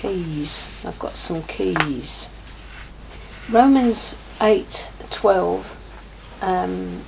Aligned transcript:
keys. 0.00 0.68
I've 0.84 0.98
got 0.98 1.16
some 1.16 1.42
keys. 1.42 2.30
Romans 3.50 4.16
8 4.40 4.88
12. 5.10 5.76
Um, 6.42 7.04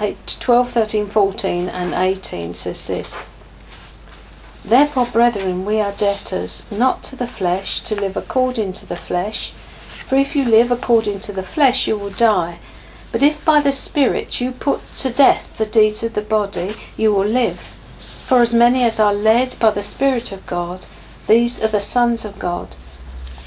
8, 0.00 0.36
12, 0.38 0.70
13, 0.70 1.06
14, 1.06 1.68
and 1.68 1.94
18 1.94 2.54
says 2.54 2.86
this 2.86 3.16
Therefore, 4.64 5.06
brethren, 5.06 5.64
we 5.64 5.80
are 5.80 5.92
debtors, 5.92 6.70
not 6.70 7.02
to 7.04 7.16
the 7.16 7.26
flesh, 7.26 7.80
to 7.82 7.94
live 7.94 8.16
according 8.16 8.74
to 8.74 8.86
the 8.86 8.96
flesh. 8.96 9.52
For 10.06 10.16
if 10.16 10.36
you 10.36 10.44
live 10.44 10.70
according 10.70 11.20
to 11.20 11.32
the 11.32 11.42
flesh, 11.42 11.86
you 11.88 11.96
will 11.96 12.10
die. 12.10 12.58
But 13.10 13.22
if 13.22 13.42
by 13.44 13.60
the 13.60 13.72
Spirit 13.72 14.40
you 14.40 14.50
put 14.50 14.80
to 14.96 15.10
death 15.10 15.56
the 15.56 15.66
deeds 15.66 16.02
of 16.02 16.12
the 16.12 16.22
body, 16.22 16.74
you 16.96 17.12
will 17.14 17.26
live. 17.26 17.77
For 18.28 18.42
as 18.42 18.52
many 18.52 18.84
as 18.84 19.00
are 19.00 19.14
led 19.14 19.58
by 19.58 19.70
the 19.70 19.82
Spirit 19.82 20.32
of 20.32 20.46
God, 20.46 20.84
these 21.26 21.64
are 21.64 21.68
the 21.68 21.80
sons 21.80 22.26
of 22.26 22.38
God. 22.38 22.76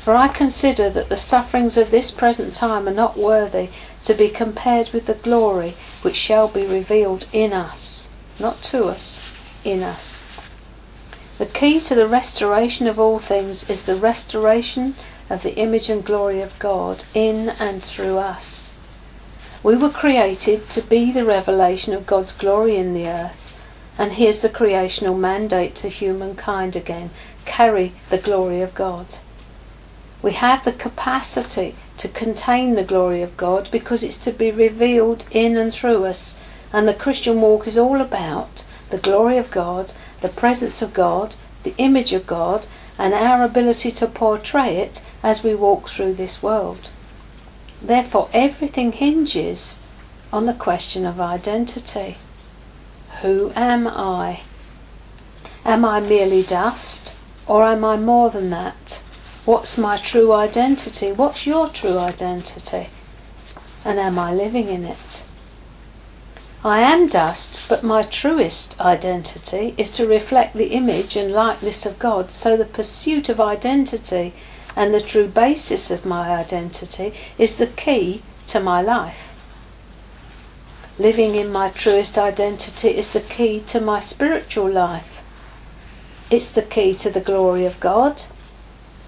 For 0.04 0.16
I 0.16 0.28
consider 0.28 0.90
that 0.90 1.08
the 1.08 1.18
sufferings 1.18 1.78
of 1.78 1.92
this 1.92 2.10
present 2.10 2.56
time 2.56 2.88
are 2.88 2.94
not 2.94 3.16
worthy 3.16 3.70
to 4.06 4.16
be 4.16 4.28
compared 4.28 4.90
with 4.90 5.06
the 5.06 5.14
glory 5.14 5.76
which 6.02 6.16
shall 6.16 6.48
be 6.48 6.66
revealed 6.66 7.28
in 7.32 7.54
us. 7.54 8.10
Not 8.40 8.64
to 8.74 8.86
us, 8.86 9.22
in 9.64 9.84
us. 9.84 10.24
The 11.38 11.46
key 11.46 11.80
to 11.82 11.94
the 11.94 12.08
restoration 12.08 12.88
of 12.88 13.00
all 13.00 13.20
things 13.20 13.70
is 13.70 13.86
the 13.86 13.96
restoration 13.96 14.96
of 15.30 15.44
the 15.44 15.58
image 15.58 15.90
and 15.92 16.04
glory 16.04 16.42
of 16.42 16.58
God 16.58 17.04
in 17.14 17.50
and 17.60 17.84
through 17.84 18.18
us. 18.18 18.74
We 19.62 19.78
were 19.78 19.92
created 19.92 20.72
to 20.72 20.82
be 20.82 21.12
the 21.12 21.24
revelation 21.24 21.94
of 21.94 22.08
God's 22.08 22.32
glory 22.32 22.78
in 22.78 22.96
the 22.96 23.08
earth, 23.08 23.41
and 23.98 24.14
here's 24.14 24.42
the 24.42 24.50
creational 24.50 25.16
mandate 25.16 25.76
to 25.76 25.90
humankind 25.90 26.76
again 26.76 27.12
carry 27.46 27.94
the 28.10 28.18
glory 28.18 28.62
of 28.62 28.74
God. 28.76 29.08
We 30.22 30.34
have 30.34 30.64
the 30.64 30.72
capacity 30.72 31.76
to 31.98 32.08
contain 32.08 32.76
the 32.76 32.84
glory 32.84 33.22
of 33.22 33.38
God 33.38 33.70
because 33.72 34.04
it's 34.04 34.20
to 34.20 34.32
be 34.32 34.52
revealed 34.52 35.26
in 35.32 35.58
and 35.58 35.74
through 35.74 36.06
us. 36.06 36.40
And 36.72 36.88
the 36.88 36.94
Christian 36.94 37.42
walk 37.42 37.68
is 37.68 37.78
all 37.78 38.00
about 38.00 38.66
the 38.90 38.98
glory 38.98 39.38
of 39.38 39.52
God, 39.52 39.94
the 40.22 40.30
presence 40.30 40.82
of 40.82 40.94
God, 40.94 41.36
the 41.64 41.74
image 41.78 42.14
of 42.14 42.28
God, 42.28 42.68
and 42.98 43.14
our 43.14 43.44
ability 43.44 43.92
to 43.92 44.08
portray 44.08 44.78
it 44.78 45.04
as 45.24 45.44
we 45.44 45.56
walk 45.56 45.90
through 45.90 46.14
this 46.14 46.44
world. 46.44 46.90
Therefore, 47.82 48.30
everything 48.32 48.92
hinges 48.92 49.80
on 50.32 50.46
the 50.46 50.54
question 50.54 51.06
of 51.06 51.20
identity. 51.20 52.18
Who 53.22 53.52
am 53.56 53.88
I? 53.88 54.42
Am 55.64 55.86
I 55.86 56.00
merely 56.00 56.42
dust, 56.42 57.14
or 57.46 57.64
am 57.64 57.84
I 57.86 57.96
more 57.96 58.32
than 58.32 58.50
that? 58.50 59.04
What's 59.46 59.78
my 59.78 59.98
true 59.98 60.32
identity? 60.32 61.12
What's 61.12 61.46
your 61.46 61.68
true 61.68 62.00
identity? 62.00 62.88
And 63.86 64.00
am 64.00 64.18
I 64.18 64.34
living 64.34 64.68
in 64.70 64.86
it? 64.86 65.24
I 66.64 66.82
am 66.82 67.08
dust, 67.08 67.62
but 67.68 67.84
my 67.84 68.04
truest 68.04 68.80
identity 68.80 69.74
is 69.78 69.90
to 69.92 70.08
reflect 70.08 70.56
the 70.56 70.74
image 70.74 71.16
and 71.16 71.32
likeness 71.32 71.86
of 71.86 71.98
God, 71.98 72.32
so 72.32 72.56
the 72.56 72.66
pursuit 72.66 73.30
of 73.30 73.40
identity 73.40 74.34
and 74.76 74.94
the 74.94 75.02
true 75.02 75.28
basis 75.28 75.92
of 75.92 76.06
my 76.06 76.30
identity 76.30 77.14
is 77.38 77.58
the 77.58 77.68
key 77.68 78.22
to 78.48 78.60
my 78.60 78.82
life. 78.82 79.31
Living 81.02 81.36
in 81.36 81.52
my 81.52 81.70
truest 81.70 82.18
identity 82.18 82.90
is 82.90 83.14
the 83.14 83.22
key 83.22 83.60
to 83.60 83.82
my 83.82 84.00
spiritual 84.00 84.70
life. 84.70 85.22
It's 86.30 86.52
the 86.52 86.62
key 86.62 86.94
to 86.96 87.10
the 87.10 87.28
glory 87.30 87.66
of 87.66 87.80
God 87.80 88.24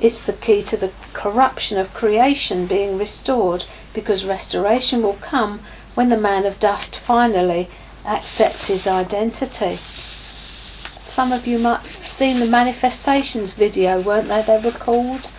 it's 0.03 0.25
the 0.25 0.33
key 0.33 0.61
to 0.63 0.75
the 0.75 0.91
corruption 1.13 1.77
of 1.77 1.93
creation 1.93 2.65
being 2.65 2.97
restored 2.97 3.63
because 3.93 4.25
restoration 4.25 5.01
will 5.01 5.17
come 5.21 5.59
when 5.95 6.09
the 6.09 6.19
man 6.19 6.45
of 6.45 6.59
dust 6.59 6.97
finally 6.97 7.69
accepts 8.05 8.67
his 8.67 8.85
identity. 8.85 9.77
Some 11.05 11.31
of 11.31 11.47
you 11.47 11.59
might 11.59 11.81
have 11.81 12.09
seen 12.09 12.39
the 12.39 12.45
manifestations 12.45 13.53
video, 13.53 14.01
weren't 14.01 14.27
they? 14.27 14.41
They 14.41 14.59
were 14.59 14.71
called 14.71 15.31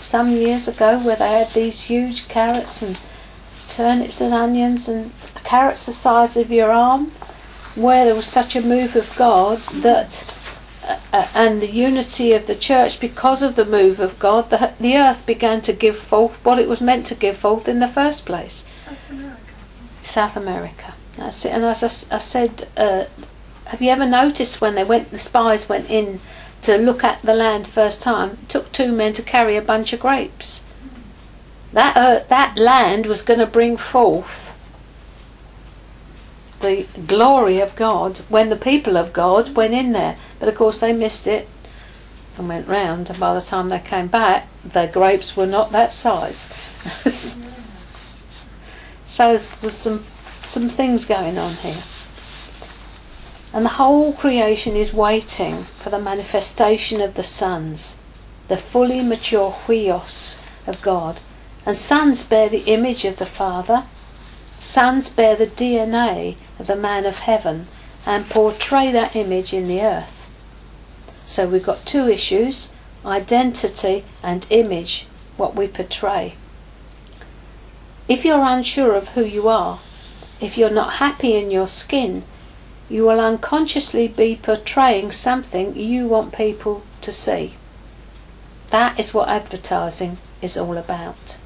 some 0.00 0.30
years 0.30 0.68
ago 0.68 0.98
where 0.98 1.16
they 1.16 1.32
had 1.32 1.52
these 1.52 1.82
huge 1.82 2.28
carrots 2.28 2.82
and 2.82 2.98
turnips 3.68 4.20
and 4.20 4.32
onions 4.32 4.88
and 4.88 5.12
carrots 5.52 5.84
the 5.84 5.92
size 5.92 6.34
of 6.38 6.50
your 6.50 6.70
arm, 6.72 7.10
where 7.74 8.06
there 8.06 8.14
was 8.14 8.26
such 8.26 8.56
a 8.56 8.62
move 8.62 8.96
of 8.96 9.14
God 9.16 9.58
that 9.86 10.10
uh, 11.12 11.28
and 11.34 11.60
the 11.60 11.70
unity 11.70 12.32
of 12.32 12.46
the 12.46 12.54
church 12.54 12.98
because 12.98 13.42
of 13.42 13.54
the 13.54 13.66
move 13.66 14.00
of 14.00 14.18
God, 14.18 14.48
the, 14.48 14.72
the 14.80 14.96
earth 14.96 15.26
began 15.26 15.60
to 15.60 15.74
give 15.74 15.98
forth 15.98 16.42
what 16.42 16.58
it 16.58 16.70
was 16.70 16.80
meant 16.80 17.04
to 17.06 17.14
give 17.14 17.36
forth 17.36 17.68
in 17.68 17.80
the 17.80 17.94
first 18.00 18.24
place. 18.24 18.64
South 18.70 19.10
America. 19.10 19.42
South 20.00 20.36
America. 20.38 20.94
That's 21.18 21.44
it. 21.44 21.52
And 21.52 21.64
as 21.66 21.82
I, 21.82 22.16
I 22.16 22.18
said, 22.18 22.66
uh, 22.78 23.04
have 23.66 23.82
you 23.82 23.90
ever 23.90 24.06
noticed 24.06 24.62
when 24.62 24.74
they 24.74 24.84
went, 24.84 25.10
the 25.10 25.18
spies 25.18 25.68
went 25.68 25.90
in 25.90 26.20
to 26.62 26.78
look 26.78 27.04
at 27.04 27.20
the 27.20 27.34
land 27.34 27.66
first 27.66 28.00
time? 28.00 28.38
It 28.44 28.48
took 28.48 28.72
two 28.72 28.90
men 28.90 29.12
to 29.12 29.22
carry 29.22 29.58
a 29.58 29.62
bunch 29.62 29.92
of 29.92 30.00
grapes. 30.00 30.64
That 31.74 31.94
uh, 31.94 32.24
that 32.28 32.56
land 32.56 33.04
was 33.04 33.20
going 33.20 33.40
to 33.40 33.46
bring 33.46 33.76
forth 33.76 34.51
the 36.62 36.86
glory 37.06 37.60
of 37.60 37.76
God 37.76 38.18
when 38.28 38.48
the 38.48 38.56
people 38.56 38.96
of 38.96 39.12
God 39.12 39.54
went 39.54 39.74
in 39.74 39.92
there. 39.92 40.16
But 40.38 40.48
of 40.48 40.56
course, 40.56 40.80
they 40.80 40.92
missed 40.92 41.26
it 41.26 41.48
and 42.38 42.48
went 42.48 42.66
round, 42.66 43.10
and 43.10 43.20
by 43.20 43.34
the 43.34 43.42
time 43.42 43.68
they 43.68 43.78
came 43.78 44.06
back, 44.06 44.48
the 44.64 44.86
grapes 44.86 45.36
were 45.36 45.46
not 45.46 45.72
that 45.72 45.92
size. 45.92 46.50
so 49.06 49.36
there's 49.36 49.74
some 49.74 50.04
some 50.44 50.68
things 50.68 51.04
going 51.04 51.38
on 51.38 51.54
here. 51.56 51.82
And 53.52 53.64
the 53.64 53.76
whole 53.80 54.12
creation 54.14 54.76
is 54.76 54.94
waiting 54.94 55.64
for 55.64 55.90
the 55.90 56.00
manifestation 56.00 57.00
of 57.00 57.14
the 57.14 57.22
sons, 57.22 57.98
the 58.48 58.56
fully 58.56 59.02
mature 59.02 59.52
huios 59.66 60.40
of 60.66 60.80
God. 60.80 61.20
And 61.66 61.76
sons 61.76 62.24
bear 62.24 62.48
the 62.48 62.64
image 62.64 63.04
of 63.04 63.18
the 63.18 63.26
Father, 63.26 63.84
Sons 64.62 65.08
bear 65.08 65.34
the 65.34 65.48
DNA 65.48 66.36
of 66.56 66.68
the 66.68 66.76
man 66.76 67.04
of 67.04 67.18
heaven 67.18 67.66
and 68.06 68.30
portray 68.30 68.92
that 68.92 69.16
image 69.16 69.52
in 69.52 69.66
the 69.66 69.82
earth. 69.82 70.28
So 71.24 71.48
we've 71.48 71.64
got 71.64 71.84
two 71.84 72.08
issues 72.08 72.72
identity 73.04 74.04
and 74.22 74.46
image, 74.50 75.08
what 75.36 75.56
we 75.56 75.66
portray. 75.66 76.34
If 78.06 78.24
you're 78.24 78.46
unsure 78.46 78.94
of 78.94 79.08
who 79.08 79.24
you 79.24 79.48
are, 79.48 79.80
if 80.40 80.56
you're 80.56 80.70
not 80.70 80.94
happy 80.94 81.34
in 81.34 81.50
your 81.50 81.66
skin, 81.66 82.22
you 82.88 83.02
will 83.02 83.18
unconsciously 83.18 84.06
be 84.06 84.38
portraying 84.40 85.10
something 85.10 85.74
you 85.74 86.06
want 86.06 86.32
people 86.32 86.84
to 87.00 87.12
see. 87.12 87.54
That 88.70 89.00
is 89.00 89.12
what 89.12 89.28
advertising 89.28 90.18
is 90.40 90.56
all 90.56 90.76
about. 90.76 91.38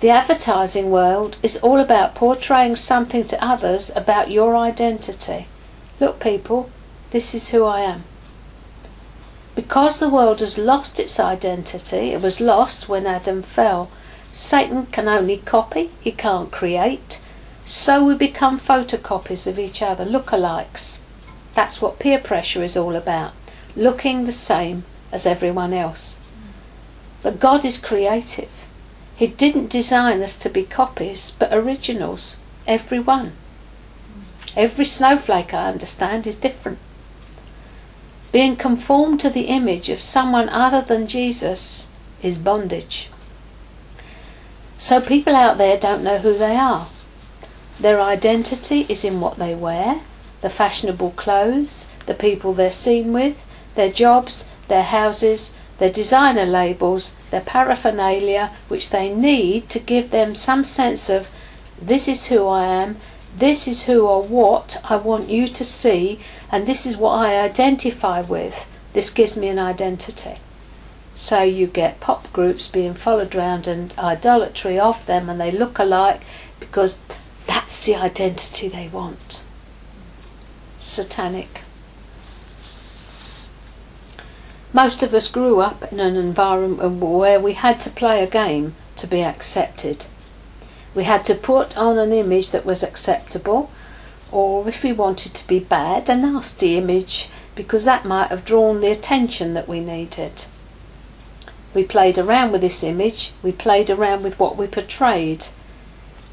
The 0.00 0.08
advertising 0.08 0.90
world 0.90 1.36
is 1.42 1.58
all 1.58 1.78
about 1.78 2.14
portraying 2.14 2.76
something 2.76 3.24
to 3.26 3.44
others 3.44 3.94
about 3.94 4.30
your 4.30 4.56
identity. 4.56 5.46
Look, 6.00 6.20
people, 6.20 6.70
this 7.10 7.34
is 7.34 7.50
who 7.50 7.66
I 7.66 7.80
am. 7.80 8.04
Because 9.54 10.00
the 10.00 10.08
world 10.08 10.40
has 10.40 10.56
lost 10.56 10.98
its 10.98 11.20
identity, 11.20 12.12
it 12.12 12.22
was 12.22 12.40
lost 12.40 12.88
when 12.88 13.06
Adam 13.06 13.42
fell. 13.42 13.90
Satan 14.32 14.86
can 14.86 15.06
only 15.06 15.36
copy, 15.36 15.90
he 16.00 16.12
can't 16.12 16.50
create. 16.50 17.20
So 17.66 18.02
we 18.02 18.14
become 18.14 18.58
photocopies 18.58 19.46
of 19.46 19.58
each 19.58 19.82
other, 19.82 20.06
lookalikes. 20.06 21.00
That's 21.52 21.82
what 21.82 21.98
peer 21.98 22.18
pressure 22.18 22.62
is 22.62 22.74
all 22.74 22.96
about, 22.96 23.32
looking 23.76 24.24
the 24.24 24.32
same 24.32 24.84
as 25.12 25.26
everyone 25.26 25.74
else. 25.74 26.18
But 27.22 27.38
God 27.38 27.66
is 27.66 27.76
creative. 27.76 28.48
He 29.20 29.26
didn't 29.26 29.68
design 29.68 30.22
us 30.22 30.34
to 30.38 30.48
be 30.48 30.62
copies, 30.64 31.32
but 31.38 31.52
originals. 31.52 32.40
Every 32.66 33.00
one. 33.00 33.32
Every 34.56 34.86
snowflake, 34.86 35.52
I 35.52 35.68
understand, 35.68 36.26
is 36.26 36.36
different. 36.36 36.78
Being 38.32 38.56
conformed 38.56 39.20
to 39.20 39.28
the 39.28 39.48
image 39.48 39.90
of 39.90 40.00
someone 40.00 40.48
other 40.48 40.80
than 40.80 41.06
Jesus 41.06 41.90
is 42.22 42.38
bondage. 42.38 43.10
So 44.78 45.02
people 45.02 45.36
out 45.36 45.58
there 45.58 45.76
don't 45.76 46.02
know 46.02 46.16
who 46.16 46.38
they 46.38 46.56
are. 46.56 46.88
Their 47.78 48.00
identity 48.00 48.86
is 48.88 49.04
in 49.04 49.20
what 49.20 49.36
they 49.36 49.54
wear, 49.54 50.00
the 50.40 50.48
fashionable 50.48 51.10
clothes, 51.10 51.90
the 52.06 52.14
people 52.14 52.54
they're 52.54 52.72
seen 52.72 53.12
with, 53.12 53.36
their 53.74 53.92
jobs, 53.92 54.48
their 54.68 54.84
houses, 54.84 55.54
their 55.80 55.90
designer 55.90 56.44
labels, 56.44 57.16
their 57.30 57.40
paraphernalia, 57.40 58.52
which 58.68 58.90
they 58.90 59.12
need 59.12 59.68
to 59.70 59.78
give 59.78 60.10
them 60.10 60.34
some 60.34 60.62
sense 60.62 61.08
of 61.08 61.26
this 61.80 62.06
is 62.06 62.26
who 62.26 62.46
I 62.46 62.66
am, 62.66 62.98
this 63.36 63.66
is 63.66 63.84
who 63.84 64.06
or 64.06 64.22
what 64.22 64.76
I 64.84 64.96
want 64.96 65.30
you 65.30 65.48
to 65.48 65.64
see, 65.64 66.20
and 66.52 66.66
this 66.66 66.84
is 66.84 66.98
what 66.98 67.12
I 67.12 67.40
identify 67.40 68.20
with. 68.20 68.68
This 68.92 69.10
gives 69.10 69.38
me 69.38 69.48
an 69.48 69.58
identity. 69.58 70.36
So 71.16 71.42
you 71.42 71.66
get 71.66 72.00
pop 72.00 72.30
groups 72.30 72.68
being 72.68 72.92
followed 72.92 73.34
around 73.34 73.66
and 73.66 73.94
idolatry 73.98 74.78
of 74.78 75.04
them, 75.06 75.30
and 75.30 75.40
they 75.40 75.50
look 75.50 75.78
alike 75.78 76.20
because 76.58 77.00
that's 77.46 77.86
the 77.86 77.94
identity 77.94 78.68
they 78.68 78.88
want. 78.88 79.44
Satanic. 80.78 81.62
Most 84.72 85.02
of 85.02 85.12
us 85.12 85.26
grew 85.26 85.60
up 85.60 85.92
in 85.92 85.98
an 85.98 86.14
environment 86.14 87.00
where 87.00 87.40
we 87.40 87.54
had 87.54 87.80
to 87.80 87.90
play 87.90 88.22
a 88.22 88.26
game 88.28 88.76
to 88.96 89.08
be 89.08 89.20
accepted. 89.20 90.06
We 90.94 91.04
had 91.04 91.24
to 91.24 91.34
put 91.34 91.76
on 91.76 91.98
an 91.98 92.12
image 92.12 92.52
that 92.52 92.64
was 92.64 92.84
acceptable, 92.84 93.68
or 94.30 94.68
if 94.68 94.84
we 94.84 94.92
wanted 94.92 95.34
to 95.34 95.46
be 95.48 95.58
bad, 95.58 96.08
a 96.08 96.16
nasty 96.16 96.78
image, 96.78 97.30
because 97.56 97.84
that 97.84 98.04
might 98.04 98.28
have 98.28 98.44
drawn 98.44 98.80
the 98.80 98.92
attention 98.92 99.54
that 99.54 99.66
we 99.66 99.80
needed. 99.80 100.44
We 101.74 101.82
played 101.82 102.16
around 102.16 102.52
with 102.52 102.60
this 102.60 102.84
image, 102.84 103.32
we 103.42 103.50
played 103.50 103.90
around 103.90 104.22
with 104.22 104.38
what 104.38 104.56
we 104.56 104.68
portrayed 104.68 105.46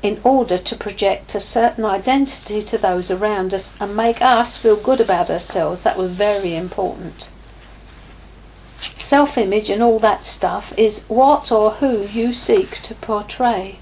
in 0.03 0.21
order 0.23 0.59
to 0.59 0.75
project 0.75 1.33
a 1.33 1.39
certain 1.39 1.85
identity 1.85 2.61
to 2.61 2.77
those 2.77 3.09
around 3.09 3.55
us 3.55 3.75
and 3.81 3.97
make 3.97 4.21
us 4.21 4.57
feel 4.57 4.75
good 4.75 5.01
about 5.01 5.31
ourselves. 5.31 5.81
That 5.81 5.97
was 5.97 6.11
very 6.11 6.55
important. 6.55 7.29
Self 8.97 9.37
image 9.37 9.69
and 9.69 9.81
all 9.81 9.99
that 9.99 10.23
stuff 10.23 10.73
is 10.77 11.05
what 11.07 11.51
or 11.51 11.71
who 11.71 12.03
you 12.07 12.33
seek 12.33 12.81
to 12.83 12.93
portray. 12.95 13.79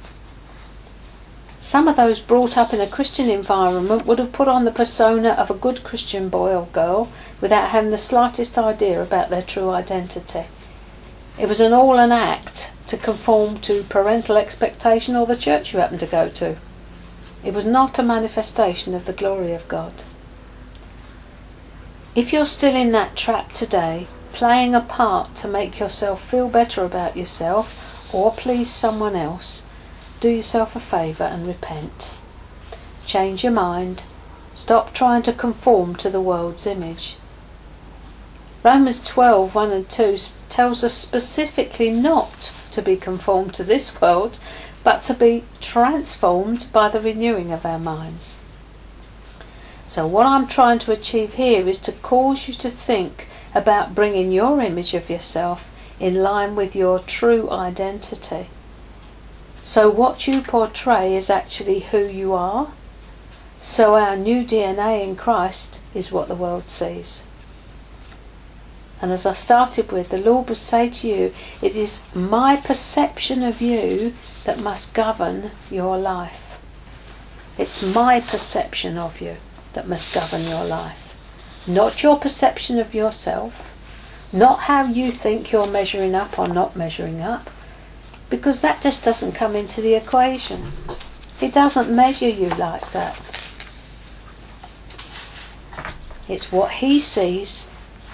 Some 1.60 1.88
of 1.88 1.96
those 1.96 2.20
brought 2.20 2.58
up 2.58 2.74
in 2.74 2.80
a 2.80 2.88
Christian 2.88 3.28
environment 3.30 4.06
would 4.06 4.20
have 4.20 4.32
put 4.32 4.48
on 4.48 4.66
the 4.66 4.72
persona 4.72 5.32
of 5.32 5.50
a 5.50 5.56
good 5.56 5.84
Christian 5.84 6.30
boy 6.30 6.54
or 6.54 6.68
girl 6.68 7.10
without 7.42 7.72
having 7.72 7.90
the 7.90 7.98
slightest 7.98 8.58
idea 8.58 9.02
about 9.02 9.30
their 9.30 9.42
true 9.42 9.72
identity. 9.72 10.46
It 11.38 11.50
was 11.50 11.60
an 11.60 11.74
all 11.74 11.98
an 11.98 12.12
act 12.12 12.72
to 12.88 12.98
conform 12.98 13.60
to 13.62 13.84
parental 13.90 14.38
expectation 14.38 15.16
or 15.16 15.26
the 15.26 15.36
church 15.36 15.74
you 15.74 15.80
happened 15.80 16.02
to 16.02 16.06
go 16.06 16.30
to. 16.30 16.56
It 17.44 17.54
was 17.54 17.66
not 17.66 18.00
a 18.00 18.04
manifestation 18.04 18.94
of 18.96 19.06
the 19.06 19.14
glory 19.14 19.54
of 19.54 19.68
God. 19.68 20.04
If 22.16 22.32
you're 22.32 22.46
still 22.46 22.76
in 22.76 22.92
that 22.92 23.16
trap 23.16 23.52
today, 23.52 24.08
playing 24.36 24.76
a 24.76 24.82
part 24.82 25.34
to 25.34 25.48
make 25.48 25.80
yourself 25.80 26.22
feel 26.22 26.50
better 26.50 26.84
about 26.84 27.16
yourself 27.16 28.12
or 28.14 28.34
please 28.34 28.70
someone 28.70 29.16
else, 29.16 29.66
do 30.20 30.30
yourself 30.30 30.76
a 30.76 30.80
favour 30.80 31.24
and 31.24 31.48
repent. 31.48 32.12
Change 33.06 33.46
your 33.46 33.54
mind. 33.54 34.04
Stop 34.54 34.94
trying 34.94 35.24
to 35.24 35.32
conform 35.32 35.96
to 35.96 36.10
the 36.10 36.20
world's 36.20 36.68
image. 36.68 37.16
Romans 38.62 39.02
12 39.08 39.56
1 39.56 39.72
and 39.72 39.90
2 39.90 40.18
tells 40.50 40.84
us 40.84 40.94
specifically 40.94 41.90
not 41.90 42.54
to 42.72 42.82
be 42.82 42.98
conformed 42.98 43.54
to 43.54 43.64
this 43.64 44.02
world, 44.02 44.40
but 44.84 45.02
to 45.04 45.14
be 45.14 45.46
transformed 45.62 46.68
by 46.74 46.90
the 46.90 47.00
renewing 47.00 47.54
of 47.54 47.66
our 47.66 47.80
minds. 47.80 48.40
So, 49.88 50.06
what 50.06 50.26
I'm 50.26 50.48
trying 50.48 50.80
to 50.80 50.92
achieve 50.92 51.36
here 51.36 51.70
is 51.70 51.80
to 51.82 51.94
cause 51.94 52.50
you 52.50 52.54
to 52.56 52.70
think 52.70 53.28
about 53.56 53.96
bringing 53.96 54.32
your 54.32 54.62
image 54.62 54.94
of 54.94 55.10
yourself 55.10 55.66
in 56.00 56.22
line 56.22 56.56
with 56.56 56.76
your 56.76 57.00
true 57.00 57.50
identity. 57.50 58.48
So, 59.64 59.90
what 59.90 60.28
you 60.28 60.42
portray 60.42 61.16
is 61.16 61.30
actually 61.30 61.80
who 61.80 62.06
you 62.06 62.34
are. 62.34 62.68
So, 63.62 63.96
our 63.96 64.16
new 64.16 64.44
DNA 64.44 65.04
in 65.04 65.16
Christ 65.16 65.82
is 65.96 66.12
what 66.12 66.28
the 66.28 66.36
world 66.36 66.70
sees. 66.70 67.24
And 69.02 69.12
as 69.12 69.26
I 69.26 69.34
started 69.34 69.92
with, 69.92 70.10
the 70.10 70.18
Lord 70.18 70.50
will 70.50 70.56
say 70.56 70.90
to 70.90 71.08
you, 71.08 71.34
It 71.62 71.76
is 71.76 72.04
my 72.14 72.58
perception 72.58 73.42
of 73.42 73.62
you 73.62 74.14
that 74.44 74.60
must 74.60 74.94
govern 74.94 75.52
your 75.72 75.98
life. 75.98 76.60
It's 77.58 77.82
my 77.82 78.20
perception 78.20 78.98
of 78.98 79.22
you 79.22 79.38
that 79.74 79.88
must 79.88 80.14
govern 80.14 80.44
your 80.44 80.66
life. 80.66 81.05
Not 81.68 82.04
your 82.04 82.18
perception 82.18 82.80
of 82.80 82.94
yourself, 82.94 83.72
not 84.32 84.62
how 84.62 84.86
you 84.86 85.12
think 85.12 85.52
you're 85.52 85.68
measuring 85.68 86.16
up 86.16 86.38
or 86.38 86.48
not 86.48 86.76
measuring 86.76 87.22
up, 87.22 87.50
because 88.30 88.62
that 88.62 88.82
just 88.82 89.04
doesn't 89.04 89.34
come 89.34 89.56
into 89.56 89.82
the 89.82 89.96
equation. 89.96 90.62
It 91.42 91.54
doesn't 91.54 91.96
measure 91.96 92.30
you 92.30 92.50
like 92.50 92.92
that. 92.92 93.18
It's 96.28 96.52
what 96.52 96.72
He 96.72 97.00
sees 97.00 97.68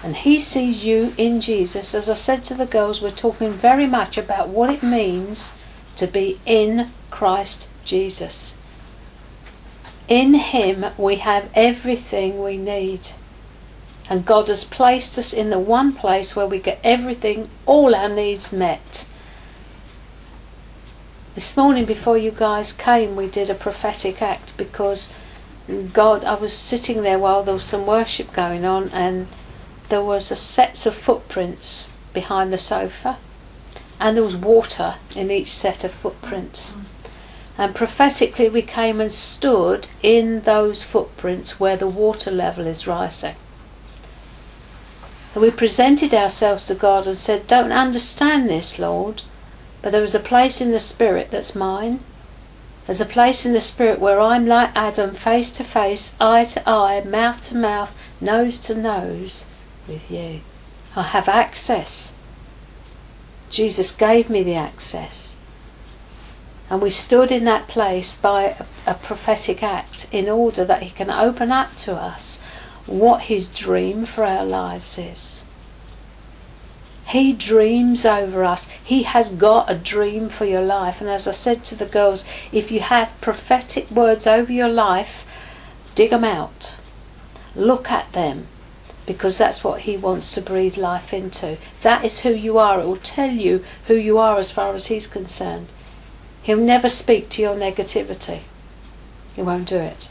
and 0.03 0.15
he 0.15 0.39
sees 0.39 0.83
you 0.83 1.13
in 1.17 1.41
Jesus. 1.41 1.93
As 1.93 2.09
I 2.09 2.15
said 2.15 2.43
to 2.45 2.53
the 2.53 2.65
girls, 2.65 3.01
we're 3.01 3.11
talking 3.11 3.51
very 3.51 3.85
much 3.85 4.17
about 4.17 4.49
what 4.49 4.69
it 4.69 4.81
means 4.81 5.53
to 5.95 6.07
be 6.07 6.39
in 6.45 6.89
Christ 7.11 7.69
Jesus. 7.85 8.57
In 10.07 10.33
him 10.33 10.85
we 10.97 11.17
have 11.17 11.49
everything 11.53 12.41
we 12.41 12.57
need. 12.57 13.09
And 14.11 14.25
God 14.25 14.49
has 14.49 14.65
placed 14.65 15.17
us 15.17 15.31
in 15.31 15.51
the 15.51 15.57
one 15.57 15.93
place 15.93 16.35
where 16.35 16.45
we 16.45 16.59
get 16.59 16.81
everything, 16.83 17.49
all 17.65 17.95
our 17.95 18.09
needs 18.09 18.51
met. 18.51 19.05
This 21.33 21.55
morning, 21.55 21.85
before 21.85 22.17
you 22.17 22.31
guys 22.31 22.73
came, 22.73 23.15
we 23.15 23.27
did 23.27 23.49
a 23.49 23.55
prophetic 23.55 24.21
act 24.21 24.57
because 24.57 25.13
God, 25.93 26.25
I 26.25 26.35
was 26.35 26.51
sitting 26.51 27.03
there 27.03 27.19
while 27.19 27.41
there 27.41 27.53
was 27.53 27.63
some 27.63 27.85
worship 27.85 28.33
going 28.33 28.65
on, 28.65 28.89
and 28.89 29.27
there 29.87 30.03
was 30.03 30.29
a 30.29 30.35
sets 30.35 30.85
of 30.85 30.93
footprints 30.93 31.87
behind 32.13 32.51
the 32.51 32.57
sofa 32.57 33.17
and 34.01 34.17
there 34.17 34.23
was 34.23 34.35
water 34.35 34.95
in 35.15 35.29
each 35.29 35.51
set 35.51 35.83
of 35.83 35.91
footprints. 35.91 36.73
And 37.57 37.75
prophetically, 37.75 38.49
we 38.49 38.63
came 38.63 38.99
and 38.99 39.11
stood 39.11 39.87
in 40.01 40.41
those 40.41 40.81
footprints 40.81 41.59
where 41.59 41.77
the 41.77 41.87
water 41.87 42.31
level 42.31 42.65
is 42.65 42.87
rising. 42.87 43.35
And 45.33 45.43
we 45.43 45.51
presented 45.51 46.13
ourselves 46.13 46.65
to 46.65 46.75
God 46.75 47.07
and 47.07 47.17
said, 47.17 47.47
Don't 47.47 47.71
understand 47.71 48.49
this, 48.49 48.77
Lord, 48.77 49.21
but 49.81 49.91
there 49.91 50.03
is 50.03 50.15
a 50.15 50.19
place 50.19 50.59
in 50.59 50.71
the 50.71 50.79
Spirit 50.79 51.31
that's 51.31 51.55
mine. 51.55 52.01
There's 52.85 53.01
a 53.01 53.05
place 53.05 53.45
in 53.45 53.53
the 53.53 53.61
Spirit 53.61 53.99
where 53.99 54.19
I'm 54.19 54.45
like 54.45 54.75
Adam, 54.75 55.15
face 55.15 55.51
to 55.53 55.63
face, 55.63 56.15
eye 56.19 56.43
to 56.45 56.69
eye, 56.69 57.01
mouth 57.03 57.47
to 57.49 57.55
mouth, 57.55 57.95
nose 58.19 58.59
to 58.61 58.75
nose 58.75 59.45
with 59.87 60.11
you. 60.11 60.41
I 60.95 61.03
have 61.03 61.29
access. 61.29 62.13
Jesus 63.49 63.95
gave 63.95 64.29
me 64.29 64.43
the 64.43 64.55
access. 64.55 65.35
And 66.69 66.81
we 66.81 66.89
stood 66.89 67.31
in 67.31 67.45
that 67.45 67.67
place 67.67 68.15
by 68.15 68.43
a, 68.43 68.65
a, 68.91 68.93
prophetic 68.93 69.61
act 69.61 70.07
in 70.11 70.29
order 70.29 70.63
that 70.63 70.83
He 70.83 70.89
can 70.89 71.09
open 71.09 71.51
up 71.51 71.75
to 71.77 71.95
us 71.95 72.41
what 72.85 73.23
His 73.23 73.49
dream 73.49 74.05
for 74.05 74.23
our 74.23 74.45
lives 74.45 74.97
is. 74.97 75.43
He 77.11 77.33
dreams 77.33 78.05
over 78.05 78.45
us. 78.45 78.69
He 78.81 79.03
has 79.03 79.31
got 79.31 79.69
a 79.69 79.75
dream 79.75 80.29
for 80.29 80.45
your 80.45 80.61
life. 80.61 81.01
And 81.01 81.09
as 81.09 81.27
I 81.27 81.31
said 81.31 81.65
to 81.65 81.75
the 81.75 81.85
girls, 81.85 82.23
if 82.53 82.71
you 82.71 82.79
have 82.79 83.19
prophetic 83.19 83.91
words 83.91 84.25
over 84.25 84.51
your 84.51 84.69
life, 84.69 85.25
dig 85.93 86.11
them 86.11 86.23
out. 86.23 86.77
Look 87.53 87.91
at 87.91 88.13
them 88.13 88.47
because 89.05 89.37
that's 89.37 89.61
what 89.61 89.81
he 89.81 89.97
wants 89.97 90.33
to 90.35 90.41
breathe 90.41 90.77
life 90.77 91.13
into. 91.13 91.57
That 91.81 92.05
is 92.05 92.21
who 92.21 92.33
you 92.33 92.57
are. 92.57 92.79
It 92.79 92.85
will 92.85 92.95
tell 92.95 93.31
you 93.31 93.65
who 93.87 93.95
you 93.95 94.17
are 94.17 94.37
as 94.37 94.51
far 94.51 94.73
as 94.73 94.87
he's 94.87 95.07
concerned. 95.07 95.67
He'll 96.43 96.57
never 96.57 96.87
speak 96.87 97.27
to 97.31 97.41
your 97.41 97.55
negativity. 97.55 98.39
He 99.35 99.41
won't 99.41 99.67
do 99.67 99.77
it. 99.77 100.09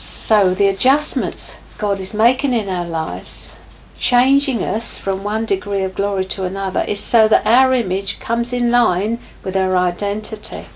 So, 0.00 0.54
the 0.54 0.68
adjustments 0.68 1.58
God 1.76 1.98
is 1.98 2.14
making 2.14 2.52
in 2.52 2.68
our 2.68 2.86
lives, 2.86 3.58
changing 3.98 4.62
us 4.62 4.96
from 4.96 5.24
one 5.24 5.44
degree 5.44 5.82
of 5.82 5.96
glory 5.96 6.24
to 6.26 6.44
another, 6.44 6.82
is 6.82 7.00
so 7.00 7.26
that 7.26 7.44
our 7.44 7.74
image 7.74 8.20
comes 8.20 8.52
in 8.52 8.70
line 8.70 9.18
with 9.42 9.56
our 9.56 9.76
identity 9.76 10.66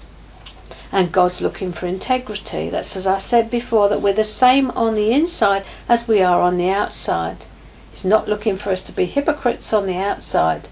and 0.91 1.13
God's 1.13 1.41
looking 1.41 1.73
for 1.73 1.87
integrity. 1.87 2.69
That's 2.69 2.97
as 2.97 3.07
I 3.07 3.19
said 3.19 3.49
before, 3.49 3.89
that 3.91 4.03
we're 4.03 4.13
the 4.13 4.25
same 4.25 4.73
on 4.73 4.97
the 4.97 5.13
inside 5.13 5.65
as 5.89 6.09
we 6.09 6.21
are 6.21 6.43
on 6.43 6.59
the 6.59 6.71
outside. 6.71 7.45
He's 7.93 8.05
not 8.05 8.29
looking 8.29 8.57
for 8.57 8.71
us 8.71 8.83
to 8.83 8.93
be 8.93 9.05
hypocrites 9.05 9.73
on 9.73 9.87
the 9.87 9.99
outside 9.99 10.69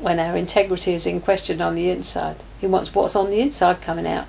when 0.00 0.18
our 0.18 0.36
integrity 0.36 0.94
is 0.94 1.06
in 1.06 1.20
question 1.20 1.60
on 1.60 1.76
the 1.76 1.90
inside. 1.90 2.38
He 2.60 2.66
wants 2.66 2.92
what's 2.92 3.14
on 3.14 3.30
the 3.30 3.40
inside 3.40 3.82
coming 3.82 4.08
out. 4.08 4.26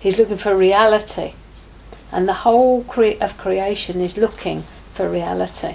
He's 0.00 0.18
looking 0.18 0.38
for 0.38 0.56
reality. 0.56 1.34
And 2.14 2.28
the 2.28 2.44
whole 2.44 2.84
cre- 2.84 3.20
of 3.20 3.36
creation 3.36 4.00
is 4.00 4.16
looking 4.16 4.62
for 4.94 5.08
reality. 5.08 5.74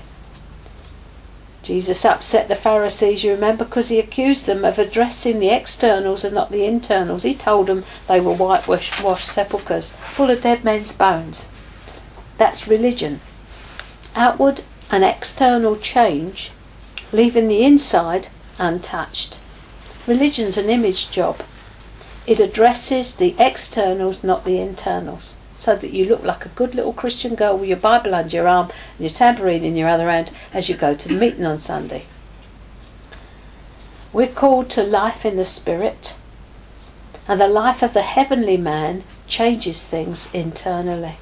Jesus 1.63 2.05
upset 2.05 2.47
the 2.47 2.55
Pharisees, 2.55 3.25
you 3.25 3.31
remember, 3.31 3.65
because 3.65 3.89
he 3.89 3.99
accused 3.99 4.45
them 4.45 4.63
of 4.63 4.79
addressing 4.79 5.39
the 5.39 5.49
externals 5.49 6.23
and 6.23 6.33
not 6.33 6.49
the 6.49 6.63
internals. 6.63 7.23
He 7.23 7.35
told 7.35 7.67
them 7.67 7.83
they 8.07 8.21
were 8.21 8.33
whitewashed 8.33 8.95
sepulchres, 9.19 9.97
full 10.13 10.29
of 10.29 10.41
dead 10.41 10.63
men's 10.63 10.95
bones. 10.95 11.51
That's 12.37 12.69
religion. 12.69 13.19
outward 14.15 14.61
and 14.89 15.03
external 15.03 15.75
change, 15.75 16.51
leaving 17.11 17.49
the 17.49 17.63
inside 17.63 18.29
untouched. 18.57 19.39
Religion's 20.07 20.57
an 20.57 20.69
image 20.69 21.11
job. 21.11 21.41
It 22.25 22.39
addresses 22.39 23.15
the 23.15 23.35
externals, 23.37 24.23
not 24.23 24.45
the 24.45 24.59
internals, 24.61 25.37
so 25.59 25.75
that 25.75 25.91
you 25.91 26.05
look 26.05 26.23
like 26.23 26.45
a 26.45 26.55
good 26.55 26.73
little 26.73 26.93
Christian 26.93 27.35
girl 27.35 27.57
with 27.57 27.67
your 27.67 27.77
Bible 27.77 28.15
under 28.15 28.33
your 28.33 28.47
arm 28.47 28.71
and 28.97 29.01
your 29.01 29.09
tambourine 29.09 29.65
in 29.65 29.75
your 29.75 29.89
other 29.89 30.09
hand 30.09 30.31
as 30.53 30.69
you 30.69 30.75
go 30.75 30.93
to 30.93 31.07
the 31.09 31.13
meeting 31.13 31.45
on 31.45 31.57
Sunday. 31.57 32.05
We're 34.13 34.27
called 34.27 34.69
to 34.71 34.83
life 34.83 35.25
in 35.25 35.35
the 35.35 35.43
Spirit, 35.43 36.15
and 37.27 37.41
the 37.41 37.47
life 37.47 37.83
of 37.83 37.93
the 37.93 38.03
heavenly 38.03 38.55
man 38.55 39.03
changes 39.27 39.85
things 39.85 40.33
internally. 40.33 41.17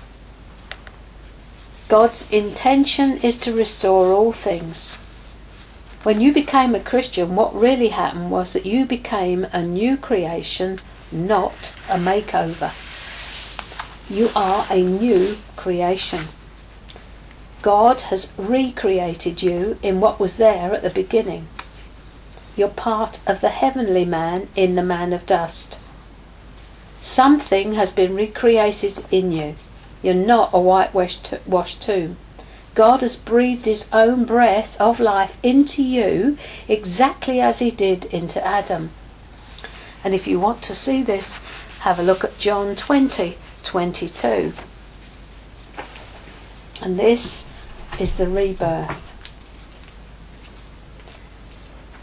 God's 1.89 2.29
intention 2.29 3.17
is 3.17 3.39
to 3.39 3.55
restore 3.55 4.13
all 4.13 4.31
things. 4.31 4.99
When 6.03 6.21
you 6.21 6.31
became 6.31 6.75
a 6.75 6.79
Christian, 6.79 7.35
what 7.35 7.55
really 7.55 7.89
happened 7.89 8.29
was 8.29 8.53
that 8.53 8.67
you 8.67 8.85
became 8.85 9.47
a 9.51 9.63
new 9.63 9.97
creation, 9.97 10.79
not 11.11 11.73
a 11.89 11.97
makeover. 11.97 12.71
You 14.09 14.29
are 14.37 14.65
a 14.69 14.81
new 14.81 15.37
creation. 15.57 16.29
God 17.61 17.99
has 18.01 18.31
recreated 18.37 19.41
you 19.41 19.77
in 19.83 19.99
what 19.99 20.17
was 20.17 20.37
there 20.37 20.73
at 20.73 20.81
the 20.81 20.89
beginning. 20.89 21.49
You're 22.55 22.69
part 22.69 23.19
of 23.27 23.41
the 23.41 23.49
heavenly 23.49 24.05
man 24.05 24.47
in 24.55 24.75
the 24.75 24.83
man 24.83 25.11
of 25.11 25.25
dust. 25.25 25.77
Something 27.01 27.73
has 27.73 27.91
been 27.91 28.15
recreated 28.15 29.03
in 29.11 29.33
you. 29.33 29.55
You're 30.01 30.13
not 30.13 30.51
a 30.53 30.59
whitewashed 30.59 31.81
tomb. 31.81 32.15
God 32.75 33.01
has 33.01 33.17
breathed 33.17 33.65
His 33.65 33.89
own 33.91 34.23
breath 34.23 34.79
of 34.79 35.01
life 35.01 35.35
into 35.43 35.83
you 35.83 36.37
exactly 36.69 37.41
as 37.41 37.59
He 37.59 37.71
did 37.71 38.05
into 38.05 38.45
Adam. 38.45 38.91
And 40.01 40.15
if 40.15 40.27
you 40.27 40.39
want 40.39 40.61
to 40.61 40.75
see 40.75 41.03
this, 41.03 41.43
have 41.79 41.99
a 41.99 42.03
look 42.03 42.23
at 42.23 42.39
John 42.39 42.73
20 42.73 43.37
22. 43.67 44.53
And 46.81 46.97
this 46.97 47.49
is 47.99 48.15
the 48.15 48.29
rebirth. 48.29 49.03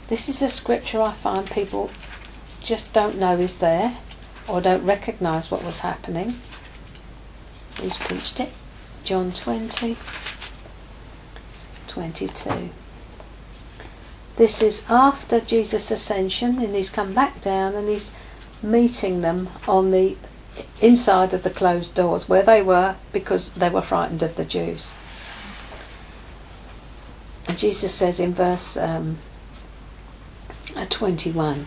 This 0.09 0.29
is 0.29 0.43
a 0.43 0.51
scripture 0.51 1.01
I 1.01 1.13
find 1.13 1.51
people 1.51 1.91
just 2.63 2.93
don't 2.93 3.19
know 3.19 3.39
is 3.39 3.61
there 3.61 3.97
or 4.47 4.61
don't 4.61 4.85
recognise 4.85 5.51
what 5.51 5.65
was 5.65 5.79
happening. 5.79 6.35
Who's 7.81 7.97
preached 7.97 8.41
it? 8.41 8.53
John 9.03 9.33
20, 9.33 9.97
22. 11.87 12.69
This 14.37 14.61
is 14.61 14.85
after 14.91 15.41
Jesus' 15.41 15.91
ascension 15.91 16.59
and 16.59 16.75
he's 16.75 16.91
come 16.91 17.15
back 17.15 17.41
down 17.41 17.75
and 17.75 17.89
he's 17.89 18.13
meeting 18.63 19.23
them 19.23 19.49
on 19.67 19.91
the 19.91 20.19
inside 20.81 21.35
of 21.35 21.43
the 21.43 21.51
closed 21.51 21.95
doors 21.95 22.29
where 22.29 22.43
they 22.43 22.63
were 22.63 22.97
because 23.13 23.53
they 23.53 23.71
were 23.71 23.83
frightened 23.83 24.23
of 24.23 24.37
the 24.37 24.45
Jews. 24.45 24.95
And 27.47 27.59
Jesus 27.59 27.95
says 27.95 28.21
in 28.21 28.35
verse 28.35 28.77
um, 28.77 29.19
21, 30.89 31.67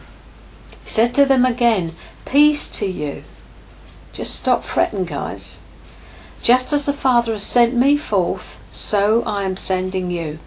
He 0.83 0.89
said 0.89 1.13
to 1.15 1.25
them 1.25 1.45
again, 1.45 1.93
Peace 2.25 2.69
to 2.71 2.85
you. 2.85 3.23
Just 4.11 4.35
stop 4.35 4.63
fretting, 4.63 5.05
guys. 5.05 5.61
Just 6.41 6.73
as 6.73 6.85
the 6.85 6.93
Father 6.93 7.33
has 7.33 7.43
sent 7.43 7.75
me 7.75 7.97
forth, 7.97 8.59
so 8.71 9.23
I 9.23 9.43
am 9.43 9.57
sending 9.57 10.11
you. 10.11 10.39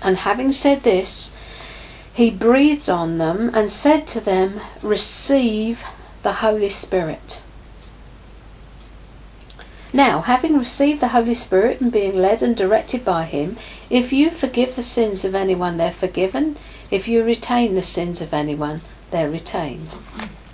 And 0.00 0.18
having 0.18 0.52
said 0.52 0.82
this, 0.82 1.34
he 2.12 2.30
breathed 2.30 2.90
on 2.90 3.18
them 3.18 3.50
and 3.54 3.70
said 3.70 4.06
to 4.08 4.20
them, 4.20 4.60
Receive 4.82 5.84
the 6.22 6.34
Holy 6.34 6.68
Spirit. 6.68 7.40
Now, 9.92 10.22
having 10.22 10.56
received 10.56 11.00
the 11.00 11.08
Holy 11.08 11.34
Spirit 11.34 11.80
and 11.80 11.92
being 11.92 12.16
led 12.16 12.42
and 12.42 12.56
directed 12.56 13.04
by 13.04 13.24
Him, 13.24 13.56
if 13.90 14.12
you 14.12 14.30
forgive 14.30 14.74
the 14.74 14.82
sins 14.82 15.24
of 15.24 15.34
anyone, 15.34 15.76
they're 15.76 15.90
forgiven. 15.90 16.56
If 16.90 17.08
you 17.08 17.22
retain 17.22 17.74
the 17.74 17.82
sins 17.82 18.22
of 18.22 18.32
anyone, 18.32 18.80
they're 19.10 19.30
retained. 19.30 19.96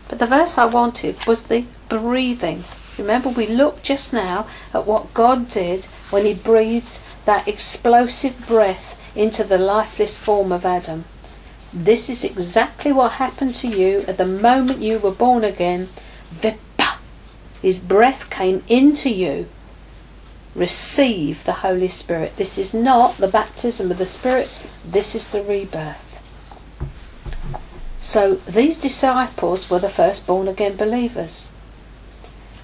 But 0.08 0.18
the 0.18 0.26
verse 0.26 0.58
I 0.58 0.64
wanted 0.64 1.24
was 1.26 1.46
the 1.46 1.66
breathing. 1.88 2.64
Remember, 2.96 3.28
we 3.28 3.46
looked 3.46 3.84
just 3.84 4.12
now 4.12 4.48
at 4.74 4.86
what 4.86 5.14
God 5.14 5.48
did 5.48 5.84
when 6.10 6.24
He 6.24 6.34
breathed 6.34 6.98
that 7.26 7.46
explosive 7.46 8.46
breath 8.46 8.98
into 9.14 9.44
the 9.44 9.58
lifeless 9.58 10.16
form 10.18 10.50
of 10.50 10.64
Adam. 10.64 11.04
This 11.72 12.08
is 12.08 12.24
exactly 12.24 12.92
what 12.92 13.12
happened 13.12 13.54
to 13.56 13.68
you 13.68 14.04
at 14.08 14.16
the 14.16 14.26
moment 14.26 14.80
you 14.80 14.98
were 14.98 15.10
born 15.10 15.44
again. 15.44 15.88
Vipa! 16.34 16.98
His 17.60 17.78
breath 17.78 18.30
came 18.30 18.62
into 18.68 19.10
you. 19.10 19.48
Receive 20.54 21.44
the 21.44 21.60
Holy 21.64 21.88
Spirit. 21.88 22.36
This 22.36 22.56
is 22.56 22.72
not 22.72 23.18
the 23.18 23.28
baptism 23.28 23.90
of 23.90 23.98
the 23.98 24.06
Spirit, 24.06 24.48
this 24.84 25.14
is 25.14 25.30
the 25.30 25.42
rebirth. 25.42 26.08
So 28.00 28.36
these 28.46 28.78
disciples 28.78 29.68
were 29.68 29.78
the 29.78 29.90
first 29.90 30.26
born 30.26 30.48
again 30.48 30.76
believers. 30.76 31.48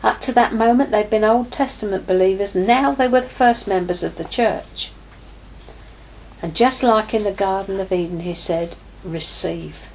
Up 0.03 0.21
to 0.23 0.33
that 0.33 0.55
moment, 0.55 0.91
they'd 0.91 1.11
been 1.11 1.25
Old 1.25 1.51
Testament 1.51 2.07
believers. 2.07 2.55
Now 2.55 2.93
they 2.93 3.09
were 3.09 3.21
the 3.21 3.29
first 3.29 3.69
members 3.69 4.03
of 4.03 4.17
the 4.17 4.25
church. 4.25 4.91
And 6.41 6.55
just 6.55 6.83
like 6.83 7.13
in 7.13 7.25
the 7.25 7.33
Garden 7.33 7.81
of 7.81 7.93
Eden, 7.93 8.21
he 8.21 8.35
said, 8.35 8.77
receive. 9.05 9.89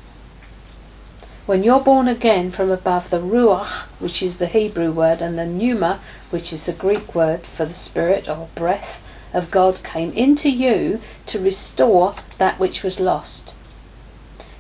When 1.46 1.64
you're 1.64 1.80
born 1.80 2.08
again 2.08 2.52
from 2.52 2.70
above, 2.70 3.10
the 3.10 3.20
Ruach, 3.20 3.88
which 4.00 4.22
is 4.22 4.38
the 4.38 4.46
Hebrew 4.46 4.92
word, 4.92 5.20
and 5.20 5.38
the 5.38 5.48
Pneuma, 5.48 6.00
which 6.30 6.54
is 6.54 6.68
the 6.68 6.74
Greek 6.74 7.16
word 7.16 7.42
for 7.42 7.66
the 7.66 7.74
Spirit 7.74 8.30
or 8.30 8.50
breath 8.54 9.02
of 9.34 9.50
God, 9.50 9.84
came 9.84 10.12
into 10.14 10.50
you 10.50 11.02
to 11.26 11.40
restore 11.40 12.14
that 12.38 12.60
which 12.60 12.84
was 12.84 13.00
lost. 13.00 13.56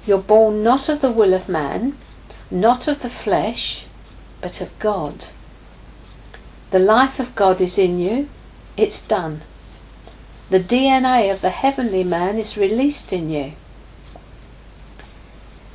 You're 0.07 0.17
born 0.17 0.63
not 0.63 0.89
of 0.89 1.01
the 1.01 1.11
will 1.11 1.35
of 1.35 1.47
man, 1.47 1.95
not 2.49 2.87
of 2.87 3.03
the 3.03 3.09
flesh, 3.09 3.85
but 4.41 4.59
of 4.59 4.77
God. 4.79 5.25
The 6.71 6.79
life 6.79 7.19
of 7.19 7.35
God 7.35 7.61
is 7.61 7.77
in 7.77 7.99
you, 7.99 8.29
it's 8.77 9.01
done. 9.01 9.41
The 10.49 10.59
DNA 10.59 11.31
of 11.31 11.41
the 11.41 11.51
heavenly 11.51 12.03
man 12.03 12.39
is 12.39 12.57
released 12.57 13.13
in 13.13 13.29
you. 13.29 13.53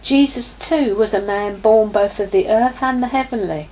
Jesus 0.04 0.52
too 0.52 0.94
was 0.96 1.14
a 1.14 1.23
man 1.23 1.61
born 1.61 1.88
both 1.88 2.20
of 2.20 2.30
the 2.30 2.46
earth 2.46 2.82
and 2.82 3.02
the 3.02 3.06
heavenly. 3.06 3.70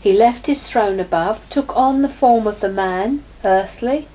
He 0.00 0.12
left 0.12 0.48
his 0.48 0.68
throne 0.68 0.98
above, 0.98 1.48
took 1.48 1.76
on 1.76 2.02
the 2.02 2.08
form 2.08 2.48
of 2.48 2.58
the 2.58 2.68
man, 2.68 3.22
earthly, 3.44 4.08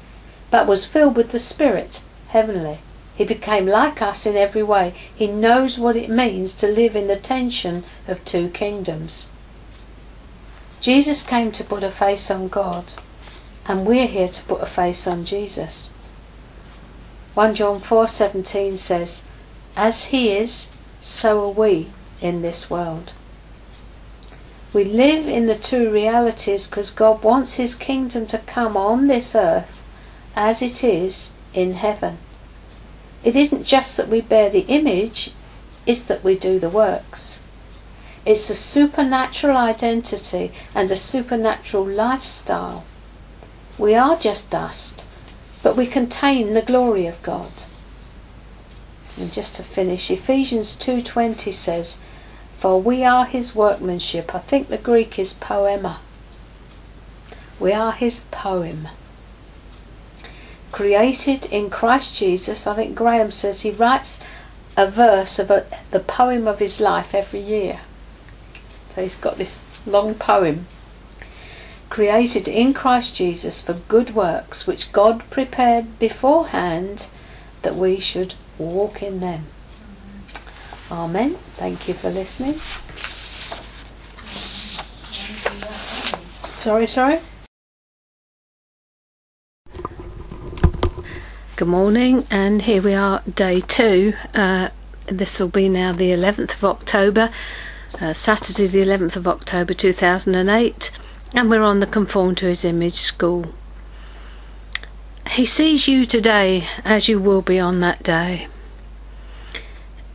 but 0.51 0.67
was 0.67 0.83
filled 0.83 1.15
with 1.15 1.31
the 1.31 1.39
Spirit, 1.39 2.01
heavenly. 2.27 2.79
He 3.15 3.23
became 3.23 3.65
like 3.65 4.01
us 4.01 4.25
in 4.25 4.35
every 4.35 4.61
way. 4.61 4.93
He 5.15 5.27
knows 5.27 5.79
what 5.79 5.95
it 5.95 6.09
means 6.09 6.51
to 6.55 6.67
live 6.67 6.97
in 6.97 7.07
the 7.07 7.15
tension 7.15 7.85
of 8.09 8.25
two 8.25 8.49
kingdoms. 8.49 9.29
Jesus 10.81 11.23
came 11.23 11.53
to 11.53 11.63
put 11.63 11.81
a 11.81 11.91
face 11.91 12.29
on 12.29 12.49
God, 12.49 12.91
and 13.65 13.87
we're 13.87 14.07
here 14.07 14.27
to 14.27 14.43
put 14.43 14.61
a 14.61 14.65
face 14.65 15.07
on 15.07 15.23
Jesus. 15.23 15.91
1 17.35 17.55
John 17.55 17.79
4:17 17.79 18.75
says, 18.75 19.23
"As 19.77 20.05
he 20.11 20.31
is, 20.35 20.67
so 20.99 21.43
are 21.45 21.49
we 21.49 21.87
in 22.21 22.41
this 22.41 22.69
world." 22.69 23.13
We 24.73 24.83
live 24.83 25.27
in 25.27 25.47
the 25.47 25.55
two 25.55 25.89
realities 25.89 26.67
because 26.67 26.91
God 26.91 27.23
wants 27.23 27.55
his 27.55 27.73
kingdom 27.73 28.25
to 28.27 28.37
come 28.39 28.75
on 28.75 29.07
this 29.07 29.33
earth 29.33 29.81
as 30.35 30.61
it 30.61 30.83
is 30.83 31.31
in 31.53 31.73
heaven. 31.73 32.17
It 33.23 33.35
isn't 33.35 33.63
just 33.63 33.97
that 33.97 34.09
we 34.09 34.21
bear 34.21 34.49
the 34.49 34.65
image, 34.67 35.31
it's 35.85 36.01
that 36.01 36.23
we 36.23 36.37
do 36.37 36.59
the 36.59 36.69
works. 36.69 37.41
It's 38.25 38.49
a 38.49 38.55
supernatural 38.55 39.55
identity 39.55 40.51
and 40.75 40.91
a 40.91 40.97
supernatural 40.97 41.85
lifestyle. 41.85 42.83
We 43.77 43.95
are 43.95 44.17
just 44.17 44.49
dust, 44.49 45.05
but 45.63 45.77
we 45.77 45.87
contain 45.87 46.53
the 46.53 46.61
glory 46.61 47.07
of 47.07 47.21
God. 47.23 47.51
And 49.17 49.33
just 49.33 49.55
to 49.55 49.63
finish, 49.63 50.12
Ephesians 50.12 50.75
2:20 50.75 51.51
says, 51.51 51.97
"For 52.59 52.79
we 52.81 53.03
are 53.03 53.25
his 53.25 53.55
workmanship." 53.55 54.36
I 54.36 54.39
think 54.39 54.69
the 54.69 54.77
Greek 54.77 55.17
is 55.17 55.33
poema. 55.33 56.00
We 57.59 57.74
are 57.74 57.91
his 57.91 58.21
poem 58.31 58.89
created 60.71 61.45
in 61.45 61.69
Christ 61.69 62.15
Jesus. 62.15 62.67
I 62.67 62.75
think 62.75 62.95
Graham 62.95 63.31
says 63.31 63.62
he 63.62 63.71
writes 63.71 64.19
a 64.75 64.86
verse 64.88 65.39
of 65.39 65.47
the 65.47 66.00
poem 66.00 66.47
of 66.47 66.59
his 66.59 66.79
life 66.79 67.15
every 67.15 67.39
year. 67.39 67.79
So 68.93 69.01
he's 69.01 69.15
got 69.15 69.38
this 69.38 69.62
long 69.88 70.13
poem. 70.13 70.67
created 71.89 72.47
in 72.50 72.74
Christ 72.74 73.15
Jesus 73.15 73.62
for 73.62 73.74
good 73.74 74.13
works, 74.13 74.67
which 74.67 74.91
God 74.91 75.24
prepared 75.29 75.97
beforehand 76.00 77.07
that 77.62 77.77
we 77.77 77.97
should 78.00 78.36
walk 78.57 79.03
in 79.03 79.19
them. 79.19 79.45
Amen. 80.91 81.35
Thank 81.55 81.87
you 81.87 81.93
for 81.93 82.09
listening. 82.09 82.55
Sorry, 86.55 86.87
sorry. 86.87 87.19
Good 91.55 91.67
morning, 91.67 92.27
and 92.29 92.61
here 92.61 92.81
we 92.81 92.93
are, 92.93 93.23
day 93.23 93.61
two. 93.61 94.13
Uh, 94.35 94.69
this 95.07 95.39
will 95.39 95.47
be 95.47 95.67
now 95.69 95.91
the 95.91 96.11
11th 96.11 96.53
of 96.53 96.63
October, 96.63 97.31
uh, 97.99 98.13
Saturday, 98.13 98.67
the 98.67 98.83
11th 98.83 99.15
of 99.15 99.27
October 99.27 99.73
2008, 99.73 100.91
and 101.33 101.49
we're 101.49 101.63
on 101.63 101.79
the 101.79 101.87
Conformed 101.87 102.37
To 102.37 102.45
His 102.45 102.63
Image 102.63 102.93
school. 102.93 103.53
He 105.31 105.46
sees 105.46 105.88
you 105.88 106.05
today 106.05 106.67
as 106.84 107.07
you 107.07 107.19
will 107.19 107.41
be 107.41 107.60
on 107.60 107.79
that 107.81 108.03
day. 108.03 108.48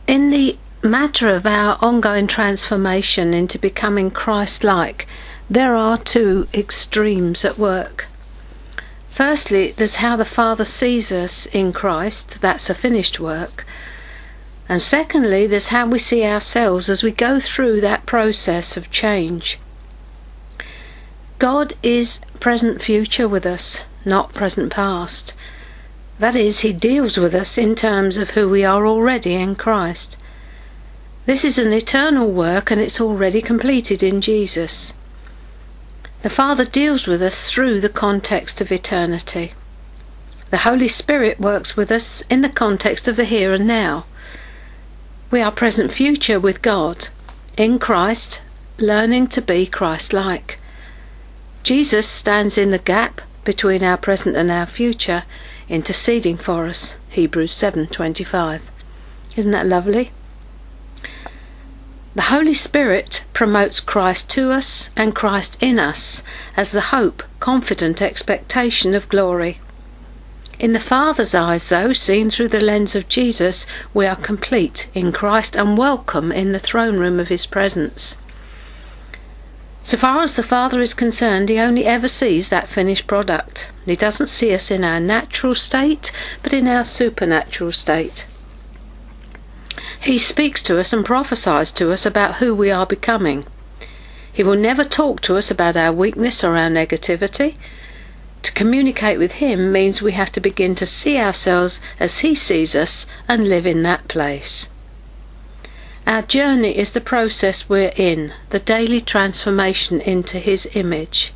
In 0.07 0.31
the 0.31 0.57
matter 0.81 1.29
of 1.29 1.45
our 1.45 1.77
ongoing 1.81 2.27
transformation 2.27 3.33
into 3.33 3.57
becoming 3.57 4.11
Christ 4.11 4.63
like, 4.63 5.07
there 5.49 5.75
are 5.75 5.97
two 5.97 6.47
extremes 6.53 7.45
at 7.45 7.57
work. 7.57 8.07
Firstly, 9.09 9.71
there's 9.71 9.97
how 9.97 10.15
the 10.15 10.25
Father 10.25 10.65
sees 10.65 11.11
us 11.11 11.45
in 11.47 11.71
Christ, 11.71 12.41
that's 12.41 12.69
a 12.69 12.75
finished 12.75 13.19
work. 13.19 13.65
And 14.67 14.81
secondly, 14.81 15.45
there's 15.45 15.67
how 15.67 15.85
we 15.87 15.99
see 15.99 16.23
ourselves 16.23 16.89
as 16.89 17.03
we 17.03 17.11
go 17.11 17.39
through 17.39 17.81
that 17.81 18.05
process 18.05 18.75
of 18.75 18.89
change. 18.89 19.59
God 21.37 21.73
is 21.83 22.21
present 22.39 22.81
future 22.81 23.27
with 23.27 23.45
us, 23.45 23.83
not 24.05 24.33
present 24.33 24.71
past. 24.71 25.33
That 26.19 26.35
is, 26.35 26.59
He 26.59 26.73
deals 26.73 27.17
with 27.17 27.33
us 27.33 27.57
in 27.57 27.75
terms 27.75 28.17
of 28.17 28.31
who 28.31 28.47
we 28.47 28.63
are 28.63 28.85
already 28.85 29.33
in 29.33 29.55
Christ. 29.55 30.17
This 31.25 31.45
is 31.45 31.57
an 31.57 31.71
eternal 31.71 32.29
work 32.29 32.69
and 32.69 32.81
it's 32.81 32.99
already 32.99 33.41
completed 33.41 34.03
in 34.03 34.21
Jesus. 34.21 34.93
The 36.21 36.29
Father 36.29 36.65
deals 36.65 37.07
with 37.07 37.21
us 37.21 37.49
through 37.49 37.81
the 37.81 37.89
context 37.89 38.61
of 38.61 38.71
eternity. 38.71 39.53
The 40.51 40.59
Holy 40.59 40.87
Spirit 40.87 41.39
works 41.39 41.75
with 41.75 41.91
us 41.91 42.21
in 42.29 42.41
the 42.41 42.49
context 42.49 43.07
of 43.07 43.15
the 43.15 43.25
here 43.25 43.53
and 43.53 43.65
now. 43.65 44.05
We 45.31 45.41
are 45.41 45.51
present 45.51 45.91
future 45.91 46.39
with 46.39 46.61
God, 46.61 47.07
in 47.57 47.79
Christ, 47.79 48.41
learning 48.77 49.27
to 49.29 49.41
be 49.41 49.65
Christ 49.65 50.13
like. 50.13 50.59
Jesus 51.63 52.07
stands 52.07 52.57
in 52.57 52.71
the 52.71 52.77
gap 52.77 53.21
between 53.43 53.83
our 53.83 53.97
present 53.97 54.35
and 54.35 54.51
our 54.51 54.65
future, 54.65 55.23
interceding 55.69 56.37
for 56.37 56.65
us. 56.65 56.97
Hebrews 57.09 57.51
7:25. 57.53 58.61
Isn't 59.35 59.51
that 59.51 59.67
lovely? 59.67 60.11
The 62.15 62.23
Holy 62.23 62.53
Spirit 62.53 63.23
promotes 63.33 63.79
Christ 63.79 64.29
to 64.31 64.51
us 64.51 64.91
and 64.95 65.15
Christ 65.15 65.57
in 65.63 65.79
us 65.79 66.21
as 66.55 66.71
the 66.71 66.93
hope, 66.95 67.23
confident 67.39 68.01
expectation 68.01 68.93
of 68.93 69.09
glory. 69.09 69.59
In 70.59 70.73
the 70.73 70.79
Father's 70.79 71.33
eyes, 71.33 71.67
though, 71.69 71.91
seen 71.91 72.29
through 72.29 72.49
the 72.49 72.61
lens 72.61 72.95
of 72.95 73.09
Jesus, 73.09 73.65
we 73.93 74.05
are 74.05 74.15
complete 74.15 74.87
in 74.93 75.11
Christ 75.11 75.55
and 75.55 75.75
welcome 75.77 76.31
in 76.31 76.51
the 76.51 76.59
throne 76.59 76.97
room 76.97 77.19
of 77.19 77.29
His 77.29 77.47
presence. 77.47 78.17
So 79.85 79.97
far 79.97 80.21
as 80.21 80.35
the 80.35 80.43
Father 80.43 80.79
is 80.79 80.93
concerned, 80.93 81.49
He 81.49 81.59
only 81.59 81.85
ever 81.85 82.07
sees 82.07 82.47
that 82.49 82.69
finished 82.69 83.05
product. 83.05 83.69
He 83.85 83.97
doesn't 83.97 84.27
see 84.27 84.53
us 84.53 84.71
in 84.71 84.81
our 84.81 85.01
natural 85.01 85.55
state, 85.55 86.13
but 86.41 86.53
in 86.53 86.69
our 86.69 86.85
supernatural 86.85 87.73
state. 87.73 88.25
He 89.99 90.17
speaks 90.17 90.63
to 90.63 90.79
us 90.79 90.93
and 90.93 91.05
prophesies 91.05 91.73
to 91.73 91.91
us 91.91 92.05
about 92.05 92.35
who 92.35 92.55
we 92.55 92.71
are 92.71 92.85
becoming. 92.85 93.45
He 94.31 94.41
will 94.41 94.55
never 94.55 94.85
talk 94.85 95.19
to 95.21 95.35
us 95.35 95.51
about 95.51 95.75
our 95.75 95.91
weakness 95.91 96.45
or 96.45 96.55
our 96.55 96.69
negativity. 96.69 97.57
To 98.43 98.51
communicate 98.53 99.19
with 99.19 99.33
Him 99.33 99.71
means 99.71 100.01
we 100.01 100.13
have 100.13 100.31
to 100.31 100.39
begin 100.39 100.75
to 100.75 100.85
see 100.85 101.17
ourselves 101.17 101.81
as 101.99 102.19
He 102.19 102.35
sees 102.35 102.73
us 102.73 103.05
and 103.27 103.49
live 103.49 103.65
in 103.65 103.83
that 103.83 104.07
place. 104.07 104.69
Our 106.05 106.21
journey 106.21 106.77
is 106.77 106.91
the 106.91 106.99
process 107.01 107.69
we're 107.69 107.93
in, 107.95 108.33
the 108.49 108.59
daily 108.59 108.99
transformation 108.99 110.01
into 110.01 110.37
His 110.37 110.67
image. 110.73 111.33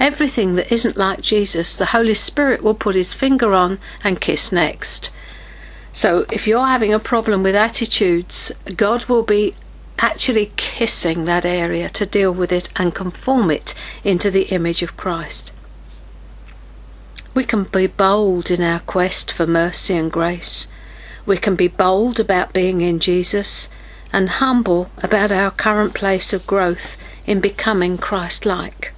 Everything 0.00 0.54
that 0.54 0.72
isn't 0.72 0.96
like 0.96 1.20
Jesus, 1.20 1.76
the 1.76 1.86
Holy 1.86 2.14
Spirit 2.14 2.62
will 2.62 2.74
put 2.74 2.94
His 2.94 3.12
finger 3.12 3.52
on 3.52 3.78
and 4.02 4.18
kiss 4.20 4.50
next. 4.50 5.12
So 5.92 6.24
if 6.32 6.46
you're 6.46 6.66
having 6.66 6.94
a 6.94 6.98
problem 6.98 7.42
with 7.42 7.54
attitudes, 7.54 8.50
God 8.76 9.04
will 9.06 9.22
be 9.22 9.54
actually 9.98 10.52
kissing 10.56 11.26
that 11.26 11.44
area 11.44 11.88
to 11.90 12.06
deal 12.06 12.32
with 12.32 12.50
it 12.50 12.72
and 12.76 12.94
conform 12.94 13.50
it 13.50 13.74
into 14.02 14.30
the 14.30 14.44
image 14.44 14.82
of 14.82 14.96
Christ. 14.96 15.52
We 17.34 17.44
can 17.44 17.64
be 17.64 17.86
bold 17.86 18.50
in 18.50 18.62
our 18.62 18.80
quest 18.80 19.30
for 19.30 19.46
mercy 19.46 19.96
and 19.96 20.10
grace. 20.10 20.66
We 21.26 21.36
can 21.36 21.56
be 21.56 21.68
bold 21.68 22.18
about 22.18 22.54
being 22.54 22.80
in 22.80 22.98
Jesus 22.98 23.68
and 24.12 24.28
humble 24.28 24.90
about 24.98 25.32
our 25.32 25.50
current 25.50 25.94
place 25.94 26.32
of 26.32 26.46
growth 26.46 26.96
in 27.26 27.40
becoming 27.40 27.96
Christ 27.98 28.44
like. 28.44 28.92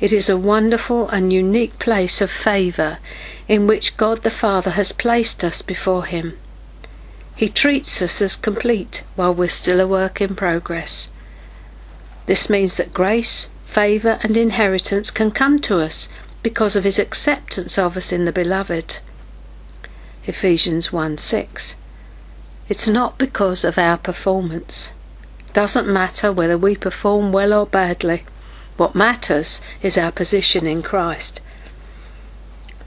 It 0.00 0.12
is 0.12 0.28
a 0.28 0.36
wonderful 0.36 1.08
and 1.08 1.32
unique 1.32 1.78
place 1.78 2.20
of 2.20 2.30
favour 2.30 2.98
in 3.48 3.66
which 3.66 3.96
God 3.96 4.22
the 4.22 4.30
Father 4.30 4.72
has 4.72 4.92
placed 4.92 5.42
us 5.42 5.62
before 5.62 6.04
Him. 6.04 6.36
He 7.34 7.48
treats 7.48 8.02
us 8.02 8.20
as 8.20 8.36
complete 8.36 9.04
while 9.14 9.32
we're 9.32 9.48
still 9.48 9.80
a 9.80 9.86
work 9.86 10.20
in 10.20 10.34
progress. 10.34 11.08
This 12.26 12.50
means 12.50 12.76
that 12.76 12.92
grace, 12.94 13.48
favour, 13.66 14.18
and 14.22 14.36
inheritance 14.36 15.10
can 15.10 15.30
come 15.30 15.60
to 15.60 15.80
us 15.80 16.08
because 16.42 16.76
of 16.76 16.84
His 16.84 16.98
acceptance 16.98 17.78
of 17.78 17.96
us 17.96 18.12
in 18.12 18.24
the 18.24 18.32
Beloved. 18.32 18.98
Ephesians 20.26 20.92
1 20.92 21.18
6. 21.18 21.76
It's 22.68 22.88
not 22.88 23.18
because 23.18 23.64
of 23.64 23.78
our 23.78 23.96
performance. 23.96 24.92
Doesn't 25.52 25.88
matter 25.88 26.32
whether 26.32 26.58
we 26.58 26.76
perform 26.76 27.32
well 27.32 27.52
or 27.52 27.66
badly. 27.66 28.24
What 28.76 28.94
matters 28.94 29.60
is 29.82 29.96
our 29.96 30.12
position 30.12 30.66
in 30.66 30.82
Christ. 30.82 31.40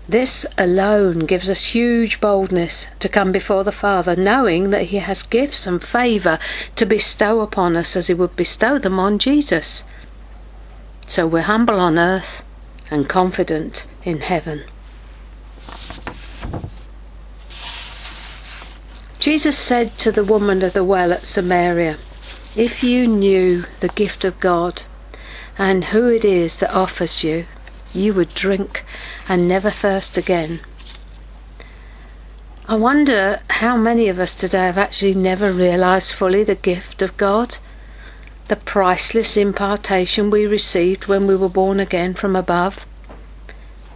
This 0.07 0.45
alone 0.57 1.19
gives 1.19 1.49
us 1.49 1.73
huge 1.75 2.19
boldness 2.19 2.87
to 2.99 3.07
come 3.07 3.31
before 3.31 3.63
the 3.63 3.71
Father, 3.71 4.15
knowing 4.15 4.71
that 4.71 4.87
He 4.87 4.97
has 4.97 5.21
gifts 5.21 5.67
and 5.67 5.83
favour 5.83 6.39
to 6.75 6.85
bestow 6.85 7.41
upon 7.41 7.77
us 7.77 7.95
as 7.95 8.07
He 8.07 8.13
would 8.15 8.35
bestow 8.35 8.79
them 8.79 8.99
on 8.99 9.19
Jesus. 9.19 9.83
So 11.07 11.27
we're 11.27 11.43
humble 11.43 11.79
on 11.79 11.97
earth 11.99 12.43
and 12.91 13.07
confident 13.07 13.87
in 14.03 14.21
heaven. 14.21 14.63
Jesus 19.19 19.57
said 19.57 19.97
to 19.97 20.13
the 20.13 20.23
woman 20.23 20.63
of 20.63 20.71
the 20.71 20.83
well 20.85 21.11
at 21.11 21.27
Samaria, 21.27 21.97
If 22.55 22.85
you 22.85 23.05
knew 23.05 23.65
the 23.81 23.89
gift 23.89 24.23
of 24.23 24.39
God 24.39 24.83
and 25.57 25.85
who 25.85 26.07
it 26.07 26.23
is 26.23 26.61
that 26.61 26.73
offers 26.73 27.21
you, 27.21 27.45
you 27.93 28.13
would 28.13 28.33
drink 28.33 28.85
and 29.27 29.45
never 29.45 29.71
thirst 29.71 30.17
again. 30.17 30.61
I 32.65 32.75
wonder 32.75 33.41
how 33.49 33.75
many 33.75 34.07
of 34.07 34.19
us 34.19 34.33
today 34.33 34.67
have 34.67 34.77
actually 34.77 35.15
never 35.15 35.51
realised 35.51 36.13
fully 36.13 36.45
the 36.45 36.55
gift 36.55 37.01
of 37.01 37.17
God, 37.17 37.57
the 38.47 38.55
priceless 38.55 39.35
impartation 39.35 40.29
we 40.29 40.45
received 40.45 41.07
when 41.07 41.27
we 41.27 41.35
were 41.35 41.49
born 41.49 41.81
again 41.81 42.13
from 42.13 42.37
above, 42.37 42.85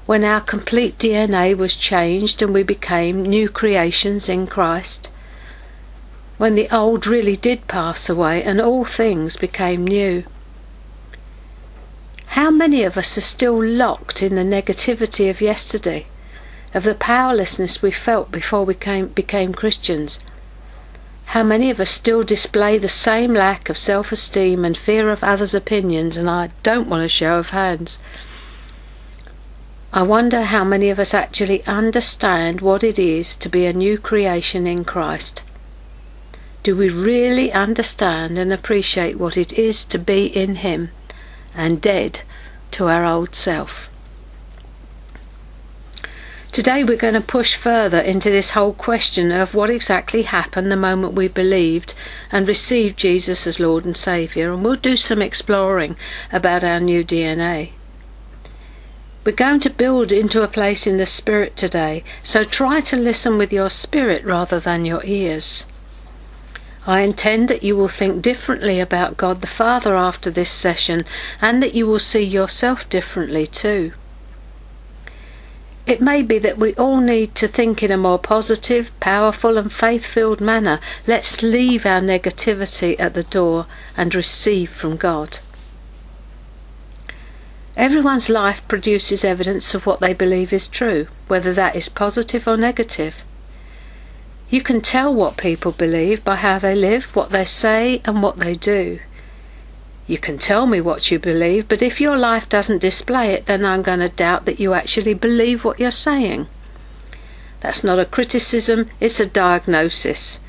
when 0.05 0.25
our 0.25 0.41
complete 0.41 0.97
DNA 0.97 1.55
was 1.55 1.77
changed 1.77 2.41
and 2.41 2.53
we 2.53 2.63
became 2.63 3.21
new 3.21 3.47
creations 3.47 4.27
in 4.27 4.47
Christ, 4.47 5.09
when 6.43 6.55
the 6.55 6.75
old 6.75 7.07
really 7.07 7.37
did 7.37 7.69
pass 7.69 8.09
away 8.09 8.43
and 8.43 8.59
all 8.59 8.83
things 8.83 9.37
became 9.37 9.87
new. 9.87 10.25
How 12.25 12.51
many 12.51 12.83
of 12.83 12.97
us 12.97 13.17
are 13.17 13.21
still 13.21 13.63
locked 13.63 14.21
in 14.21 14.35
the 14.35 14.41
negativity 14.41 15.29
of 15.29 15.39
yesterday, 15.39 16.05
of 16.73 16.83
the 16.83 16.95
powerlessness 16.95 17.81
we 17.81 17.91
felt 17.91 18.29
before 18.29 18.65
we 18.65 18.73
came, 18.73 19.07
became 19.07 19.53
Christians? 19.53 20.19
How 21.27 21.43
many 21.43 21.69
of 21.69 21.79
us 21.79 21.89
still 21.89 22.23
display 22.23 22.77
the 22.77 22.89
same 22.89 23.33
lack 23.33 23.69
of 23.69 23.77
self 23.77 24.11
esteem 24.11 24.65
and 24.65 24.75
fear 24.75 25.11
of 25.11 25.23
others' 25.23 25.55
opinions? 25.55 26.17
And 26.17 26.29
I 26.29 26.49
don't 26.61 26.89
want 26.89 27.05
a 27.05 27.07
show 27.07 27.37
of 27.37 27.51
hands. 27.51 27.99
I 29.93 30.01
wonder 30.01 30.41
how 30.41 30.65
many 30.65 30.89
of 30.89 30.99
us 30.99 31.13
actually 31.13 31.65
understand 31.65 32.59
what 32.59 32.83
it 32.83 32.99
is 32.99 33.37
to 33.37 33.47
be 33.47 33.65
a 33.65 33.71
new 33.71 33.97
creation 33.97 34.67
in 34.67 34.83
Christ. 34.83 35.43
Do 36.63 36.75
we 36.75 36.89
really 36.89 37.51
understand 37.51 38.37
and 38.37 38.51
appreciate 38.51 39.19
what 39.19 39.37
it 39.37 39.53
is 39.53 39.85
to 39.85 39.99
be 39.99 40.25
in 40.25 40.55
Him? 40.55 40.89
and 41.55 41.81
dead 41.81 42.21
to 42.71 42.87
our 42.87 43.05
old 43.05 43.35
self. 43.35 43.89
Today 46.51 46.83
we're 46.83 46.97
going 46.97 47.15
to 47.15 47.21
push 47.21 47.55
further 47.55 47.99
into 47.99 48.29
this 48.29 48.51
whole 48.51 48.73
question 48.73 49.31
of 49.31 49.55
what 49.55 49.71
exactly 49.71 50.23
happened 50.23 50.71
the 50.71 50.75
moment 50.75 51.13
we 51.13 51.27
believed 51.27 51.95
and 52.31 52.47
received 52.47 52.97
Jesus 52.97 53.47
as 53.47 53.59
Lord 53.59 53.85
and 53.85 53.97
Saviour, 53.97 54.53
and 54.53 54.63
we'll 54.63 54.75
do 54.75 54.95
some 54.95 55.21
exploring 55.21 55.95
about 56.31 56.63
our 56.63 56.79
new 56.79 57.03
DNA. 57.03 57.71
We're 59.25 59.31
going 59.31 59.61
to 59.61 59.69
build 59.69 60.11
into 60.11 60.43
a 60.43 60.47
place 60.47 60.85
in 60.85 60.97
the 60.97 61.07
Spirit 61.07 61.55
today, 61.55 62.03
so 62.21 62.43
try 62.43 62.81
to 62.81 62.97
listen 62.97 63.37
with 63.39 63.51
your 63.51 63.69
spirit 63.69 64.23
rather 64.23 64.59
than 64.59 64.85
your 64.85 65.03
ears. 65.05 65.65
I 66.85 66.99
intend 67.01 67.47
that 67.47 67.63
you 67.63 67.77
will 67.77 67.87
think 67.87 68.21
differently 68.21 68.79
about 68.79 69.15
God 69.15 69.41
the 69.41 69.47
Father 69.47 69.95
after 69.95 70.29
this 70.29 70.49
session 70.49 71.03
and 71.41 71.63
that 71.63 71.73
you 71.73 71.87
will 71.87 71.99
see 71.99 72.23
yourself 72.23 72.89
differently 72.89 73.47
too. 73.47 73.93
It 75.85 76.01
may 76.01 76.21
be 76.21 76.39
that 76.39 76.57
we 76.57 76.73
all 76.75 76.99
need 77.01 77.35
to 77.35 77.47
think 77.47 77.83
in 77.83 77.91
a 77.91 77.97
more 77.97 78.19
positive, 78.19 78.91
powerful, 78.99 79.57
and 79.57 79.71
faith 79.71 80.05
filled 80.05 80.39
manner. 80.39 80.79
Let's 81.05 81.41
leave 81.41 81.85
our 81.85 81.99
negativity 81.99 82.97
at 82.99 83.13
the 83.13 83.23
door 83.23 83.65
and 83.97 84.15
receive 84.15 84.69
from 84.69 84.95
God. 84.95 85.39
Everyone's 87.75 88.29
life 88.29 88.65
produces 88.67 89.25
evidence 89.25 89.73
of 89.73 89.85
what 89.85 89.99
they 89.99 90.13
believe 90.13 90.53
is 90.53 90.67
true, 90.67 91.07
whether 91.27 91.53
that 91.53 91.75
is 91.75 91.89
positive 91.89 92.47
or 92.47 92.55
negative. 92.55 93.15
You 94.53 94.61
can 94.61 94.81
tell 94.81 95.11
what 95.11 95.37
people 95.37 95.71
believe 95.71 96.23
by 96.23 96.35
how 96.35 96.59
they 96.59 96.75
live, 96.75 97.05
what 97.15 97.31
they 97.31 97.43
say, 97.43 98.03
and 98.05 98.21
what 98.21 98.37
they 98.37 98.53
do. 98.53 98.99
You 100.05 100.19
can 100.19 100.37
tell 100.37 100.67
me 100.67 100.79
what 100.79 101.09
you 101.09 101.17
believe, 101.17 101.67
but 101.67 101.81
if 101.81 101.99
your 101.99 102.15
life 102.15 102.47
doesn't 102.49 102.77
display 102.77 103.33
it, 103.33 103.47
then 103.47 103.65
I'm 103.65 103.81
going 103.81 103.97
to 103.97 104.09
doubt 104.09 104.45
that 104.45 104.59
you 104.59 104.75
actually 104.75 105.15
believe 105.15 105.65
what 105.65 105.79
you're 105.79 105.89
saying. 105.89 106.45
That's 107.61 107.83
not 107.83 107.97
a 107.97 108.05
criticism, 108.05 108.91
it's 108.99 109.19
a 109.19 109.25
diagnosis. 109.25 110.39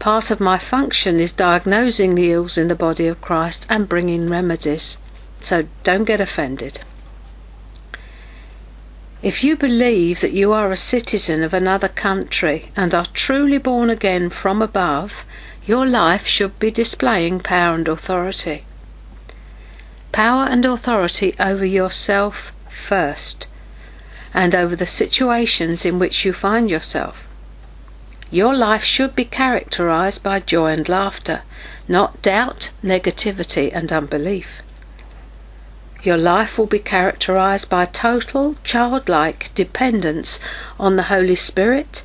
Part 0.00 0.32
of 0.32 0.40
my 0.40 0.58
function 0.58 1.20
is 1.20 1.30
diagnosing 1.30 2.16
the 2.16 2.32
ills 2.32 2.58
in 2.58 2.66
the 2.66 2.74
body 2.74 3.06
of 3.06 3.20
Christ 3.20 3.68
and 3.70 3.88
bringing 3.88 4.28
remedies. 4.28 4.96
So 5.40 5.68
don't 5.84 6.02
get 6.02 6.20
offended. 6.20 6.80
If 9.22 9.42
you 9.42 9.56
believe 9.56 10.20
that 10.20 10.32
you 10.32 10.52
are 10.52 10.70
a 10.70 10.76
citizen 10.76 11.42
of 11.42 11.52
another 11.52 11.88
country 11.88 12.70
and 12.76 12.94
are 12.94 13.06
truly 13.06 13.58
born 13.58 13.90
again 13.90 14.30
from 14.30 14.62
above, 14.62 15.24
your 15.66 15.86
life 15.86 16.26
should 16.26 16.58
be 16.58 16.70
displaying 16.70 17.40
power 17.40 17.74
and 17.74 17.88
authority 17.88 18.64
power 20.12 20.46
and 20.46 20.64
authority 20.64 21.32
over 21.38 21.64
yourself 21.64 22.52
first, 22.68 23.46
and 24.34 24.52
over 24.52 24.74
the 24.74 24.86
situations 24.86 25.84
in 25.84 25.98
which 25.98 26.24
you 26.24 26.32
find 26.32 26.68
yourself. 26.68 27.24
Your 28.30 28.52
life 28.54 28.82
should 28.82 29.14
be 29.14 29.24
characterized 29.24 30.24
by 30.24 30.40
joy 30.40 30.72
and 30.72 30.88
laughter, 30.88 31.42
not 31.86 32.20
doubt, 32.20 32.72
negativity, 32.82 33.70
and 33.72 33.92
unbelief. 33.92 34.48
Your 36.02 36.16
life 36.16 36.58
will 36.58 36.66
be 36.66 36.78
characterized 36.78 37.68
by 37.68 37.84
total 37.84 38.54
childlike 38.62 39.52
dependence 39.54 40.38
on 40.78 40.94
the 40.94 41.04
Holy 41.04 41.34
Spirit 41.34 42.04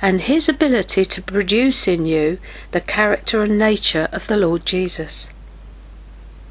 and 0.00 0.20
His 0.20 0.48
ability 0.48 1.04
to 1.06 1.22
produce 1.22 1.88
in 1.88 2.06
you 2.06 2.38
the 2.70 2.80
character 2.80 3.42
and 3.42 3.58
nature 3.58 4.08
of 4.12 4.28
the 4.28 4.36
Lord 4.36 4.64
Jesus. 4.64 5.28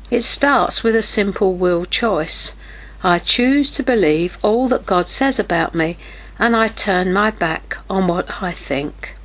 It 0.09 0.23
starts 0.23 0.83
with 0.83 0.95
a 0.95 1.01
simple 1.01 1.53
will 1.53 1.85
choice. 1.85 2.55
I 3.03 3.19
choose 3.19 3.71
to 3.73 3.83
believe 3.83 4.37
all 4.41 4.67
that 4.67 4.85
God 4.85 5.07
says 5.07 5.39
about 5.39 5.73
me 5.73 5.97
and 6.37 6.55
I 6.55 6.67
turn 6.67 7.13
my 7.13 7.31
back 7.31 7.77
on 7.89 8.07
what 8.07 8.41
I 8.43 8.51
think. 8.51 9.15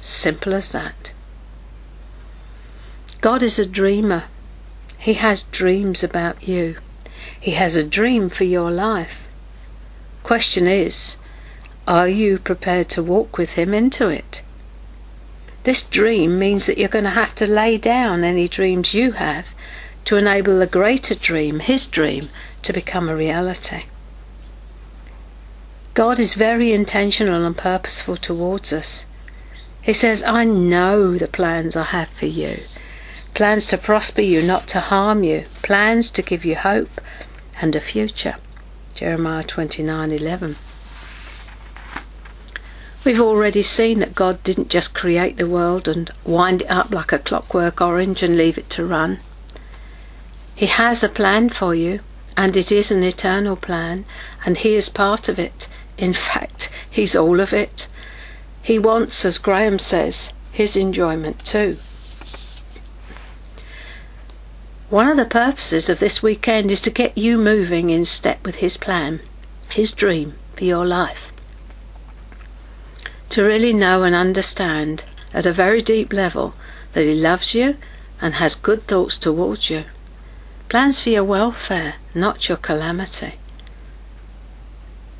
Simple 0.00 0.54
as 0.54 0.72
that. 0.72 1.12
God 3.20 3.42
is 3.42 3.58
a 3.58 3.66
dreamer. 3.66 4.24
He 4.98 5.14
has 5.14 5.42
dreams 5.42 6.02
about 6.02 6.46
you. 6.46 6.76
He 7.44 7.50
has 7.50 7.76
a 7.76 7.84
dream 7.84 8.30
for 8.30 8.44
your 8.44 8.70
life. 8.70 9.18
Question 10.22 10.66
is, 10.66 11.18
are 11.86 12.08
you 12.08 12.38
prepared 12.38 12.88
to 12.88 13.02
walk 13.02 13.36
with 13.36 13.50
Him 13.50 13.74
into 13.74 14.08
it? 14.08 14.40
This 15.64 15.82
dream 15.82 16.38
means 16.38 16.64
that 16.64 16.78
you're 16.78 16.88
going 16.88 17.04
to 17.04 17.10
have 17.10 17.34
to 17.34 17.46
lay 17.46 17.76
down 17.76 18.24
any 18.24 18.48
dreams 18.48 18.94
you 18.94 19.12
have 19.12 19.48
to 20.06 20.16
enable 20.16 20.58
the 20.58 20.66
greater 20.66 21.14
dream, 21.14 21.60
his 21.60 21.86
dream, 21.86 22.30
to 22.62 22.72
become 22.72 23.10
a 23.10 23.14
reality. 23.14 23.82
God 25.92 26.18
is 26.18 26.32
very 26.32 26.72
intentional 26.72 27.44
and 27.44 27.54
purposeful 27.54 28.16
towards 28.16 28.72
us. 28.72 29.04
He 29.82 29.92
says, 29.92 30.22
I 30.22 30.44
know 30.44 31.18
the 31.18 31.28
plans 31.28 31.76
I 31.76 31.84
have 31.84 32.08
for 32.08 32.24
you. 32.24 32.60
Plans 33.34 33.66
to 33.66 33.76
prosper 33.76 34.22
you, 34.22 34.40
not 34.40 34.66
to 34.68 34.80
harm 34.80 35.24
you. 35.24 35.44
Plans 35.60 36.10
to 36.12 36.22
give 36.22 36.46
you 36.46 36.54
hope 36.54 37.02
and 37.60 37.74
a 37.76 37.80
future. 37.80 38.36
Jeremiah 38.94 39.42
29:11. 39.42 40.56
We've 43.04 43.20
already 43.20 43.62
seen 43.62 43.98
that 43.98 44.14
God 44.14 44.42
didn't 44.42 44.70
just 44.70 44.94
create 44.94 45.36
the 45.36 45.46
world 45.46 45.88
and 45.88 46.10
wind 46.24 46.62
it 46.62 46.70
up 46.70 46.90
like 46.90 47.12
a 47.12 47.18
clockwork 47.18 47.80
orange 47.80 48.22
and 48.22 48.36
leave 48.36 48.56
it 48.56 48.70
to 48.70 48.86
run. 48.86 49.18
He 50.54 50.66
has 50.66 51.02
a 51.02 51.08
plan 51.08 51.50
for 51.50 51.74
you, 51.74 52.00
and 52.36 52.56
it 52.56 52.72
is 52.72 52.90
an 52.90 53.02
eternal 53.02 53.56
plan, 53.56 54.06
and 54.46 54.56
He 54.56 54.74
is 54.74 54.88
part 54.88 55.28
of 55.28 55.38
it. 55.38 55.68
In 55.98 56.14
fact, 56.14 56.70
He's 56.88 57.14
all 57.14 57.40
of 57.40 57.52
it. 57.52 57.88
He 58.62 58.78
wants, 58.78 59.24
as 59.24 59.36
Graham 59.36 59.78
says, 59.78 60.32
His 60.50 60.74
enjoyment 60.74 61.44
too. 61.44 61.76
One 64.90 65.08
of 65.08 65.16
the 65.16 65.24
purposes 65.24 65.88
of 65.88 65.98
this 65.98 66.22
weekend 66.22 66.70
is 66.70 66.80
to 66.82 66.90
get 66.90 67.16
you 67.16 67.38
moving 67.38 67.90
in 67.90 68.04
step 68.04 68.44
with 68.44 68.56
His 68.56 68.76
plan, 68.76 69.20
His 69.70 69.92
dream 69.92 70.34
for 70.56 70.64
your 70.64 70.84
life. 70.84 71.32
To 73.30 73.42
really 73.42 73.72
know 73.72 74.02
and 74.02 74.14
understand 74.14 75.04
at 75.32 75.46
a 75.46 75.52
very 75.52 75.82
deep 75.82 76.12
level 76.12 76.54
that 76.92 77.04
He 77.04 77.14
loves 77.14 77.54
you 77.54 77.76
and 78.20 78.34
has 78.34 78.54
good 78.54 78.86
thoughts 78.86 79.18
towards 79.18 79.70
you 79.70 79.84
plans 80.68 80.98
for 81.00 81.10
your 81.10 81.22
welfare, 81.22 81.94
not 82.14 82.48
your 82.48 82.58
calamity. 82.58 83.34